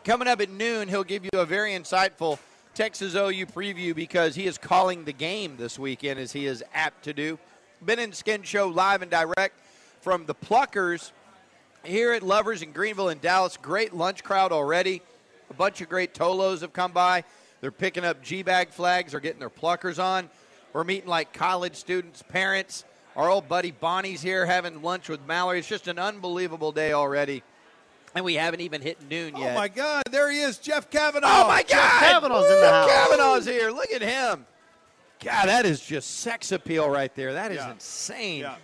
Coming 0.03 0.27
up 0.27 0.39
at 0.39 0.51
noon, 0.51 0.87
he'll 0.87 1.03
give 1.03 1.23
you 1.25 1.31
a 1.33 1.45
very 1.45 1.71
insightful 1.71 2.37
Texas 2.75 3.15
OU 3.15 3.47
preview 3.47 3.95
because 3.95 4.35
he 4.35 4.45
is 4.45 4.59
calling 4.59 5.05
the 5.05 5.13
game 5.13 5.57
this 5.57 5.79
weekend, 5.79 6.19
as 6.19 6.31
he 6.31 6.45
is 6.45 6.63
apt 6.73 7.03
to 7.05 7.13
do. 7.13 7.39
Ben 7.81 7.97
and 7.97 8.13
Skin 8.13 8.43
Show 8.43 8.67
live 8.67 9.01
and 9.01 9.09
direct 9.09 9.59
from 10.01 10.27
the 10.27 10.35
Pluckers 10.35 11.11
here 11.83 12.13
at 12.13 12.21
Lovers 12.21 12.61
in 12.61 12.71
Greenville 12.71 13.09
and 13.09 13.19
Dallas. 13.19 13.57
Great 13.57 13.93
lunch 13.95 14.23
crowd 14.23 14.51
already. 14.51 15.01
A 15.49 15.53
bunch 15.55 15.81
of 15.81 15.89
great 15.89 16.13
Tolos 16.13 16.61
have 16.61 16.73
come 16.73 16.91
by. 16.91 17.23
They're 17.61 17.71
picking 17.71 18.05
up 18.05 18.21
G 18.21 18.43
bag 18.43 18.69
flags. 18.69 19.11
They're 19.11 19.19
getting 19.19 19.39
their 19.39 19.49
Pluckers 19.49 20.03
on. 20.03 20.29
We're 20.73 20.83
meeting 20.83 21.09
like 21.09 21.33
college 21.33 21.75
students, 21.75 22.21
parents. 22.21 22.83
Our 23.15 23.29
old 23.29 23.47
buddy 23.47 23.71
Bonnie's 23.71 24.21
here 24.21 24.45
having 24.45 24.81
lunch 24.81 25.07
with 25.07 25.25
Mallory. 25.25 25.59
It's 25.59 25.67
just 25.67 25.87
an 25.87 25.97
unbelievable 25.97 26.71
day 26.73 26.91
already. 26.91 27.43
And 28.13 28.25
we 28.25 28.35
haven't 28.35 28.61
even 28.61 28.81
hit 28.81 28.97
noon 29.09 29.33
oh, 29.35 29.39
yet. 29.39 29.51
Oh 29.51 29.59
my 29.59 29.67
God, 29.67 30.03
there 30.11 30.29
he 30.31 30.39
is, 30.39 30.57
Jeff 30.57 30.89
Kavanaugh. 30.89 31.43
Oh 31.43 31.47
my 31.47 31.63
God! 31.63 31.99
Kavanaugh's 32.01 32.49
in 32.49 32.61
the 32.61 32.69
house. 32.69 32.89
Kavanaugh's 32.89 33.45
here. 33.45 33.71
Look 33.71 33.91
at 33.91 34.01
him. 34.01 34.45
God, 35.23 35.47
that 35.47 35.65
is 35.65 35.79
just 35.81 36.19
sex 36.19 36.51
appeal 36.51 36.89
right 36.89 37.13
there. 37.15 37.33
That 37.33 37.51
is 37.51 37.57
Yeah. 37.57 37.71
insane. 37.71 38.41
Yeah. 38.41 38.55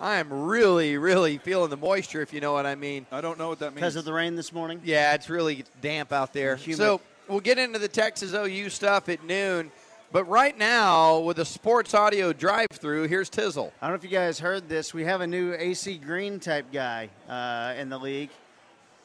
I 0.00 0.16
am 0.16 0.32
really, 0.32 0.96
really 0.96 1.38
feeling 1.38 1.70
the 1.70 1.76
moisture, 1.76 2.22
if 2.22 2.32
you 2.32 2.40
know 2.40 2.52
what 2.52 2.66
I 2.66 2.76
mean. 2.76 3.06
I 3.10 3.20
don't 3.20 3.38
know 3.38 3.48
what 3.48 3.58
that 3.60 3.70
means. 3.70 3.76
Because 3.76 3.96
of 3.96 4.04
the 4.04 4.12
rain 4.12 4.36
this 4.36 4.52
morning? 4.52 4.80
Yeah, 4.84 5.14
it's 5.14 5.28
really 5.28 5.64
damp 5.80 6.12
out 6.12 6.32
there. 6.32 6.54
Humid. 6.54 6.78
So 6.78 7.00
we'll 7.28 7.40
get 7.40 7.58
into 7.58 7.78
the 7.78 7.88
Texas 7.88 8.32
OU 8.32 8.70
stuff 8.70 9.08
at 9.08 9.24
noon. 9.24 9.70
But 10.10 10.24
right 10.24 10.56
now, 10.56 11.18
with 11.18 11.38
a 11.38 11.44
sports 11.44 11.92
audio 11.92 12.32
drive-through, 12.32 13.08
here's 13.08 13.28
Tizzle. 13.28 13.72
I 13.82 13.86
don't 13.86 13.90
know 13.90 13.96
if 13.96 14.04
you 14.04 14.08
guys 14.08 14.38
heard 14.38 14.66
this. 14.66 14.94
We 14.94 15.04
have 15.04 15.20
a 15.20 15.26
new 15.26 15.52
AC 15.52 15.98
Green 15.98 16.40
type 16.40 16.72
guy 16.72 17.10
uh, 17.28 17.74
in 17.78 17.90
the 17.90 17.98
league. 17.98 18.30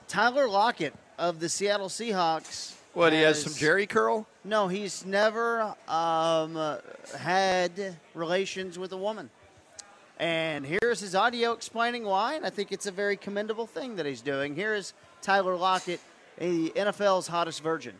Tyler 0.07 0.47
Lockett 0.47 0.93
of 1.19 1.41
the 1.41 1.49
Seattle 1.49 1.89
Seahawks. 1.89 2.75
What, 2.93 3.11
he 3.11 3.19
has 3.21 3.43
some 3.43 3.53
Jheri 3.53 3.89
curl? 3.89 4.27
No, 4.45 4.67
he's 4.67 5.05
never 5.05 5.75
um, 5.89 6.77
had 7.17 7.97
relations 8.13 8.79
with 8.79 8.93
a 8.93 8.97
woman. 8.97 9.29
And 10.19 10.65
here's 10.65 10.99
his 10.99 11.15
audio 11.15 11.51
explaining 11.51 12.05
why, 12.05 12.35
and 12.35 12.45
I 12.45 12.49
think 12.49 12.71
it's 12.71 12.85
a 12.85 12.91
very 12.91 13.17
commendable 13.17 13.67
thing 13.67 13.97
that 13.97 14.05
he's 14.05 14.21
doing. 14.21 14.55
Here 14.55 14.73
is 14.73 14.93
Tyler 15.21 15.55
Lockett, 15.55 15.99
the 16.37 16.69
NFL's 16.69 17.27
hottest 17.27 17.61
virgin. 17.61 17.95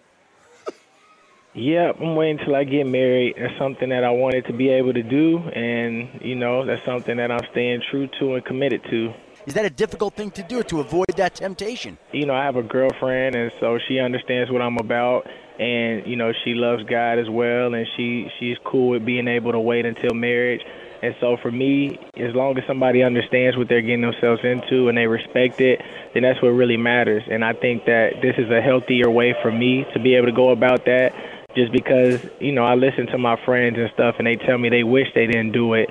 Yep, 1.56 1.98
I'm 2.02 2.16
waiting 2.16 2.40
till 2.44 2.56
I 2.56 2.64
get 2.64 2.88
married. 2.88 3.36
That's 3.38 3.56
something 3.60 3.90
that 3.90 4.04
I 4.04 4.10
wanted 4.10 4.48
to 4.48 4.54
be 4.54 4.70
able 4.70 4.94
to 4.94 5.04
do, 5.04 5.38
and 5.38 6.10
you 6.20 6.34
know, 6.34 6.66
that's 6.66 6.84
something 6.84 7.18
that 7.18 7.30
I'm 7.30 7.46
staying 7.52 7.84
true 7.92 8.10
to 8.20 8.34
and 8.34 8.44
committed 8.44 8.84
to. 8.90 9.14
Is 9.46 9.54
that 9.54 9.66
a 9.66 9.70
difficult 9.70 10.16
thing 10.16 10.32
to 10.32 10.42
do 10.42 10.64
to 10.64 10.80
avoid 10.80 11.10
that 11.16 11.36
temptation? 11.36 12.00
You 12.12 12.26
know, 12.26 12.34
I 12.34 12.44
have 12.44 12.56
a 12.56 12.64
girlfriend, 12.64 13.36
and 13.36 13.52
so 13.60 13.78
she 13.88 14.00
understands 14.00 14.50
what 14.50 14.64
I'm 14.64 14.78
about, 14.78 15.28
and 15.60 16.08
you 16.08 16.16
know, 16.16 16.34
she 16.44 16.56
loves 16.56 16.84
God 16.86 17.20
as 17.20 17.30
well, 17.30 17.76
and 17.76 17.86
she 17.96 18.32
she's 18.40 18.58
cool 18.64 18.90
with 18.90 19.06
being 19.06 19.28
able 19.28 19.52
to 19.52 19.60
wait 19.60 19.86
until 19.86 20.16
marriage. 20.16 20.62
And 21.04 21.14
so 21.20 21.36
for 21.36 21.52
me, 21.52 22.00
as 22.16 22.34
long 22.34 22.58
as 22.58 22.66
somebody 22.66 23.04
understands 23.04 23.58
what 23.58 23.68
they're 23.68 23.82
getting 23.82 24.02
themselves 24.02 24.42
into 24.46 24.88
and 24.88 24.98
they 24.98 25.06
respect 25.06 25.60
it, 25.60 25.82
then 26.14 26.24
that's 26.24 26.42
what 26.42 26.52
really 26.52 26.78
matters. 26.78 27.24
And 27.30 27.44
I 27.44 27.52
think 27.52 27.84
that 27.86 28.22
this 28.22 28.38
is 28.38 28.50
a 28.50 28.62
healthier 28.62 29.10
way 29.10 29.36
for 29.42 29.52
me 29.52 29.86
to 29.92 30.00
be 30.00 30.16
able 30.16 30.28
to 30.28 30.32
go 30.32 30.52
about 30.52 30.86
that 30.86 31.14
just 31.56 31.72
because, 31.72 32.26
you 32.40 32.52
know, 32.52 32.64
I 32.64 32.76
listen 32.76 33.08
to 33.08 33.18
my 33.18 33.44
friends 33.46 33.78
and 33.78 33.90
stuff 33.94 34.16
and 34.18 34.28
they 34.28 34.36
tell 34.36 34.58
me 34.58 34.70
they 34.70 34.84
wish 34.84 35.08
they 35.14 35.28
didn't 35.28 35.52
do 35.52 35.74
it. 35.74 35.90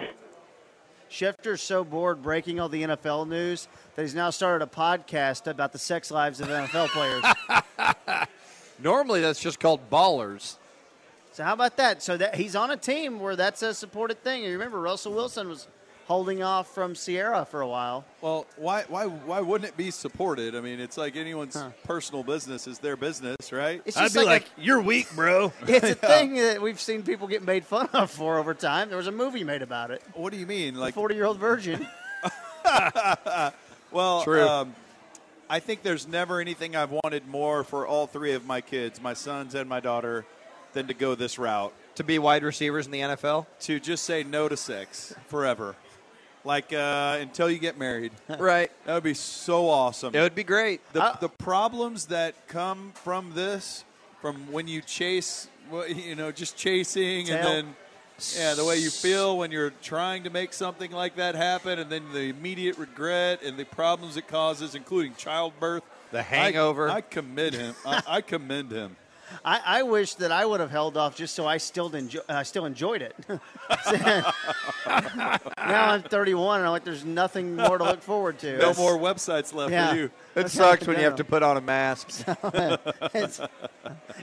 Schefter's 1.11 1.61
so 1.61 1.85
bored 1.85 2.23
breaking 2.23 2.59
all 2.59 2.71
the 2.71 2.83
NFL 2.83 3.29
news 3.29 3.69
that 3.95 4.03
he's 4.03 4.15
now 4.15 4.31
started 4.31 4.65
a 4.65 4.69
podcast 4.69 5.47
about 5.47 5.73
the 5.73 5.79
sex 5.79 6.11
lives 6.11 6.41
of 6.41 6.49
NFL 6.49 6.89
players. 6.89 8.27
Normally, 8.83 9.21
that's 9.21 9.41
just 9.41 9.61
called 9.61 9.91
ballers. 9.91 10.57
So 11.33 11.45
how 11.45 11.53
about 11.53 11.77
that? 11.77 12.03
So 12.03 12.17
that 12.17 12.35
he's 12.35 12.57
on 12.57 12.71
a 12.71 12.77
team 12.77 13.21
where 13.21 13.37
that's 13.37 13.63
a 13.63 13.75
supported 13.75 14.25
thing. 14.25 14.43
You 14.43 14.53
remember 14.53 14.81
Russell 14.81 15.13
Wilson 15.13 15.49
was 15.49 15.69
holding 16.13 16.43
off 16.43 16.75
from 16.75 16.93
Ciara 16.95 17.47
for 17.47 17.63
a 17.63 17.67
while. 17.67 18.05
Well, 18.21 18.47
why 18.57 18.85
why 18.89 19.07
why 19.07 19.41
wouldn't 19.41 19.67
it 19.71 19.79
be 19.79 19.91
supported? 19.91 20.55
I 20.55 20.61
mean, 20.61 20.79
it's 20.79 20.99
like 20.99 21.17
anyone's 21.17 21.57
personal 21.85 22.23
business 22.23 22.67
is 22.67 22.79
their 22.79 22.99
business, 22.99 23.51
right? 23.51 23.81
It's 23.87 23.97
just 23.97 24.15
like, 24.15 24.45
you're 24.59 24.83
weak, 24.83 25.09
bro. 25.15 25.55
a, 25.63 25.65
it's 25.75 25.91
a 25.91 25.95
thing 26.15 26.35
that 26.35 26.61
we've 26.61 26.79
seen 26.79 27.03
people 27.03 27.29
get 27.29 27.43
made 27.43 27.65
fun 27.65 27.89
of 27.95 28.11
for 28.11 28.39
over 28.39 28.53
time. 28.53 28.91
There 28.91 28.99
was 28.99 29.07
a 29.07 29.13
movie 29.13 29.43
made 29.43 29.63
about 29.63 29.91
it. 29.91 30.03
what 30.13 30.35
do 30.35 30.39
you 30.39 30.47
mean? 30.47 30.75
Like, 30.75 30.93
forty-year-old 30.93 31.39
virgin. 31.39 31.89
well, 33.91 34.23
True. 34.23 34.47
Um, 34.47 34.75
I 35.49 35.61
think 35.61 35.83
there's 35.83 36.07
never 36.07 36.41
anything 36.41 36.77
I've 36.77 36.93
wanted 36.93 37.27
more 37.27 37.65
for 37.65 37.87
all 37.87 38.07
three 38.07 38.33
of 38.33 38.45
my 38.45 38.61
kids, 38.61 39.01
my 39.01 39.15
sons 39.15 39.55
and 39.55 39.67
my 39.67 39.81
daughter, 39.81 40.27
than 40.75 40.89
to 40.89 40.95
go 40.95 41.15
this 41.15 41.39
route. 41.39 41.73
To 41.97 42.05
be 42.05 42.19
wide 42.19 42.43
receivers 42.43 42.85
in 42.87 42.93
the 42.93 43.01
NFL? 43.01 43.47
To 43.61 43.81
just 43.81 44.05
say 44.05 44.25
no 44.25 44.49
to 44.49 44.57
sex 44.57 45.15
forever, 45.27 45.75
like 46.45 46.73
uh, 46.73 47.19
until 47.21 47.51
you 47.51 47.59
get 47.59 47.79
married. 47.79 48.13
right. 48.39 48.71
That 48.87 48.95
would 48.95 49.03
be 49.03 49.15
so 49.15 49.69
awesome. 49.69 50.15
It 50.15 50.21
would 50.21 50.35
be 50.35 50.45
great. 50.45 50.81
the, 50.93 51.17
the 51.21 51.29
problems 51.29 52.07
that 52.07 52.35
come 52.49 52.93
from 52.95 53.33
this, 53.35 53.85
from 54.21 54.51
when 54.53 54.69
you 54.69 54.81
chase, 54.81 55.49
you 55.89 56.15
know, 56.15 56.33
just 56.33 56.57
chasing, 56.57 57.27
Tail. 57.27 57.37
and 57.37 57.47
then 57.47 57.77
yeah, 58.37 58.55
the 58.55 58.65
way 58.65 58.77
you 58.77 58.91
feel 58.91 59.37
when 59.37 59.51
you're 59.51 59.73
trying 59.83 60.25
to 60.25 60.31
make 60.31 60.53
something 60.53 60.91
like 60.91 61.17
that 61.17 61.35
happen, 61.35 61.79
and 61.79 61.91
then 61.91 62.05
the 62.13 62.29
immediate 62.29 62.79
regret 62.79 63.43
and 63.43 63.57
the 63.57 63.65
problems 63.65 64.17
it 64.17 64.29
causes, 64.29 64.75
including 64.75 65.15
childbirth. 65.15 65.83
The 66.13 66.23
hangover. 66.23 66.91
I, 66.91 66.97
I 66.97 67.01
commend 67.01 67.55
him. 67.55 67.75
I, 67.85 68.03
I 68.07 68.21
commend 68.21 68.71
him. 68.71 68.97
I, 69.45 69.61
I 69.65 69.83
wish 69.83 70.15
that 70.17 70.31
I 70.33 70.45
would 70.45 70.61
have 70.61 70.71
held 70.71 70.97
off 70.97 71.17
just 71.17 71.35
so 71.35 71.47
I 71.47 71.57
still 71.59 71.95
enjoy, 71.95 72.21
uh, 72.29 72.43
still 72.45 72.65
enjoyed 72.67 73.03
it. 73.03 73.15
now 74.87 75.91
I'm 75.91 76.03
31 76.03 76.59
and 76.59 76.67
I'm 76.67 76.73
like, 76.73 76.85
there's 76.85 77.05
nothing 77.05 77.57
more 77.57 77.79
to 77.79 77.85
look 77.85 78.03
forward 78.03 78.39
to. 78.41 78.59
No 78.59 78.75
more 78.75 78.97
websites 78.99 79.55
left 79.55 79.73
Yeah. 79.73 79.91
for 79.91 79.97
you. 79.97 80.11
It 80.37 80.49
sucks 80.51 80.87
when 80.87 80.97
you 80.99 81.05
have 81.05 81.17
to 81.17 81.25
put 81.25 81.43
on 81.43 81.57
a 81.57 81.61
mask. 81.61 82.09
It's- 83.15 83.41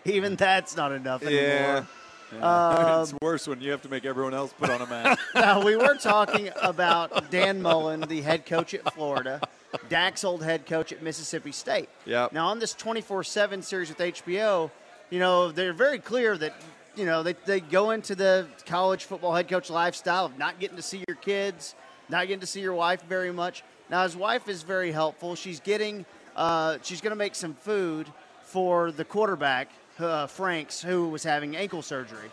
even 0.05 0.35
that's 0.35 0.75
not 0.75 0.91
enough 0.91 1.21
Yeah. 1.23 1.29
anymore. 1.29 1.88
Um, 2.43 3.01
it's 3.01 3.13
worse 3.23 3.47
when 3.47 3.59
you 3.59 3.71
have 3.71 3.81
to 3.81 3.89
make 3.89 4.05
everyone 4.05 4.35
else 4.35 4.53
put 4.53 4.69
on 4.69 4.81
a 4.81 4.85
mask. 4.85 5.19
now, 5.33 5.63
we 5.65 5.75
were 5.75 5.95
talking 5.95 6.51
about 6.62 7.31
Dan 7.31 7.59
Mullen, 7.59 8.01
the 8.01 8.21
head 8.21 8.45
coach 8.45 8.75
at 8.75 8.93
Florida, 8.93 9.41
Dak's 9.89 10.23
old 10.23 10.43
head 10.43 10.67
coach 10.67 10.91
at 10.93 11.01
Mississippi 11.01 11.51
State. 11.51 11.89
Yep. 12.05 12.31
Now, 12.33 12.49
on 12.49 12.59
this 12.59 12.73
24 12.75 13.23
7 13.23 13.63
series 13.63 13.89
with 13.89 13.97
HBO, 13.97 14.69
you 15.10 15.19
know, 15.19 15.52
they're 15.52 15.74
very 15.74 16.00
clear 16.00 16.38
that, 16.38 16.54
you 16.95 17.06
know, 17.06 17.24
they, 17.24 17.34
they 17.45 17.60
go 17.60 17.91
into 17.91 18.15
the 18.15 18.48
college 18.65 19.06
football 19.06 19.34
head 19.34 19.48
coach 19.48 19.69
lifestyle 19.69 20.26
of 20.26 20.38
not 20.38 20.60
getting 20.60 20.78
to 20.78 20.84
see 20.84 21.04
your 21.08 21.17
kids, 21.17 21.76
not 22.10 22.28
getting 22.28 22.41
to 22.41 22.48
see 22.48 22.62
your 22.62 22.74
wife 22.74 23.02
very 23.04 23.32
much. 23.32 23.63
Now, 23.89 24.04
his 24.04 24.15
wife 24.15 24.48
is 24.48 24.62
very 24.62 24.91
helpful. 24.91 25.36
She's 25.36 25.60
getting, 25.60 26.06
uh, 26.36 26.78
she's 26.84 27.02
going 27.02 27.12
to 27.12 27.17
make 27.17 27.36
some 27.36 27.56
food 27.56 28.08
for 28.43 28.91
the 28.91 29.06
quarterback, 29.06 29.69
uh, 29.98 30.28
Franks, 30.28 30.82
who 30.82 31.10
was 31.10 31.24
having 31.24 31.56
ankle 31.56 31.82
surgery. 31.82 32.30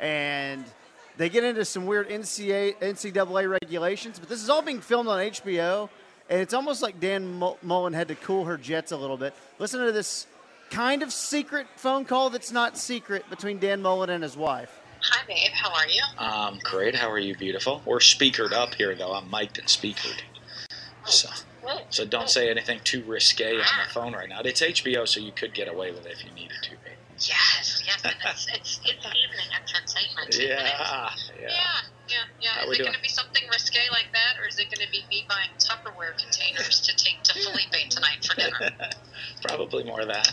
And 0.00 0.64
they 1.16 1.28
get 1.28 1.44
into 1.44 1.64
some 1.64 1.86
weird 1.86 2.08
NCAA, 2.08 2.76
NCAA 2.78 3.50
regulations, 3.50 4.18
but 4.18 4.28
this 4.28 4.42
is 4.42 4.50
all 4.50 4.62
being 4.62 4.80
filmed 4.80 5.08
on 5.08 5.18
HBO, 5.18 5.88
and 6.30 6.40
it's 6.40 6.54
almost 6.54 6.82
like 6.82 7.00
Dan 7.00 7.42
Mullen 7.62 7.92
had 7.92 8.08
to 8.08 8.14
cool 8.14 8.44
her 8.44 8.56
jets 8.56 8.92
a 8.92 8.96
little 8.96 9.16
bit. 9.16 9.34
Listen 9.58 9.84
to 9.84 9.92
this 9.92 10.26
kind 10.70 11.02
of 11.02 11.12
secret 11.12 11.66
phone 11.76 12.04
call 12.04 12.30
that's 12.30 12.52
not 12.52 12.76
secret 12.76 13.28
between 13.30 13.58
Dan 13.58 13.82
Mullen 13.82 14.10
and 14.10 14.22
his 14.22 14.36
wife. 14.36 14.80
Hi, 15.00 15.24
babe. 15.26 15.50
How 15.52 15.70
are 15.72 15.86
you? 15.86 16.02
Um, 16.18 16.58
great. 16.64 16.94
How 16.94 17.10
are 17.10 17.18
you, 17.18 17.36
beautiful? 17.36 17.82
We're 17.84 17.98
speakered 17.98 18.52
up 18.52 18.74
here, 18.74 18.94
though. 18.94 19.12
I'm 19.12 19.30
mic'd 19.30 19.58
and 19.58 19.68
speakered. 19.68 20.22
So, 21.04 21.28
so 21.90 22.04
don't 22.04 22.28
say 22.28 22.50
anything 22.50 22.80
too 22.84 23.02
risque 23.04 23.54
on 23.54 23.58
the 23.58 23.92
phone 23.92 24.12
right 24.12 24.28
now. 24.28 24.40
It's 24.44 24.60
HBO, 24.60 25.06
so 25.06 25.20
you 25.20 25.32
could 25.32 25.54
get 25.54 25.68
away 25.68 25.90
with 25.92 26.04
it 26.06 26.12
if 26.12 26.24
you 26.24 26.30
needed 26.32 26.58
to, 26.62 26.70
babe. 26.70 26.98
Yes, 27.20 27.82
yes, 27.86 28.00
and 28.04 28.14
it's, 28.24 28.46
it's, 28.54 28.80
it's 28.84 29.06
evening 29.06 29.48
entertainment. 29.56 30.36
Yeah, 30.38 30.62
Yeah, 30.62 31.10
yeah. 31.40 31.48
yeah, 32.08 32.16
yeah. 32.40 32.48
How 32.50 32.70
Is 32.70 32.78
it 32.78 32.82
going 32.82 32.94
to 32.94 33.00
be 33.00 33.08
something 33.08 33.42
risque 33.50 33.80
like 33.90 34.06
that, 34.12 34.40
or 34.40 34.46
is 34.46 34.58
it 34.58 34.66
going 34.66 34.84
to 34.86 34.92
be 34.92 35.02
me 35.10 35.26
buying 35.28 35.50
Tupperware 35.58 36.16
containers 36.18 36.80
to 36.82 36.94
take 36.96 37.22
to 37.24 37.32
Feleipe 37.34 37.88
tonight 37.88 38.24
for 38.24 38.36
dinner? 38.36 38.70
Probably 39.42 39.84
more 39.84 40.00
of 40.00 40.08
that. 40.08 40.32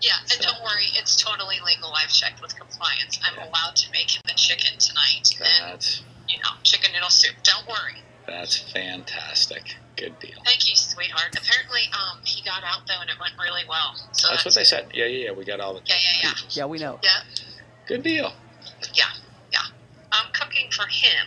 Yeah, 0.00 0.12
and 0.32 0.40
don't 0.40 0.62
worry, 0.62 0.86
it's 0.94 1.22
totally 1.22 1.56
legal. 1.64 1.92
I've 1.94 2.10
checked 2.12 2.40
with 2.42 2.54
compliance. 2.58 3.18
I'm 3.24 3.38
allowed 3.48 3.76
to 3.76 3.90
make 3.92 4.10
him 4.14 4.22
the 4.26 4.34
chicken 4.34 4.78
tonight, 4.78 5.30
and 5.40 6.00
you 6.28 6.38
know, 6.38 6.50
chicken 6.62 6.92
noodle 6.92 7.10
soup. 7.10 7.34
Don't 7.42 7.66
worry. 7.66 7.96
that's 8.26 8.58
fantastic. 8.72 9.76
Good 9.96 10.18
deal. 10.18 10.36
Thank 10.44 10.68
you, 10.68 10.76
sweetheart. 10.76 11.34
Apparently, 11.36 11.82
um, 11.94 12.18
he 12.24 12.42
got 12.44 12.62
out 12.64 12.86
though, 12.86 13.00
and 13.00 13.08
it 13.08 13.16
went 13.20 13.32
really 13.40 13.62
well. 13.68 13.94
So 14.12 14.28
That's 14.28 14.44
what 14.44 14.54
they 14.54 14.64
said. 14.64 14.88
Yeah, 14.92 15.06
yeah, 15.06 15.26
yeah. 15.26 15.32
We 15.32 15.44
got 15.44 15.60
all 15.60 15.74
the. 15.74 15.80
Yeah, 15.86 15.94
yeah, 16.22 16.28
yeah. 16.28 16.34
Yeah, 16.50 16.66
we 16.66 16.78
know. 16.78 16.98
Yeah, 17.02 17.20
Good 17.86 18.02
deal. 18.02 18.32
yeah, 18.92 19.04
yeah. 19.52 19.58
I'm 20.12 20.30
cooking 20.32 20.70
for 20.70 20.86
him. 20.86 21.26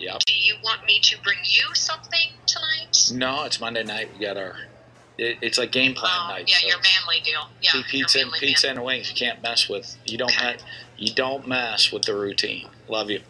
Yep. 0.00 0.20
Do 0.26 0.32
you 0.34 0.54
want 0.62 0.86
me 0.86 1.00
to 1.00 1.18
bring 1.22 1.38
you 1.44 1.74
something 1.74 2.30
tonight? 2.46 3.10
No, 3.12 3.44
it's 3.44 3.60
Monday 3.60 3.82
night. 3.84 4.08
We 4.18 4.24
got 4.24 4.36
our. 4.36 4.54
It, 5.18 5.38
it's 5.42 5.58
like 5.58 5.72
game 5.72 5.94
plan 5.94 6.12
Oh, 6.14 6.28
night. 6.28 6.48
yeah, 6.48 6.56
so 6.58 6.66
your 6.68 6.76
manly 6.78 7.20
deal. 7.24 7.48
Yeah, 7.60 7.70
See, 7.72 7.78
your 7.78 7.86
pizza, 7.88 8.18
manly 8.18 8.38
pizza 8.38 8.66
man. 8.68 8.76
and 8.76 8.84
wings. 8.84 9.10
You 9.10 9.16
can't 9.16 9.42
mess 9.42 9.68
with. 9.68 9.96
You 10.06 10.16
don't. 10.18 10.30
Me, 10.40 10.54
you 10.96 11.12
don't 11.14 11.46
mess 11.48 11.90
with 11.92 12.02
the 12.04 12.14
routine. 12.14 12.68
Love 12.88 13.10
you. 13.10 13.20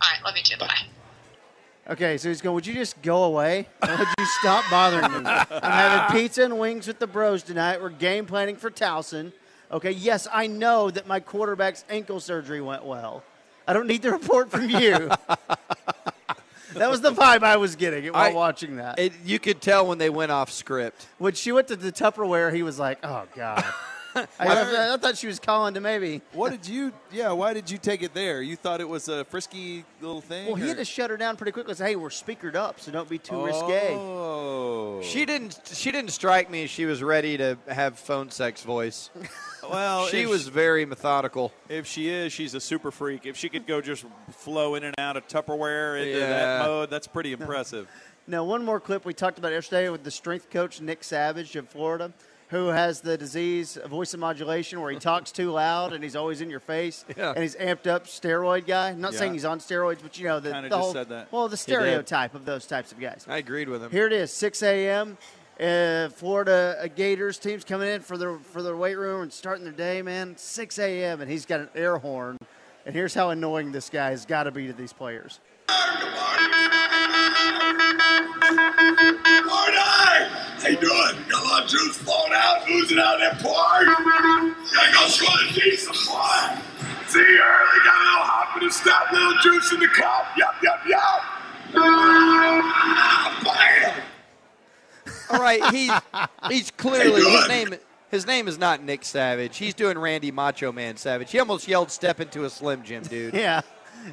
All 0.00 0.10
right, 0.12 0.22
love 0.24 0.36
you 0.36 0.42
too. 0.44 0.56
Bye. 0.58 0.72
Okay, 1.90 2.18
so 2.18 2.28
he's 2.28 2.40
going, 2.40 2.54
Would 2.54 2.66
you 2.66 2.74
just 2.74 3.00
go 3.02 3.24
away? 3.24 3.66
Or 3.82 3.96
would 3.96 4.08
you 4.18 4.26
stop 4.40 4.64
bothering 4.70 5.10
me? 5.24 5.28
I'm 5.28 5.46
having 5.62 6.16
pizza 6.20 6.44
and 6.44 6.58
wings 6.58 6.86
with 6.86 6.98
the 6.98 7.06
bros 7.06 7.42
tonight. 7.42 7.80
We're 7.80 7.88
game 7.90 8.26
planning 8.26 8.56
for 8.56 8.70
Towson. 8.70 9.32
Okay, 9.72 9.90
yes, 9.92 10.28
I 10.32 10.46
know 10.46 10.90
that 10.90 11.06
my 11.06 11.18
quarterback's 11.20 11.84
ankle 11.90 12.20
surgery 12.20 12.60
went 12.60 12.84
well. 12.84 13.22
I 13.66 13.72
don't 13.72 13.86
need 13.86 14.02
the 14.02 14.10
report 14.12 14.50
from 14.50 14.70
you. 14.70 15.10
that 16.78 16.90
was 16.90 17.00
the 17.00 17.12
vibe 17.12 17.42
I 17.42 17.56
was 17.56 17.76
getting 17.76 18.12
while 18.12 18.22
I- 18.22 18.32
watching 18.32 18.76
that. 18.76 18.98
It, 18.98 19.12
you 19.24 19.38
could 19.38 19.60
tell 19.60 19.86
when 19.86 19.98
they 19.98 20.10
went 20.10 20.32
off 20.32 20.50
script. 20.50 21.06
when 21.18 21.34
she 21.34 21.52
went 21.52 21.68
to 21.68 21.76
the 21.76 21.92
Tupperware, 21.92 22.52
he 22.54 22.62
was 22.62 22.78
like, 22.78 22.98
"Oh 23.02 23.24
God." 23.34 23.64
I, 24.14 24.26
I, 24.40 24.94
I 24.94 24.96
thought 24.96 25.16
she 25.16 25.26
was 25.26 25.38
calling 25.38 25.74
to 25.74 25.80
maybe. 25.80 26.22
What 26.32 26.50
did 26.50 26.66
you? 26.66 26.92
Yeah, 27.12 27.32
why 27.32 27.52
did 27.54 27.70
you 27.70 27.78
take 27.78 28.02
it 28.02 28.14
there? 28.14 28.40
You 28.42 28.56
thought 28.56 28.80
it 28.80 28.88
was 28.88 29.08
a 29.08 29.24
frisky 29.26 29.84
little 30.00 30.20
thing. 30.20 30.46
Well, 30.46 30.54
he 30.56 30.68
had 30.68 30.78
to 30.78 30.84
shut 30.84 31.10
her 31.10 31.16
down 31.16 31.36
pretty 31.36 31.52
quickly. 31.52 31.74
Say, 31.74 31.88
"Hey, 31.90 31.96
we're 31.96 32.08
speakered 32.08 32.54
up, 32.54 32.80
so 32.80 32.90
don't 32.90 33.08
be 33.08 33.18
too 33.18 33.44
risque." 33.44 33.94
Oh, 33.94 35.00
She 35.02 35.24
didn't. 35.24 35.60
She 35.72 35.92
didn't 35.92 36.10
strike 36.10 36.50
me 36.50 36.64
as 36.64 36.70
she 36.70 36.84
was 36.86 37.02
ready 37.02 37.36
to 37.36 37.58
have 37.68 37.98
phone 37.98 38.30
sex 38.30 38.62
voice. 38.62 39.10
Well, 39.68 40.06
she 40.06 40.22
if 40.22 40.28
was 40.30 40.48
very 40.48 40.86
methodical. 40.86 41.52
If 41.68 41.86
she 41.86 42.08
is, 42.08 42.32
she's 42.32 42.54
a 42.54 42.60
super 42.60 42.90
freak. 42.90 43.26
If 43.26 43.36
she 43.36 43.50
could 43.50 43.66
go 43.66 43.82
just 43.82 44.06
flow 44.30 44.76
in 44.76 44.84
and 44.84 44.94
out 44.98 45.18
of 45.18 45.26
Tupperware 45.26 45.98
into 46.00 46.18
Yeah. 46.18 46.28
that 46.28 46.64
mode, 46.66 46.88
that's 46.90 47.06
pretty 47.08 47.32
impressive. 47.38 47.86
Now, 48.26 48.44
one 48.44 48.64
more 48.64 48.80
clip 48.80 49.04
we 49.04 49.12
talked 49.12 49.36
about 49.36 49.52
yesterday 49.52 49.90
with 49.90 50.04
the 50.04 50.10
strength 50.12 50.48
coach 50.48 50.80
Nick 50.80 51.04
Savage 51.04 51.54
of 51.56 51.68
Florida, 51.68 52.12
who 52.48 52.68
has 52.68 53.00
the 53.02 53.16
disease 53.18 53.76
of 53.76 53.90
voice 53.90 54.14
and 54.14 54.20
modulation 54.20 54.80
where 54.80 54.90
he 54.90 54.98
talks 54.98 55.30
too 55.32 55.50
loud 55.50 55.92
and 55.92 56.02
he's 56.02 56.16
always 56.16 56.40
in 56.40 56.48
your 56.50 56.60
face, 56.60 57.04
Yeah. 57.16 57.30
and 57.32 57.42
he's 57.42 57.56
amped 57.56 57.86
up 57.86 58.06
steroid 58.06 58.66
guy. 58.66 58.88
I'm 58.90 59.00
not 59.00 59.12
Yeah. 59.12 59.18
saying 59.18 59.32
he's 59.34 59.44
on 59.44 59.58
steroids, 59.58 59.98
but 60.02 60.18
you 60.18 60.26
know 60.26 60.40
the, 60.40 60.52
Kinda 60.52 60.68
the 60.70 60.78
whole 60.78 60.92
said 60.92 61.08
that. 61.10 61.30
well 61.32 61.48
the 61.48 61.56
stereotype 61.56 62.34
of 62.34 62.44
those 62.44 62.66
types 62.66 62.90
of 62.92 63.00
guys. 63.00 63.26
I 63.28 63.38
agreed 63.38 63.68
with 63.68 63.82
him. 63.82 63.90
Here 63.90 64.06
it 64.06 64.12
is, 64.12 64.32
6 64.32 64.62
a.m. 64.62 65.18
Uh, 65.60 66.08
Florida 66.10 66.76
uh, 66.82 66.86
Gators 66.86 67.36
teams 67.38 67.64
coming 67.64 67.88
in 67.88 68.00
for 68.00 68.16
their 68.16 68.38
for 68.38 68.62
their 68.62 68.76
weight 68.76 68.94
room 68.96 69.22
and 69.22 69.32
starting 69.32 69.64
their 69.64 69.72
day, 69.72 70.02
man. 70.02 70.36
6 70.36 70.78
a.m. 70.78 71.20
and 71.20 71.28
he's 71.30 71.44
got 71.46 71.58
an 71.60 71.68
air 71.74 71.98
horn. 71.98 72.38
And 72.86 72.94
here's 72.94 73.12
how 73.12 73.30
annoying 73.30 73.72
this 73.72 73.90
guy 73.90 74.10
has 74.10 74.24
got 74.24 74.44
to 74.44 74.52
be 74.52 74.68
to 74.68 74.72
these 74.72 74.92
players. 74.92 75.40
Morning! 79.44 79.97
How 80.68 80.74
you 80.74 80.80
doing? 80.80 81.24
Got 81.30 81.42
a 81.42 81.46
lot 81.46 81.64
of 81.64 81.70
juice 81.70 81.96
flowing 81.96 82.32
out, 82.34 82.68
oozing 82.68 82.98
out 82.98 83.14
of 83.14 83.20
that 83.20 83.38
port. 83.40 83.86
Gotta 83.86 84.92
go 84.92 85.08
score 85.08 85.30
the 85.48 85.58
decent 85.58 85.96
boy. 86.06 86.60
See 87.06 87.20
early, 87.20 87.80
got 87.86 87.96
a 87.96 88.04
little 88.04 88.26
hop 88.28 88.60
in 88.60 88.66
the 88.68 88.72
step, 88.72 89.10
little 89.10 89.32
juice 89.42 89.72
in 89.72 89.80
the 89.80 89.88
cup. 89.88 90.26
Yup, 90.36 90.62
yup, 90.62 90.86
yup. 90.86 91.22
Bam! 93.44 94.02
All 95.30 95.40
right, 95.40 95.64
he's 95.74 95.90
he's 96.50 96.70
clearly 96.72 97.22
his 97.22 97.48
name. 97.48 97.74
His 98.10 98.26
name 98.26 98.46
is 98.46 98.58
not 98.58 98.82
Nick 98.82 99.06
Savage. 99.06 99.56
He's 99.56 99.72
doing 99.72 99.98
Randy 99.98 100.30
Macho 100.30 100.70
Man 100.70 100.98
Savage. 100.98 101.30
He 101.30 101.38
almost 101.38 101.66
yelled 101.66 101.90
"Step 101.90 102.20
into 102.20 102.44
a 102.44 102.50
Slim 102.50 102.82
Jim, 102.82 103.04
dude." 103.04 103.32
Yeah. 103.32 103.62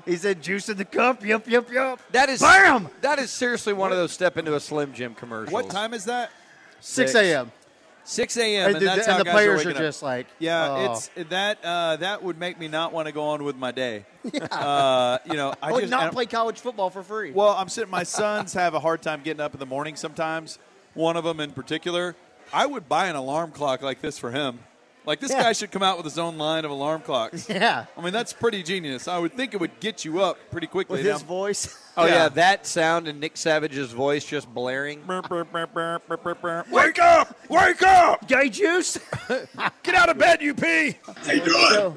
He 0.05 0.15
said 0.15 0.41
juice 0.41 0.69
in 0.69 0.77
the 0.77 0.85
cup. 0.85 1.23
Yup, 1.23 1.47
yup, 1.47 1.69
yup. 1.69 1.99
That 2.11 2.29
is 2.29 2.39
Bam! 2.39 2.87
That 3.01 3.19
is 3.19 3.29
seriously 3.29 3.73
one 3.73 3.91
of 3.91 3.97
those 3.97 4.13
"Step 4.13 4.37
into 4.37 4.55
a 4.55 4.59
Slim 4.61 4.93
Jim" 4.93 5.15
commercials. 5.15 5.51
What 5.51 5.69
time 5.69 5.93
is 5.93 6.05
that? 6.05 6.31
6 6.85 7.15
a.m. 7.15 7.51
6 8.07 8.37
a.m. 8.37 8.67
And 8.67 8.75
And, 8.75 8.81
the- 8.81 8.85
that's 8.85 9.07
and 9.07 9.11
how 9.13 9.17
the 9.17 9.23
guys 9.25 9.33
players 9.33 9.47
are, 9.47 9.53
are 9.53 9.57
waking 9.69 9.71
up. 9.71 9.77
just 9.79 10.03
like, 10.03 10.27
yeah, 10.37 10.69
oh. 10.69 10.91
it's 10.93 11.09
that 11.29 11.57
uh, 11.63 11.95
that 11.95 12.21
would 12.21 12.37
make 12.39 12.59
me 12.59 12.67
not 12.67 12.93
want 12.93 13.07
to 13.07 13.11
go 13.11 13.23
on 13.29 13.43
with 13.43 13.55
my 13.55 13.71
day. 13.71 14.05
Uh, 14.51 15.17
you 15.25 15.33
know, 15.33 15.53
I 15.61 15.69
I 15.69 15.71
would 15.71 15.81
just 15.81 15.91
not 15.91 16.03
and- 16.03 16.11
play 16.13 16.25
college 16.25 16.59
football 16.59 16.89
for 16.89 17.01
free. 17.03 17.31
Well, 17.31 17.49
I'm 17.49 17.69
sitting. 17.69 17.89
My 17.89 18.03
sons 18.03 18.53
have 18.53 18.73
a 18.75 18.79
hard 18.79 19.01
time 19.01 19.21
getting 19.23 19.41
up 19.41 19.53
in 19.53 19.59
the 19.59 19.65
morning 19.65 19.95
sometimes. 19.95 20.59
One 20.93 21.17
of 21.17 21.23
them 21.23 21.39
in 21.39 21.51
particular. 21.51 22.15
I 22.53 22.65
would 22.67 22.87
buy 22.87 23.07
an 23.07 23.15
alarm 23.15 23.51
clock 23.51 23.81
like 23.81 24.01
this 24.01 24.17
for 24.19 24.31
him. 24.31 24.59
Like 25.05 25.19
this 25.19 25.31
Yeah. 25.31 25.43
guy 25.43 25.53
should 25.53 25.71
come 25.71 25.83
out 25.83 25.97
with 25.97 26.05
his 26.05 26.17
own 26.17 26.37
line 26.37 26.65
of 26.65 26.71
alarm 26.71 27.01
clocks. 27.01 27.47
yeah. 27.49 27.85
I 27.97 28.01
mean, 28.01 28.13
that's 28.13 28.33
pretty 28.33 28.63
genius. 28.63 29.07
I 29.07 29.17
would 29.19 29.33
think 29.33 29.53
it 29.53 29.59
would 29.59 29.79
get 29.79 30.03
you 30.05 30.21
up 30.21 30.37
pretty 30.51 30.67
quickly. 30.67 30.97
With 30.97 31.05
his 31.05 31.21
Now- 31.21 31.27
voice. 31.27 31.81
Oh 31.97 32.05
yeah. 32.05 32.23
Yeah. 32.23 32.29
that 32.29 32.67
sound 32.67 33.07
and 33.07 33.21
Nick 33.21 33.37
Savage's 33.37 33.93
voice 33.93 34.25
just 34.25 34.53
blaring. 34.53 35.01
Wake 36.69 36.99
up! 36.99 37.33
Wake 37.49 37.81
up! 37.83 38.27
Gay 38.27 38.49
juice. 38.49 38.99
Get 39.81 39.95
out 39.95 40.09
of 40.09 40.17
bed, 40.17 40.41
you 40.41 40.53
pee! 40.53 40.97
How 41.05 41.31
you 41.31 41.39
doing? 41.39 41.67
so, 41.69 41.95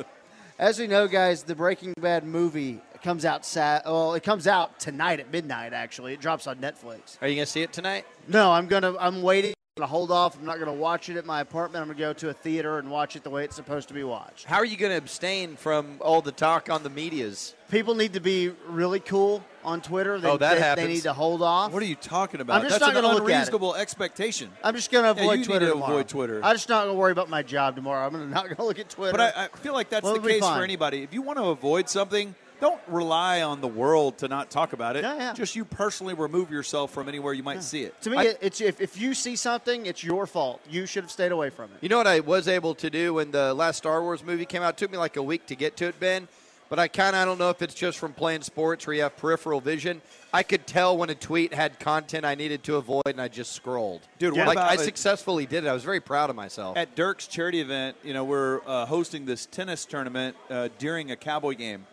as 0.57 0.79
we 0.79 0.87
know, 0.87 1.09
guys, 1.09 1.43
the 1.43 1.57
Breaking 1.57 1.95
Bad 2.01 2.23
movie 2.25 2.81
comes 3.03 3.25
out. 3.25 3.45
Sat- 3.45 3.87
well, 3.87 4.15
it 4.15 4.23
comes 4.23 4.47
out 4.47 4.79
tonight 4.79 5.19
at 5.19 5.33
midnight. 5.33 5.73
Actually, 5.73 6.13
it 6.15 6.21
drops 6.21 6.47
on 6.47 6.59
Netflix. 6.59 7.21
Are 7.21 7.27
you 7.27 7.35
gonna 7.35 7.47
see 7.47 7.63
it 7.63 7.73
tonight? 7.73 8.07
No, 8.29 8.53
I'm 8.53 8.69
gonna. 8.69 8.95
I'm 9.01 9.21
waiting 9.21 9.53
going 9.79 9.87
to 9.89 9.91
hold 9.91 10.11
off. 10.11 10.37
I'm 10.37 10.45
not 10.45 10.57
going 10.57 10.67
to 10.67 10.73
watch 10.73 11.09
it 11.09 11.17
at 11.17 11.25
my 11.25 11.41
apartment. 11.41 11.81
I'm 11.83 11.89
going 11.89 11.97
to 11.97 12.03
go 12.03 12.13
to 12.13 12.29
a 12.29 12.33
theater 12.33 12.79
and 12.79 12.91
watch 12.91 13.17
it 13.17 13.23
the 13.23 13.31
way 13.31 13.45
it's 13.45 13.57
supposed 13.57 13.89
to 13.89 13.95
be 13.95 14.03
watched. 14.05 14.45
How 14.45 14.57
are 14.57 14.65
you 14.65 14.77
going 14.77 14.91
to 14.91 14.99
abstain 14.99 15.57
from 15.57 15.99
all 16.01 16.21
the 16.21 16.33
talk 16.33 16.69
on 16.69 16.83
the 16.83 16.91
medias? 16.91 17.55
People 17.71 17.95
need 17.95 18.15
to 18.15 18.21
be 18.21 18.49
really 18.67 18.99
cool 19.01 19.45
on 19.65 19.81
Twitter. 19.81 20.19
They, 20.19 20.29
Oh, 20.29 20.37
that 20.37 20.55
they, 20.55 20.61
happens. 20.61 20.87
They 20.87 20.93
need 20.95 21.03
to 21.03 21.13
hold 21.13 21.43
off. 21.43 21.73
What 21.73 21.83
are 21.83 21.87
you 21.87 21.95
talking 21.95 22.41
about? 22.41 22.57
I'm 22.57 22.63
just 22.63 22.81
That's 22.81 22.93
not 22.93 22.97
an 22.97 23.03
gonna 23.03 23.15
look 23.15 23.25
at 23.25 23.31
it. 23.31 23.35
unreasonable 23.35 23.75
expectation. 23.77 24.51
I'm 24.65 24.75
just 24.75 24.91
going 24.91 25.05
to 25.05 25.11
avoid 25.11 25.45
Twitter 25.45 25.67
to 25.67 25.73
tomorrow. 25.73 25.93
avoid 25.95 26.09
Twitter. 26.09 26.41
I'm 26.45 26.55
just 26.57 26.69
not 26.69 26.85
going 26.85 26.95
to 26.95 26.99
worry 26.99 27.13
about 27.13 27.29
my 27.29 27.43
job 27.43 27.77
tomorrow. 27.77 28.07
I'm 28.07 28.31
not 28.31 28.45
going 28.45 28.57
to 28.57 28.65
look 28.65 28.79
at 28.79 28.89
Twitter. 28.89 29.13
But 29.17 29.37
I, 29.37 29.45
I 29.45 29.49
feel 29.59 29.75
like 29.75 29.91
that's 29.91 30.05
Well, 30.05 30.19
the 30.19 30.29
case 30.29 30.41
for 30.45 30.63
anybody. 30.65 31.03
If 31.03 31.13
you 31.15 31.23
want 31.23 31.39
to 31.39 31.45
avoid 31.45 31.89
something, 31.89 32.35
don't 32.61 32.81
rely 32.89 33.43
on 33.43 33.61
the 33.61 33.69
world 33.69 34.19
to 34.19 34.29
not 34.29 34.51
talk 34.51 34.73
about 34.73 34.97
it. 34.97 35.05
Yeah, 35.05 35.17
yeah. 35.17 35.33
Just 35.33 35.57
you 35.57 35.65
personally 35.65 36.15
remove 36.15 36.51
yourself 36.51 36.93
from 36.93 37.09
anywhere 37.09 37.33
you 37.33 37.43
might 37.43 37.63
see 37.63 37.85
it. 37.85 38.01
To 38.03 38.11
me, 38.11 38.19
it's 38.41 38.61
if, 38.61 38.81
if 38.81 39.01
you 39.01 39.15
see 39.15 39.37
something, 39.37 39.87
it's 39.87 40.03
your 40.03 40.27
fault. 40.27 40.61
You 40.69 40.87
should 40.87 41.05
have 41.05 41.11
stayed 41.11 41.33
away 41.33 41.51
from 41.51 41.71
it. 41.73 41.79
You 41.81 41.89
know 41.89 41.99
what 41.99 42.07
I 42.07 42.21
was 42.21 42.49
able 42.49 42.75
to 42.77 42.91
do 42.91 43.15
when 43.15 43.31
the 43.31 43.55
last 43.55 43.79
Star 43.79 44.03
Wars 44.03 44.25
movie 44.25 44.47
came 44.47 44.63
out? 44.63 44.75
It 44.75 44.77
took 44.79 44.91
me 44.91 44.99
like 44.99 45.17
a 45.17 45.23
week 45.23 45.47
to 45.47 45.55
get 45.55 45.77
to 45.79 45.87
it, 45.87 45.99
Ben. 46.01 46.29
But 46.69 46.79
I 46.79 46.89
kind 46.89 47.17
of 47.17 47.23
I 47.23 47.25
don't 47.25 47.39
know 47.39 47.49
if 47.49 47.63
it's 47.63 47.73
just 47.73 47.99
from 47.99 48.13
playing 48.13 48.43
sports 48.43 48.87
where 48.87 48.95
you 48.95 49.03
have 49.03 49.17
peripheral 49.17 49.61
vision. 49.61 50.03
I 50.35 50.43
could 50.43 50.67
tell 50.67 50.99
when 50.99 51.09
a 51.09 51.15
tweet 51.15 51.55
had 51.55 51.81
content 51.81 52.27
I 52.27 52.35
needed 52.35 52.63
to 52.65 52.77
avoid, 52.77 53.05
and 53.07 53.21
I 53.21 53.29
just 53.29 53.53
scrolled. 53.53 54.03
Dude, 54.19 54.37
what 54.37 54.49
like 54.49 54.57
about 54.59 54.71
I 54.71 54.75
a- 54.75 54.79
successfully 54.79 55.47
did 55.47 55.65
it. 55.65 55.69
I 55.69 55.73
was 55.73 55.83
very 55.85 56.01
proud 56.01 56.29
of 56.29 56.37
myself. 56.37 56.77
At 56.77 56.95
Dirk's 56.95 57.27
charity 57.27 57.61
event, 57.61 57.97
you 58.05 58.13
know, 58.13 58.25
we're 58.25 58.61
uh, 58.67 58.85
hosting 58.85 59.25
this 59.25 59.47
tennis 59.47 59.87
tournament 59.87 60.37
uh, 60.51 60.69
during 60.79 61.11
a 61.11 61.17
Cowboy 61.17 61.55
game. 61.55 61.87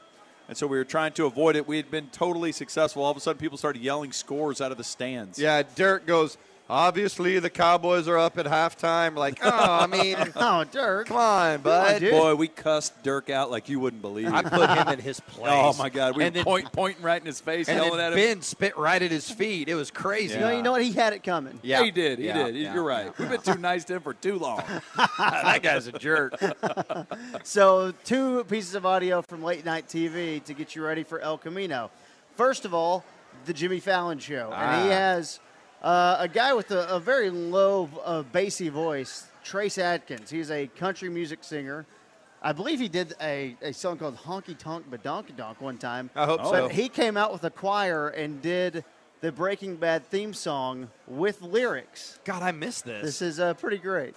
And 0.48 0.58
so 0.58 0.68
we 0.68 0.78
were 0.78 0.86
trying 0.86 1.14
to 1.14 1.26
avoid 1.26 1.56
it. 1.56 1.68
We 1.68 1.78
had 1.78 1.90
been 1.90 2.08
totally 2.08 2.52
successful. 2.52 3.04
All 3.04 3.12
of 3.12 3.18
a 3.18 3.20
sudden, 3.20 3.40
people 3.40 3.58
started 3.58 3.82
yelling 3.82 4.12
scores 4.12 4.62
out 4.62 4.72
of 4.72 4.78
the 4.78 4.84
stands. 4.84 5.40
Yeah, 5.40 5.64
Derek 5.76 6.06
goes. 6.06 6.38
Obviously, 6.68 7.38
the 7.38 7.50
Cowboys 7.52 8.08
are 8.08 8.18
up 8.18 8.40
at 8.40 8.48
halftime. 8.48 9.16
Like, 9.16 9.38
oh, 9.44 9.50
I 9.52 9.86
mean, 9.88 10.16
oh, 10.36 10.64
Dirk, 10.64 11.08
come 11.08 11.18
on, 11.18 11.62
bud. 11.62 12.02
Boy, 12.02 12.34
we 12.34 12.48
cussed 12.48 13.04
Dirk 13.04 13.30
out 13.30 13.52
like 13.52 13.70
you 13.70 13.80
wouldn't 13.80 14.02
believe. 14.02 14.34
I 14.34 14.42
put 14.42 14.68
him 14.72 14.88
in 14.88 14.98
his 15.04 15.20
place. 15.20 15.52
Oh 15.54 15.74
my 15.78 15.90
God, 15.90 16.18
we 16.18 16.24
And 16.24 16.34
were 16.34 16.38
then- 16.40 16.44
point, 16.44 16.72
pointing 16.72 17.04
right 17.04 17.22
in 17.22 17.26
his 17.28 17.40
face, 17.40 17.70
and 17.70 17.78
yelling 17.78 17.98
then 17.98 18.14
at 18.14 18.18
him. 18.18 18.26
Ben 18.26 18.42
spit 18.42 18.76
right 18.78 19.00
at 19.00 19.12
his 19.12 19.30
feet. 19.30 19.70
It 19.70 19.76
was 19.76 19.92
crazy. 19.92 20.34
You 20.34 20.40
know, 20.40 20.50
you 20.58 20.64
know 20.64 20.72
what? 20.72 20.82
He 20.82 20.92
had 20.92 21.14
it 21.14 21.22
coming. 21.24 21.60
Yeah. 21.62 21.84
he 21.84 21.92
did. 21.92 22.18
He 22.18 22.26
Yeah, 22.26 22.46
did. 22.46 22.56
yeah, 22.56 22.74
You're 22.74 22.84
right. 22.84 23.16
We've 23.20 23.30
been 23.30 23.42
too 23.42 23.60
nice 23.60 23.86
to 23.86 23.96
him 23.98 24.02
for 24.02 24.16
too 24.16 24.40
long. 24.40 24.64
that 25.20 25.60
guy's 25.62 25.86
a 25.86 25.92
jerk. 25.92 26.34
So, 27.44 27.94
two 28.06 28.44
pieces 28.46 28.74
of 28.74 28.88
audio 28.88 29.22
from 29.22 29.44
late 29.44 29.66
night 29.66 29.88
TV 29.88 30.44
to 30.46 30.54
get 30.56 30.76
you 30.76 30.84
ready 30.84 31.04
for 31.04 31.20
El 31.20 31.38
Camino. 31.38 31.92
First 32.36 32.66
of 32.66 32.74
all, 32.74 33.04
the 33.46 33.54
Jimmy 33.54 33.80
Fallon 33.80 34.18
show, 34.18 34.52
and 34.52 34.84
he 34.88 34.90
Ah. 34.92 34.98
has 34.98 35.40
uh, 35.86 36.18
a 36.20 36.28
guy 36.28 36.54
with 36.54 36.72
a, 36.72 36.88
a 36.88 37.00
very 37.00 37.30
low, 37.30 37.88
uh, 38.04 38.24
bassy 38.24 38.70
voice, 38.70 39.28
Trace 39.44 39.78
Adkins. 39.78 40.32
He's 40.32 40.50
a 40.50 40.66
country 40.68 41.10
music 41.10 41.44
singer. 41.44 41.86
I 42.42 42.54
believe 42.54 42.80
he 42.80 42.90
did 42.90 43.14
a, 43.22 43.56
a 43.62 43.72
song 43.72 43.98
called 43.98 44.18
Honky 44.18 44.58
Tonk 44.58 44.90
Badonkadonk 44.90 45.62
one 45.62 45.78
time. 45.78 46.10
I 46.16 46.26
hope 46.26 46.42
but 46.42 46.52
so. 46.52 46.68
he 46.70 46.90
came 46.90 47.18
out 47.18 47.32
with 47.32 47.44
a 47.44 47.52
choir 47.52 48.10
and 48.10 48.42
did 48.42 48.84
the 49.22 49.32
Breaking 49.32 49.76
Bad 49.76 50.06
theme 50.08 50.34
song 50.34 50.90
with 51.08 51.42
lyrics. 51.44 52.20
God, 52.26 52.42
I 52.42 52.52
missed 52.52 52.86
this. 52.86 53.04
This 53.04 53.22
is 53.22 53.40
uh, 53.40 53.54
pretty 53.54 53.78
great. 53.78 54.16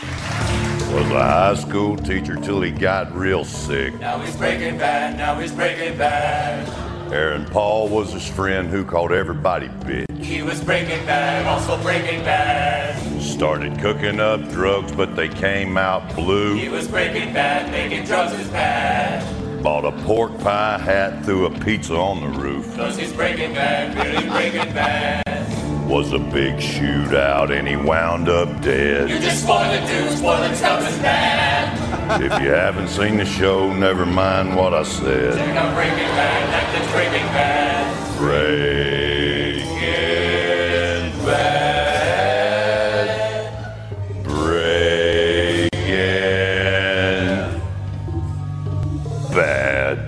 Was 0.00 1.10
a 1.10 1.22
high 1.22 1.54
school 1.54 1.96
teacher 1.96 2.36
till 2.36 2.60
he 2.60 2.70
got 2.70 3.14
real 3.14 3.44
sick. 3.44 3.98
Now 4.00 4.18
he's 4.18 4.36
breaking 4.36 4.78
bad, 4.78 5.16
now 5.16 5.38
he's 5.38 5.52
breaking 5.52 5.96
bad. 5.98 6.91
Aaron 7.12 7.44
Paul 7.44 7.88
was 7.88 8.10
his 8.10 8.26
friend 8.26 8.70
who 8.70 8.86
called 8.86 9.12
everybody 9.12 9.68
bitch. 9.68 10.24
He 10.24 10.40
was 10.42 10.64
breaking 10.64 11.04
bad, 11.04 11.44
also 11.46 11.76
breaking 11.82 12.20
bad. 12.24 13.20
Started 13.20 13.78
cooking 13.80 14.18
up 14.18 14.40
drugs, 14.48 14.92
but 14.92 15.14
they 15.14 15.28
came 15.28 15.76
out 15.76 16.14
blue. 16.14 16.54
He 16.54 16.70
was 16.70 16.88
breaking 16.88 17.34
bad, 17.34 17.70
making 17.70 18.06
drugs 18.06 18.32
is 18.32 18.48
bad. 18.48 19.62
Bought 19.62 19.84
a 19.84 19.92
pork 20.04 20.38
pie 20.38 20.78
hat, 20.78 21.22
threw 21.26 21.44
a 21.44 21.50
pizza 21.60 21.94
on 21.94 22.22
the 22.22 22.38
roof. 22.40 22.74
Cause 22.76 22.96
he's 22.96 23.12
breaking 23.12 23.52
bad, 23.52 23.94
really 23.94 24.28
breaking 24.30 24.72
bad. 24.72 25.21
Was 25.92 26.12
a 26.14 26.18
big 26.18 26.54
shootout 26.54 27.50
and 27.50 27.68
he 27.68 27.76
wound 27.76 28.30
up 28.30 28.48
You 28.48 28.54
dead. 28.62 29.08
just 29.20 29.42
spoil 29.42 29.58
the 29.70 29.80
dude, 29.86 30.16
spoiling 30.16 30.54
stuff 30.54 30.88
is 30.88 30.96
bad. 31.00 32.22
if 32.22 32.32
you 32.42 32.48
haven't 32.48 32.88
seen 32.88 33.18
the 33.18 33.26
show, 33.26 33.70
never 33.74 34.06
mind 34.06 34.56
what 34.56 34.72
I 34.72 34.84
said. 34.84 35.34
Check 35.34 35.54
out 35.54 35.74
Breaking 35.74 35.98
Bad, 36.16 36.48
Netflix 36.48 36.90
Breaking 36.92 37.26
Bad. 37.26 38.18
Breaking 38.18 39.68
Bad. 41.26 43.02
Breaking 45.52 45.70
Bad. 49.34 49.98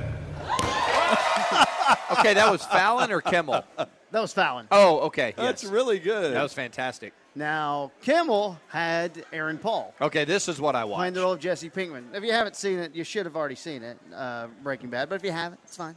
okay, 2.19 2.33
that 2.33 2.49
was 2.51 2.65
Fallon 2.65 3.13
or 3.13 3.21
Kimmel? 3.21 3.63
That 4.15 4.21
was 4.21 4.33
Fallon. 4.33 4.69
Oh, 4.71 5.01
okay. 5.07 5.35
That's 5.37 5.65
yes. 5.65 5.73
really 5.73 5.99
good. 5.99 6.35
That 6.35 6.43
was 6.45 6.55
fantastic. 6.55 7.13
Now, 7.35 7.91
Kimmel 8.01 8.61
had 8.69 9.25
Aaron 9.33 9.59
Paul. 9.59 9.93
Okay, 10.01 10.25
this 10.25 10.49
is 10.49 10.61
what 10.61 10.77
I 10.77 10.83
playing 10.83 10.91
watched. 10.93 11.15
the 11.15 11.21
role 11.21 11.33
of 11.33 11.41
Jesse 11.41 11.69
Pinkman. 11.69 12.15
If 12.15 12.23
you 12.23 12.31
haven't 12.31 12.55
seen 12.55 12.79
it, 12.79 12.95
you 12.95 13.03
should 13.03 13.27
have 13.27 13.35
already 13.35 13.57
seen 13.57 13.83
it, 13.83 13.99
uh, 14.15 14.47
Breaking 14.63 14.89
Bad. 14.89 15.09
But 15.09 15.17
if 15.17 15.25
you 15.25 15.33
haven't, 15.33 15.61
it's 15.65 15.77
fine. 15.77 15.97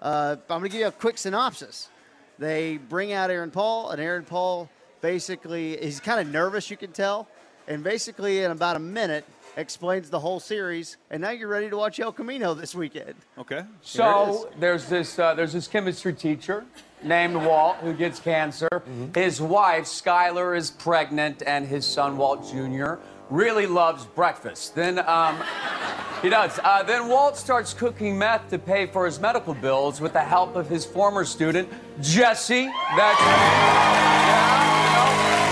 Uh, 0.00 0.36
I'm 0.48 0.60
going 0.60 0.62
to 0.62 0.68
give 0.70 0.80
you 0.80 0.86
a 0.86 0.90
quick 0.90 1.18
synopsis. 1.18 1.90
They 2.38 2.78
bring 2.78 3.12
out 3.12 3.30
Aaron 3.30 3.50
Paul, 3.50 3.90
and 3.90 4.00
Aaron 4.00 4.24
Paul 4.24 4.70
basically 5.02 5.76
he's 5.76 6.00
kind 6.00 6.18
of 6.18 6.32
nervous, 6.32 6.70
you 6.70 6.78
can 6.78 6.92
tell, 6.92 7.28
and 7.68 7.84
basically 7.84 8.42
in 8.42 8.52
about 8.52 8.76
a 8.76 8.80
minute 8.80 9.26
explains 9.58 10.08
the 10.08 10.20
whole 10.20 10.40
series. 10.40 10.96
And 11.10 11.20
now 11.20 11.30
you're 11.30 11.48
ready 11.48 11.68
to 11.68 11.76
watch 11.76 12.00
El 12.00 12.12
Camino 12.12 12.54
this 12.54 12.74
weekend. 12.74 13.16
Okay. 13.36 13.64
So 13.82 14.48
there's 14.58 14.86
this 14.86 15.18
uh, 15.18 15.34
there's 15.34 15.52
this 15.52 15.68
chemistry 15.68 16.14
teacher 16.14 16.64
named 17.02 17.36
Walt 17.36 17.76
who 17.76 17.92
gets 17.92 18.20
cancer. 18.20 18.82
His 19.14 19.40
wife 19.40 19.84
Skylar 19.84 20.56
is 20.56 20.70
pregnant, 20.70 21.42
and 21.46 21.66
his 21.66 21.86
son 21.86 22.16
Walt 22.16 22.50
Jr. 22.50 22.94
really 23.28 23.66
loves 23.66 24.06
breakfast. 24.06 24.74
Then 24.74 24.98
um, 25.00 25.38
he 26.22 26.28
does. 26.28 26.58
Uh, 26.62 26.82
then 26.82 27.08
Walt 27.08 27.36
starts 27.36 27.74
cooking 27.74 28.18
meth 28.18 28.48
to 28.50 28.58
pay 28.58 28.86
for 28.86 29.06
his 29.06 29.18
medical 29.20 29.54
bills 29.54 30.00
with 30.00 30.12
the 30.12 30.20
help 30.20 30.56
of 30.56 30.68
his 30.68 30.84
former 30.84 31.24
student 31.24 31.68
Jesse. 32.00 32.70
That's 32.96 33.20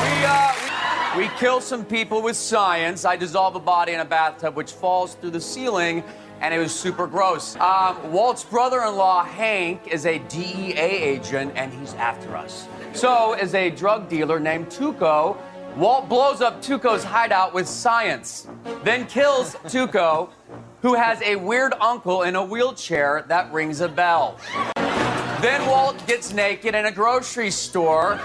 we, 0.04 0.24
uh, 0.24 1.18
we 1.18 1.28
kill 1.38 1.60
some 1.60 1.84
people 1.84 2.22
with 2.22 2.36
science. 2.36 3.04
I 3.04 3.16
dissolve 3.16 3.56
a 3.56 3.60
body 3.60 3.92
in 3.92 4.00
a 4.00 4.04
bathtub, 4.04 4.56
which 4.56 4.72
falls 4.72 5.14
through 5.14 5.30
the 5.30 5.40
ceiling, 5.40 6.04
and 6.40 6.54
it 6.54 6.58
was 6.58 6.74
super 6.74 7.06
gross. 7.06 7.56
Um, 7.56 8.12
Walt's 8.12 8.44
brother 8.44 8.82
in 8.82 8.96
law, 8.96 9.24
Hank, 9.24 9.88
is 9.88 10.06
a 10.06 10.18
DEA 10.18 10.74
agent, 10.78 11.52
and 11.56 11.72
he's 11.72 11.94
after 11.94 12.36
us. 12.36 12.68
So, 12.92 13.34
is 13.34 13.54
a 13.54 13.70
drug 13.70 14.08
dealer 14.08 14.40
named 14.40 14.68
Tuco. 14.68 15.36
Walt 15.76 16.08
blows 16.08 16.40
up 16.40 16.62
Tuco's 16.62 17.04
hideout 17.04 17.54
with 17.54 17.68
science, 17.68 18.48
then 18.82 19.06
kills 19.06 19.54
Tuco, 19.66 20.30
who 20.82 20.94
has 20.94 21.20
a 21.22 21.36
weird 21.36 21.74
uncle 21.80 22.22
in 22.22 22.36
a 22.36 22.44
wheelchair 22.44 23.24
that 23.28 23.52
rings 23.52 23.80
a 23.80 23.88
bell. 23.88 24.38
Then 25.40 25.64
Walt 25.68 26.04
gets 26.08 26.32
naked 26.32 26.74
in 26.74 26.86
a 26.86 26.90
grocery 26.90 27.52
store. 27.52 28.18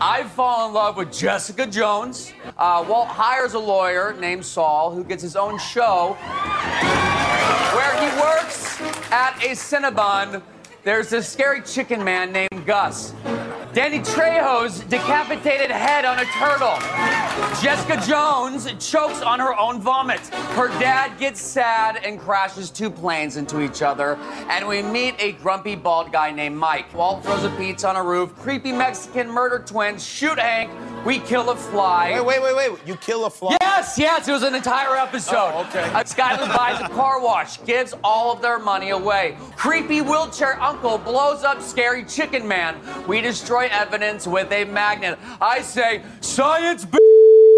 I 0.00 0.22
fall 0.36 0.68
in 0.68 0.74
love 0.74 0.96
with 0.96 1.12
Jessica 1.12 1.66
Jones. 1.66 2.32
Uh, 2.56 2.84
Walt 2.88 3.08
hires 3.08 3.54
a 3.54 3.58
lawyer 3.58 4.14
named 4.20 4.44
Saul 4.44 4.94
who 4.94 5.02
gets 5.02 5.22
his 5.22 5.34
own 5.34 5.58
show 5.58 6.16
works 8.20 8.80
at 9.10 9.36
a 9.42 9.50
Cinnabon. 9.50 10.42
There's 10.84 11.10
this 11.10 11.28
scary 11.28 11.62
chicken 11.62 12.02
man 12.02 12.32
named 12.32 12.66
Gus. 12.66 13.14
Danny 13.72 14.00
Trejo's 14.00 14.80
decapitated 14.80 15.70
head 15.70 16.04
on 16.04 16.18
a 16.18 16.24
turtle. 16.26 16.76
Jessica 17.62 17.98
Jones 18.06 18.66
chokes 18.84 19.22
on 19.22 19.40
her 19.40 19.58
own 19.58 19.80
vomit. 19.80 20.20
Her 20.56 20.68
dad 20.78 21.18
gets 21.18 21.40
sad 21.40 22.04
and 22.04 22.20
crashes 22.20 22.68
two 22.68 22.90
planes 22.90 23.38
into 23.38 23.62
each 23.62 23.80
other. 23.80 24.16
And 24.50 24.68
we 24.68 24.82
meet 24.82 25.14
a 25.18 25.32
grumpy 25.32 25.74
bald 25.74 26.12
guy 26.12 26.32
named 26.32 26.56
Mike. 26.56 26.92
Walt 26.92 27.22
throws 27.22 27.44
a 27.44 27.50
pizza 27.50 27.88
on 27.88 27.96
a 27.96 28.02
roof. 28.02 28.36
Creepy 28.36 28.72
Mexican 28.72 29.30
murder 29.30 29.58
twins 29.58 30.04
shoot 30.06 30.38
Hank. 30.38 30.70
We 31.04 31.18
kill 31.18 31.50
a 31.50 31.56
fly. 31.56 32.12
Wait, 32.20 32.40
wait, 32.40 32.54
wait, 32.54 32.70
wait. 32.70 32.78
You 32.86 32.94
kill 32.96 33.24
a 33.24 33.30
fly? 33.30 33.56
Yes, 33.60 33.98
yes, 33.98 34.28
it 34.28 34.32
was 34.32 34.44
an 34.44 34.54
entire 34.54 34.96
episode. 34.96 35.34
Oh, 35.52 35.66
okay. 35.68 35.82
Uh, 35.82 36.04
Skylar 36.04 36.56
buys 36.56 36.80
a 36.80 36.88
car 36.90 37.20
wash, 37.20 37.62
gives 37.64 37.92
all 38.04 38.32
of 38.32 38.40
their 38.40 38.60
money 38.60 38.90
away. 38.90 39.36
Creepy 39.56 40.00
wheelchair 40.00 40.60
uncle 40.62 40.98
blows 40.98 41.42
up 41.42 41.60
scary 41.60 42.04
chicken 42.04 42.46
man. 42.46 42.76
We 43.08 43.20
destroy 43.20 43.66
evidence 43.72 44.28
with 44.28 44.52
a 44.52 44.64
magnet. 44.66 45.18
I 45.40 45.60
say, 45.62 46.02
science, 46.20 46.84
b- 46.84 46.98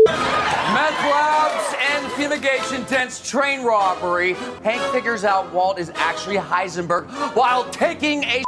Meth 0.07 1.01
labs 1.05 1.75
and 1.91 2.11
fumigation 2.13 2.87
tents 2.87 3.29
train 3.29 3.63
robbery. 3.63 4.33
Hank 4.63 4.81
figures 4.91 5.23
out 5.25 5.53
Walt 5.53 5.79
is 5.79 5.91
actually 5.97 6.37
Heisenberg 6.37 7.07
while 7.37 7.69
taking 7.71 8.25
a 8.25 8.43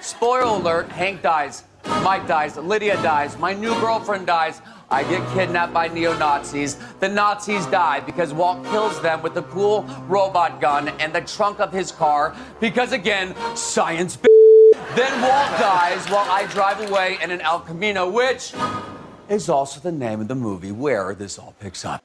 Spoiler 0.00 0.42
alert, 0.42 0.88
Hank 0.90 1.22
dies. 1.22 1.64
Mike 2.02 2.26
dies. 2.26 2.56
Lydia 2.56 2.96
dies. 3.02 3.38
My 3.38 3.52
new 3.52 3.72
girlfriend 3.80 4.26
dies. 4.26 4.60
I 4.90 5.04
get 5.04 5.26
kidnapped 5.32 5.72
by 5.72 5.88
neo 5.88 6.16
Nazis. 6.18 6.76
The 7.00 7.08
Nazis 7.08 7.64
die 7.66 8.00
because 8.00 8.34
Walt 8.34 8.64
kills 8.66 9.00
them 9.00 9.22
with 9.22 9.36
a 9.36 9.42
cool 9.42 9.84
robot 10.06 10.60
gun 10.60 10.88
and 11.00 11.14
the 11.14 11.22
trunk 11.22 11.60
of 11.60 11.72
his 11.72 11.90
car 11.90 12.36
because, 12.60 12.92
again, 12.92 13.34
science. 13.56 14.18
Then 14.94 15.22
Walt 15.22 15.50
dies 15.58 16.06
while 16.10 16.30
I 16.30 16.46
drive 16.50 16.90
away 16.90 17.18
in 17.22 17.30
an 17.30 17.40
El 17.40 17.60
Camino, 17.60 18.10
which 18.10 18.52
is 19.28 19.48
also 19.48 19.80
the 19.80 19.92
name 19.92 20.20
of 20.20 20.28
the 20.28 20.34
movie 20.34 20.72
where 20.72 21.14
this 21.14 21.38
all 21.38 21.54
picks 21.60 21.84
up. 21.84 22.04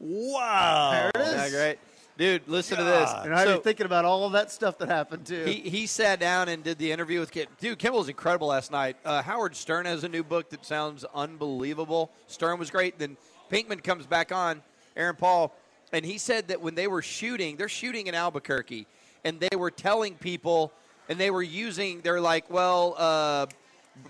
Wow. 0.00 1.10
There 1.14 1.22
it 1.22 1.28
is. 1.28 1.34
Yeah, 1.34 1.48
great. 1.50 1.78
Dude, 2.18 2.48
listen 2.48 2.78
to 2.78 2.84
this. 2.84 3.10
And 3.22 3.32
I 3.32 3.46
was 3.46 3.60
thinking 3.60 3.86
about 3.86 4.04
all 4.04 4.24
of 4.24 4.32
that 4.32 4.50
stuff 4.50 4.76
that 4.78 4.88
happened 4.88 5.24
too. 5.24 5.44
He, 5.44 5.70
he 5.70 5.86
sat 5.86 6.18
down 6.18 6.48
and 6.48 6.64
did 6.64 6.76
the 6.76 6.90
interview 6.90 7.20
with 7.20 7.30
Kim. 7.30 7.46
Dude, 7.60 7.78
Kimmel 7.78 8.00
was 8.00 8.08
incredible 8.08 8.48
last 8.48 8.72
night. 8.72 8.96
Uh, 9.04 9.22
Howard 9.22 9.54
Stern 9.54 9.86
has 9.86 10.02
a 10.02 10.08
new 10.08 10.24
book 10.24 10.50
that 10.50 10.66
sounds 10.66 11.04
unbelievable. 11.14 12.10
Stern 12.26 12.58
was 12.58 12.70
great. 12.70 12.98
Then 12.98 13.16
Pinkman 13.52 13.84
comes 13.84 14.04
back 14.04 14.32
on, 14.32 14.62
Aaron 14.96 15.14
Paul, 15.14 15.54
and 15.92 16.04
he 16.04 16.18
said 16.18 16.48
that 16.48 16.60
when 16.60 16.74
they 16.74 16.88
were 16.88 17.02
shooting, 17.02 17.56
they're 17.56 17.68
shooting 17.68 18.08
in 18.08 18.16
Albuquerque, 18.16 18.88
and 19.24 19.38
they 19.38 19.56
were 19.56 19.70
telling 19.70 20.16
people, 20.16 20.72
and 21.08 21.20
they 21.20 21.30
were 21.30 21.42
using, 21.42 22.00
they're 22.00 22.20
like, 22.20 22.50
well, 22.50 22.96
uh, 22.98 23.46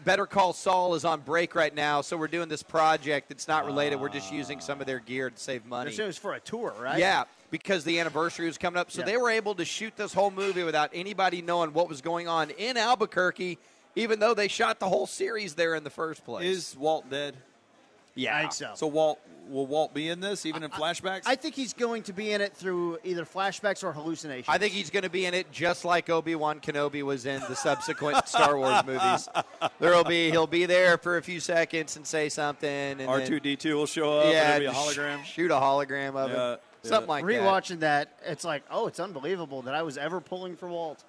Better 0.05 0.27
Call 0.27 0.55
Saul 0.55 0.95
is 0.95 1.05
on 1.05 1.21
break 1.21 1.55
right 1.55 1.75
now, 1.75 2.01
so 2.01 2.17
we're 2.17 2.27
doing 2.27 2.49
this 2.49 2.63
project 2.63 3.29
that's 3.29 3.49
not 3.49 3.67
related. 3.67 3.97
We're 4.01 4.09
just 4.09 4.33
using 4.33 4.61
some 4.61 4.81
of 4.81 4.87
their 4.87 4.99
gear 4.99 5.29
to 5.31 5.39
save 5.39 5.67
money. 5.67 5.93
it 5.93 6.07
was 6.07 6.19
for 6.19 6.35
a 6.35 6.41
tour, 6.41 6.75
right? 6.79 6.99
Yeah, 6.99 7.25
because 7.51 7.85
the 7.85 7.99
anniversary 8.01 8.47
was 8.47 8.59
coming 8.59 8.79
up. 8.79 8.91
So 8.91 9.01
Yeah. 9.01 9.07
they 9.07 9.17
were 9.17 9.31
able 9.31 9.55
to 9.57 9.65
shoot 9.65 9.97
this 9.97 10.13
whole 10.13 10.31
movie 10.31 10.63
without 10.63 10.91
anybody 10.93 11.43
knowing 11.43 11.73
what 11.73 11.89
was 11.89 12.01
going 12.03 12.29
on 12.29 12.51
in 12.51 12.77
Albuquerque, 12.77 13.59
even 13.97 14.19
though 14.21 14.35
they 14.35 14.49
shot 14.49 14.81
the 14.81 14.89
whole 14.89 15.07
series 15.07 15.55
there 15.55 15.75
in 15.75 15.85
the 15.85 15.91
first 15.91 16.25
place. 16.25 16.45
Is 16.45 16.77
Walt 16.77 17.09
dead? 17.11 17.37
Yeah, 18.15 18.37
I 18.37 18.41
think 18.41 18.53
so. 18.53 18.73
So 18.75 18.87
Walt 18.89 19.21
will 19.49 19.67
Walt 19.67 19.95
be 19.95 20.09
in 20.09 20.21
this 20.21 20.45
even 20.45 20.63
in 20.65 20.71
flashbacks? 20.71 21.23
I 21.25 21.37
think 21.37 21.55
he's 21.55 21.73
going 21.73 22.03
to 22.03 22.13
be 22.13 22.33
in 22.33 22.41
it 22.41 22.53
through 22.55 22.99
either 23.05 23.25
flashbacks 23.25 23.85
or 23.85 23.93
hallucinations. 23.93 24.49
I 24.49 24.59
think 24.59 24.75
he's 24.75 24.91
going 24.91 25.05
to 25.05 25.09
be 25.11 25.25
in 25.25 25.35
it 25.35 25.51
just 25.53 25.85
like 25.85 26.11
Obi 26.11 26.35
Wan 26.35 26.59
Kenobi 26.61 27.03
was 27.05 27.27
in 27.27 27.41
the 27.49 27.55
subsequent 27.55 28.27
Star 28.29 28.59
Wars 28.59 28.83
movies. 28.87 29.29
There'll 29.79 30.03
be 30.05 30.31
he'll 30.33 30.49
be 30.49 30.67
there 30.67 30.99
for 30.99 31.17
a 31.17 31.23
few 31.23 31.39
seconds 31.39 31.97
and 31.97 32.05
say 32.05 32.29
something. 32.29 32.69
And 33.01 33.03
R 33.03 33.25
two 33.25 33.39
D 33.41 33.55
two 33.57 33.77
will 33.77 33.87
show 33.87 34.19
up. 34.19 34.33
Yeah, 34.33 34.55
and 34.55 34.65
it'll 34.65 34.73
be 34.75 34.79
a 34.79 34.85
just 34.85 34.99
hologram. 34.99 35.25
Shoot 35.25 35.51
a 35.53 35.55
hologram 35.55 36.17
of 36.17 36.31
Yeah, 36.31 36.53
him, 36.55 36.59
something 36.83 37.09
like 37.09 37.25
that. 37.25 37.31
Rewatching 37.33 37.81
that. 37.81 38.19
it's 38.25 38.45
like, 38.45 38.63
oh, 38.71 38.87
it's 38.87 39.01
unbelievable 39.01 39.63
that 39.63 39.75
I 39.75 39.83
was 39.83 39.99
ever 39.99 40.21
pulling 40.21 40.57
for 40.57 40.69
Walt. 40.69 41.03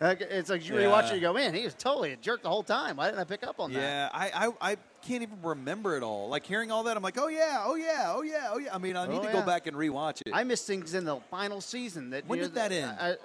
Like, 0.00 0.20
it's 0.20 0.50
like 0.50 0.68
you 0.68 0.78
Yeah. 0.78 0.88
rewatch 0.88 1.10
it, 1.10 1.14
you 1.14 1.20
go, 1.22 1.32
man, 1.32 1.54
he 1.54 1.64
was 1.64 1.72
totally 1.72 2.12
a 2.12 2.16
jerk 2.16 2.42
the 2.42 2.50
whole 2.50 2.62
time. 2.62 2.96
Why 2.96 3.06
didn't 3.06 3.20
I 3.20 3.24
pick 3.24 3.42
up 3.46 3.58
on 3.58 3.72
that? 3.72 3.80
Yeah, 3.80 4.10
I, 4.12 4.30
I 4.60 4.72
I 4.72 4.76
can't 5.06 5.22
even 5.22 5.38
remember 5.42 5.96
it 5.96 6.02
all. 6.02 6.28
Like 6.28 6.44
hearing 6.44 6.70
all 6.70 6.82
that, 6.84 6.96
I'm 6.98 7.02
like, 7.02 7.16
oh 7.18 7.28
yeah, 7.28 7.62
oh 7.64 7.76
yeah, 7.76 8.12
oh 8.14 8.20
yeah, 8.22 8.48
oh 8.50 8.58
yeah. 8.58 8.74
I 8.74 8.78
mean, 8.78 8.94
I 8.94 9.06
need 9.06 9.16
Oh, 9.16 9.20
to 9.22 9.26
yeah. 9.28 9.32
go 9.32 9.42
back 9.42 9.66
and 9.66 9.74
rewatch 9.76 10.20
it. 10.26 10.32
I 10.34 10.44
missed 10.44 10.66
things 10.66 10.92
in 10.92 11.04
the 11.06 11.16
final 11.30 11.62
season. 11.62 12.10
That 12.10 12.26
When 12.26 12.38
you 12.38 12.42
know, 12.44 12.48
did 12.48 12.56
that 12.56 12.72
end? 12.72 12.94
I, 13.00 13.16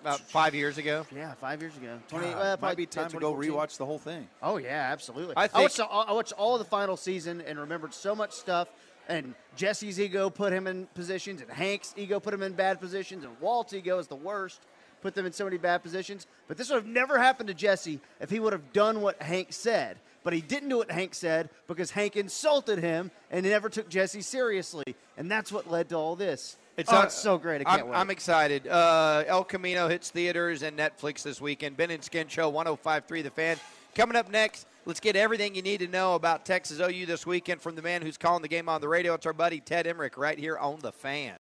About 0.00 0.20
five 0.20 0.54
years 0.54 0.78
ago. 0.78 1.04
yeah, 1.14 1.34
five 1.34 1.60
years 1.60 1.76
ago. 1.76 1.98
Twenty. 2.08 2.28
God, 2.28 2.36
uh, 2.36 2.44
might 2.52 2.60
probably 2.60 2.76
be 2.76 2.86
time 2.86 3.10
to 3.10 3.18
go 3.18 3.34
rewatch 3.34 3.76
the 3.76 3.84
whole 3.84 3.98
thing. 3.98 4.26
Oh 4.42 4.56
yeah, 4.56 4.88
absolutely. 4.92 5.34
I 5.36 5.50
I, 5.52 5.60
watched, 5.60 5.80
all- 5.80 6.04
I 6.08 6.12
watched 6.12 6.32
all 6.32 6.54
of 6.54 6.60
the 6.60 6.64
final 6.64 6.96
season 6.96 7.42
and 7.42 7.58
remembered 7.58 7.92
so 7.92 8.14
much 8.14 8.32
stuff. 8.32 8.68
And 9.08 9.34
Jesse's 9.56 9.98
ego 9.98 10.28
put 10.28 10.52
him 10.52 10.66
in 10.66 10.86
positions, 10.94 11.40
and 11.40 11.50
Hank's 11.50 11.94
ego 11.96 12.20
put 12.20 12.34
him 12.34 12.42
in 12.42 12.52
bad 12.52 12.80
positions, 12.80 13.24
and 13.24 13.40
Walt's 13.40 13.72
ego 13.72 13.98
is 13.98 14.06
the 14.06 14.16
worst, 14.16 14.60
put 15.00 15.14
them 15.14 15.24
in 15.24 15.32
so 15.32 15.44
many 15.44 15.56
bad 15.56 15.82
positions. 15.82 16.26
But 16.46 16.58
this 16.58 16.68
would 16.68 16.76
have 16.76 16.86
never 16.86 17.18
happened 17.18 17.48
to 17.48 17.54
Jesse 17.54 18.00
if 18.20 18.30
he 18.30 18.38
would 18.38 18.52
have 18.52 18.72
done 18.72 19.00
what 19.00 19.22
Hank 19.22 19.52
said. 19.52 19.98
But 20.24 20.34
he 20.34 20.40
didn't 20.42 20.68
do 20.68 20.78
what 20.78 20.90
Hank 20.90 21.14
said 21.14 21.48
because 21.68 21.90
Hank 21.90 22.16
insulted 22.16 22.80
him 22.80 23.10
and 23.30 23.46
he 23.46 23.50
never 23.50 23.70
took 23.70 23.88
Jesse 23.88 24.20
seriously, 24.20 24.94
and 25.16 25.30
that's 25.30 25.50
what 25.50 25.70
led 25.70 25.88
to 25.88 25.94
all 25.96 26.16
this. 26.16 26.58
It's, 26.76 26.92
oh, 26.92 27.02
it's 27.02 27.14
so 27.14 27.38
great. 27.38 27.62
I 27.66 27.82
wait. 27.82 27.92
I'm 27.92 28.10
excited. 28.10 28.68
Uh, 28.68 29.24
El 29.26 29.42
Camino 29.42 29.88
hits 29.88 30.10
theaters 30.10 30.62
and 30.62 30.78
Netflix 30.78 31.22
this 31.22 31.40
weekend. 31.40 31.76
Ben 31.76 31.90
and 31.90 32.04
Skin 32.04 32.28
Show 32.28 32.50
1053 32.50 33.22
The 33.22 33.30
Fan. 33.30 33.56
Coming 33.96 34.16
up 34.16 34.30
next, 34.30 34.66
let's 34.88 35.00
get 35.00 35.14
everything 35.16 35.54
you 35.54 35.60
need 35.60 35.80
to 35.80 35.86
know 35.86 36.14
about 36.14 36.46
Texas 36.46 36.80
OU 36.80 37.04
this 37.04 37.26
weekend 37.26 37.60
from 37.60 37.76
the 37.76 37.82
man 37.82 38.00
who's 38.00 38.16
calling 38.16 38.40
the 38.40 38.48
game 38.48 38.70
on 38.70 38.80
the 38.80 38.88
radio. 38.88 39.12
It's 39.12 39.26
our 39.26 39.34
buddy 39.34 39.60
Ted 39.60 39.84
Emrich 39.84 40.16
right 40.16 40.38
here 40.38 40.56
on 40.56 40.80
The 40.80 40.92
Fan. 40.92 41.36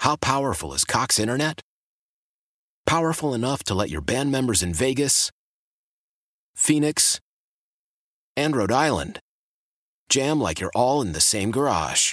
How 0.00 0.16
powerful 0.16 0.74
is 0.74 0.84
Cox 0.84 1.18
Internet? 1.18 1.62
Powerful 2.86 3.32
enough 3.32 3.64
to 3.64 3.74
let 3.74 3.88
your 3.88 4.02
band 4.02 4.30
members 4.30 4.62
in 4.62 4.74
Vegas, 4.74 5.30
Phoenix, 6.54 7.20
and 8.36 8.54
Rhode 8.54 8.72
Island 8.72 9.18
jam 10.10 10.38
like 10.38 10.60
you're 10.60 10.72
all 10.74 11.00
in 11.00 11.12
the 11.12 11.20
same 11.20 11.50
garage. 11.50 12.12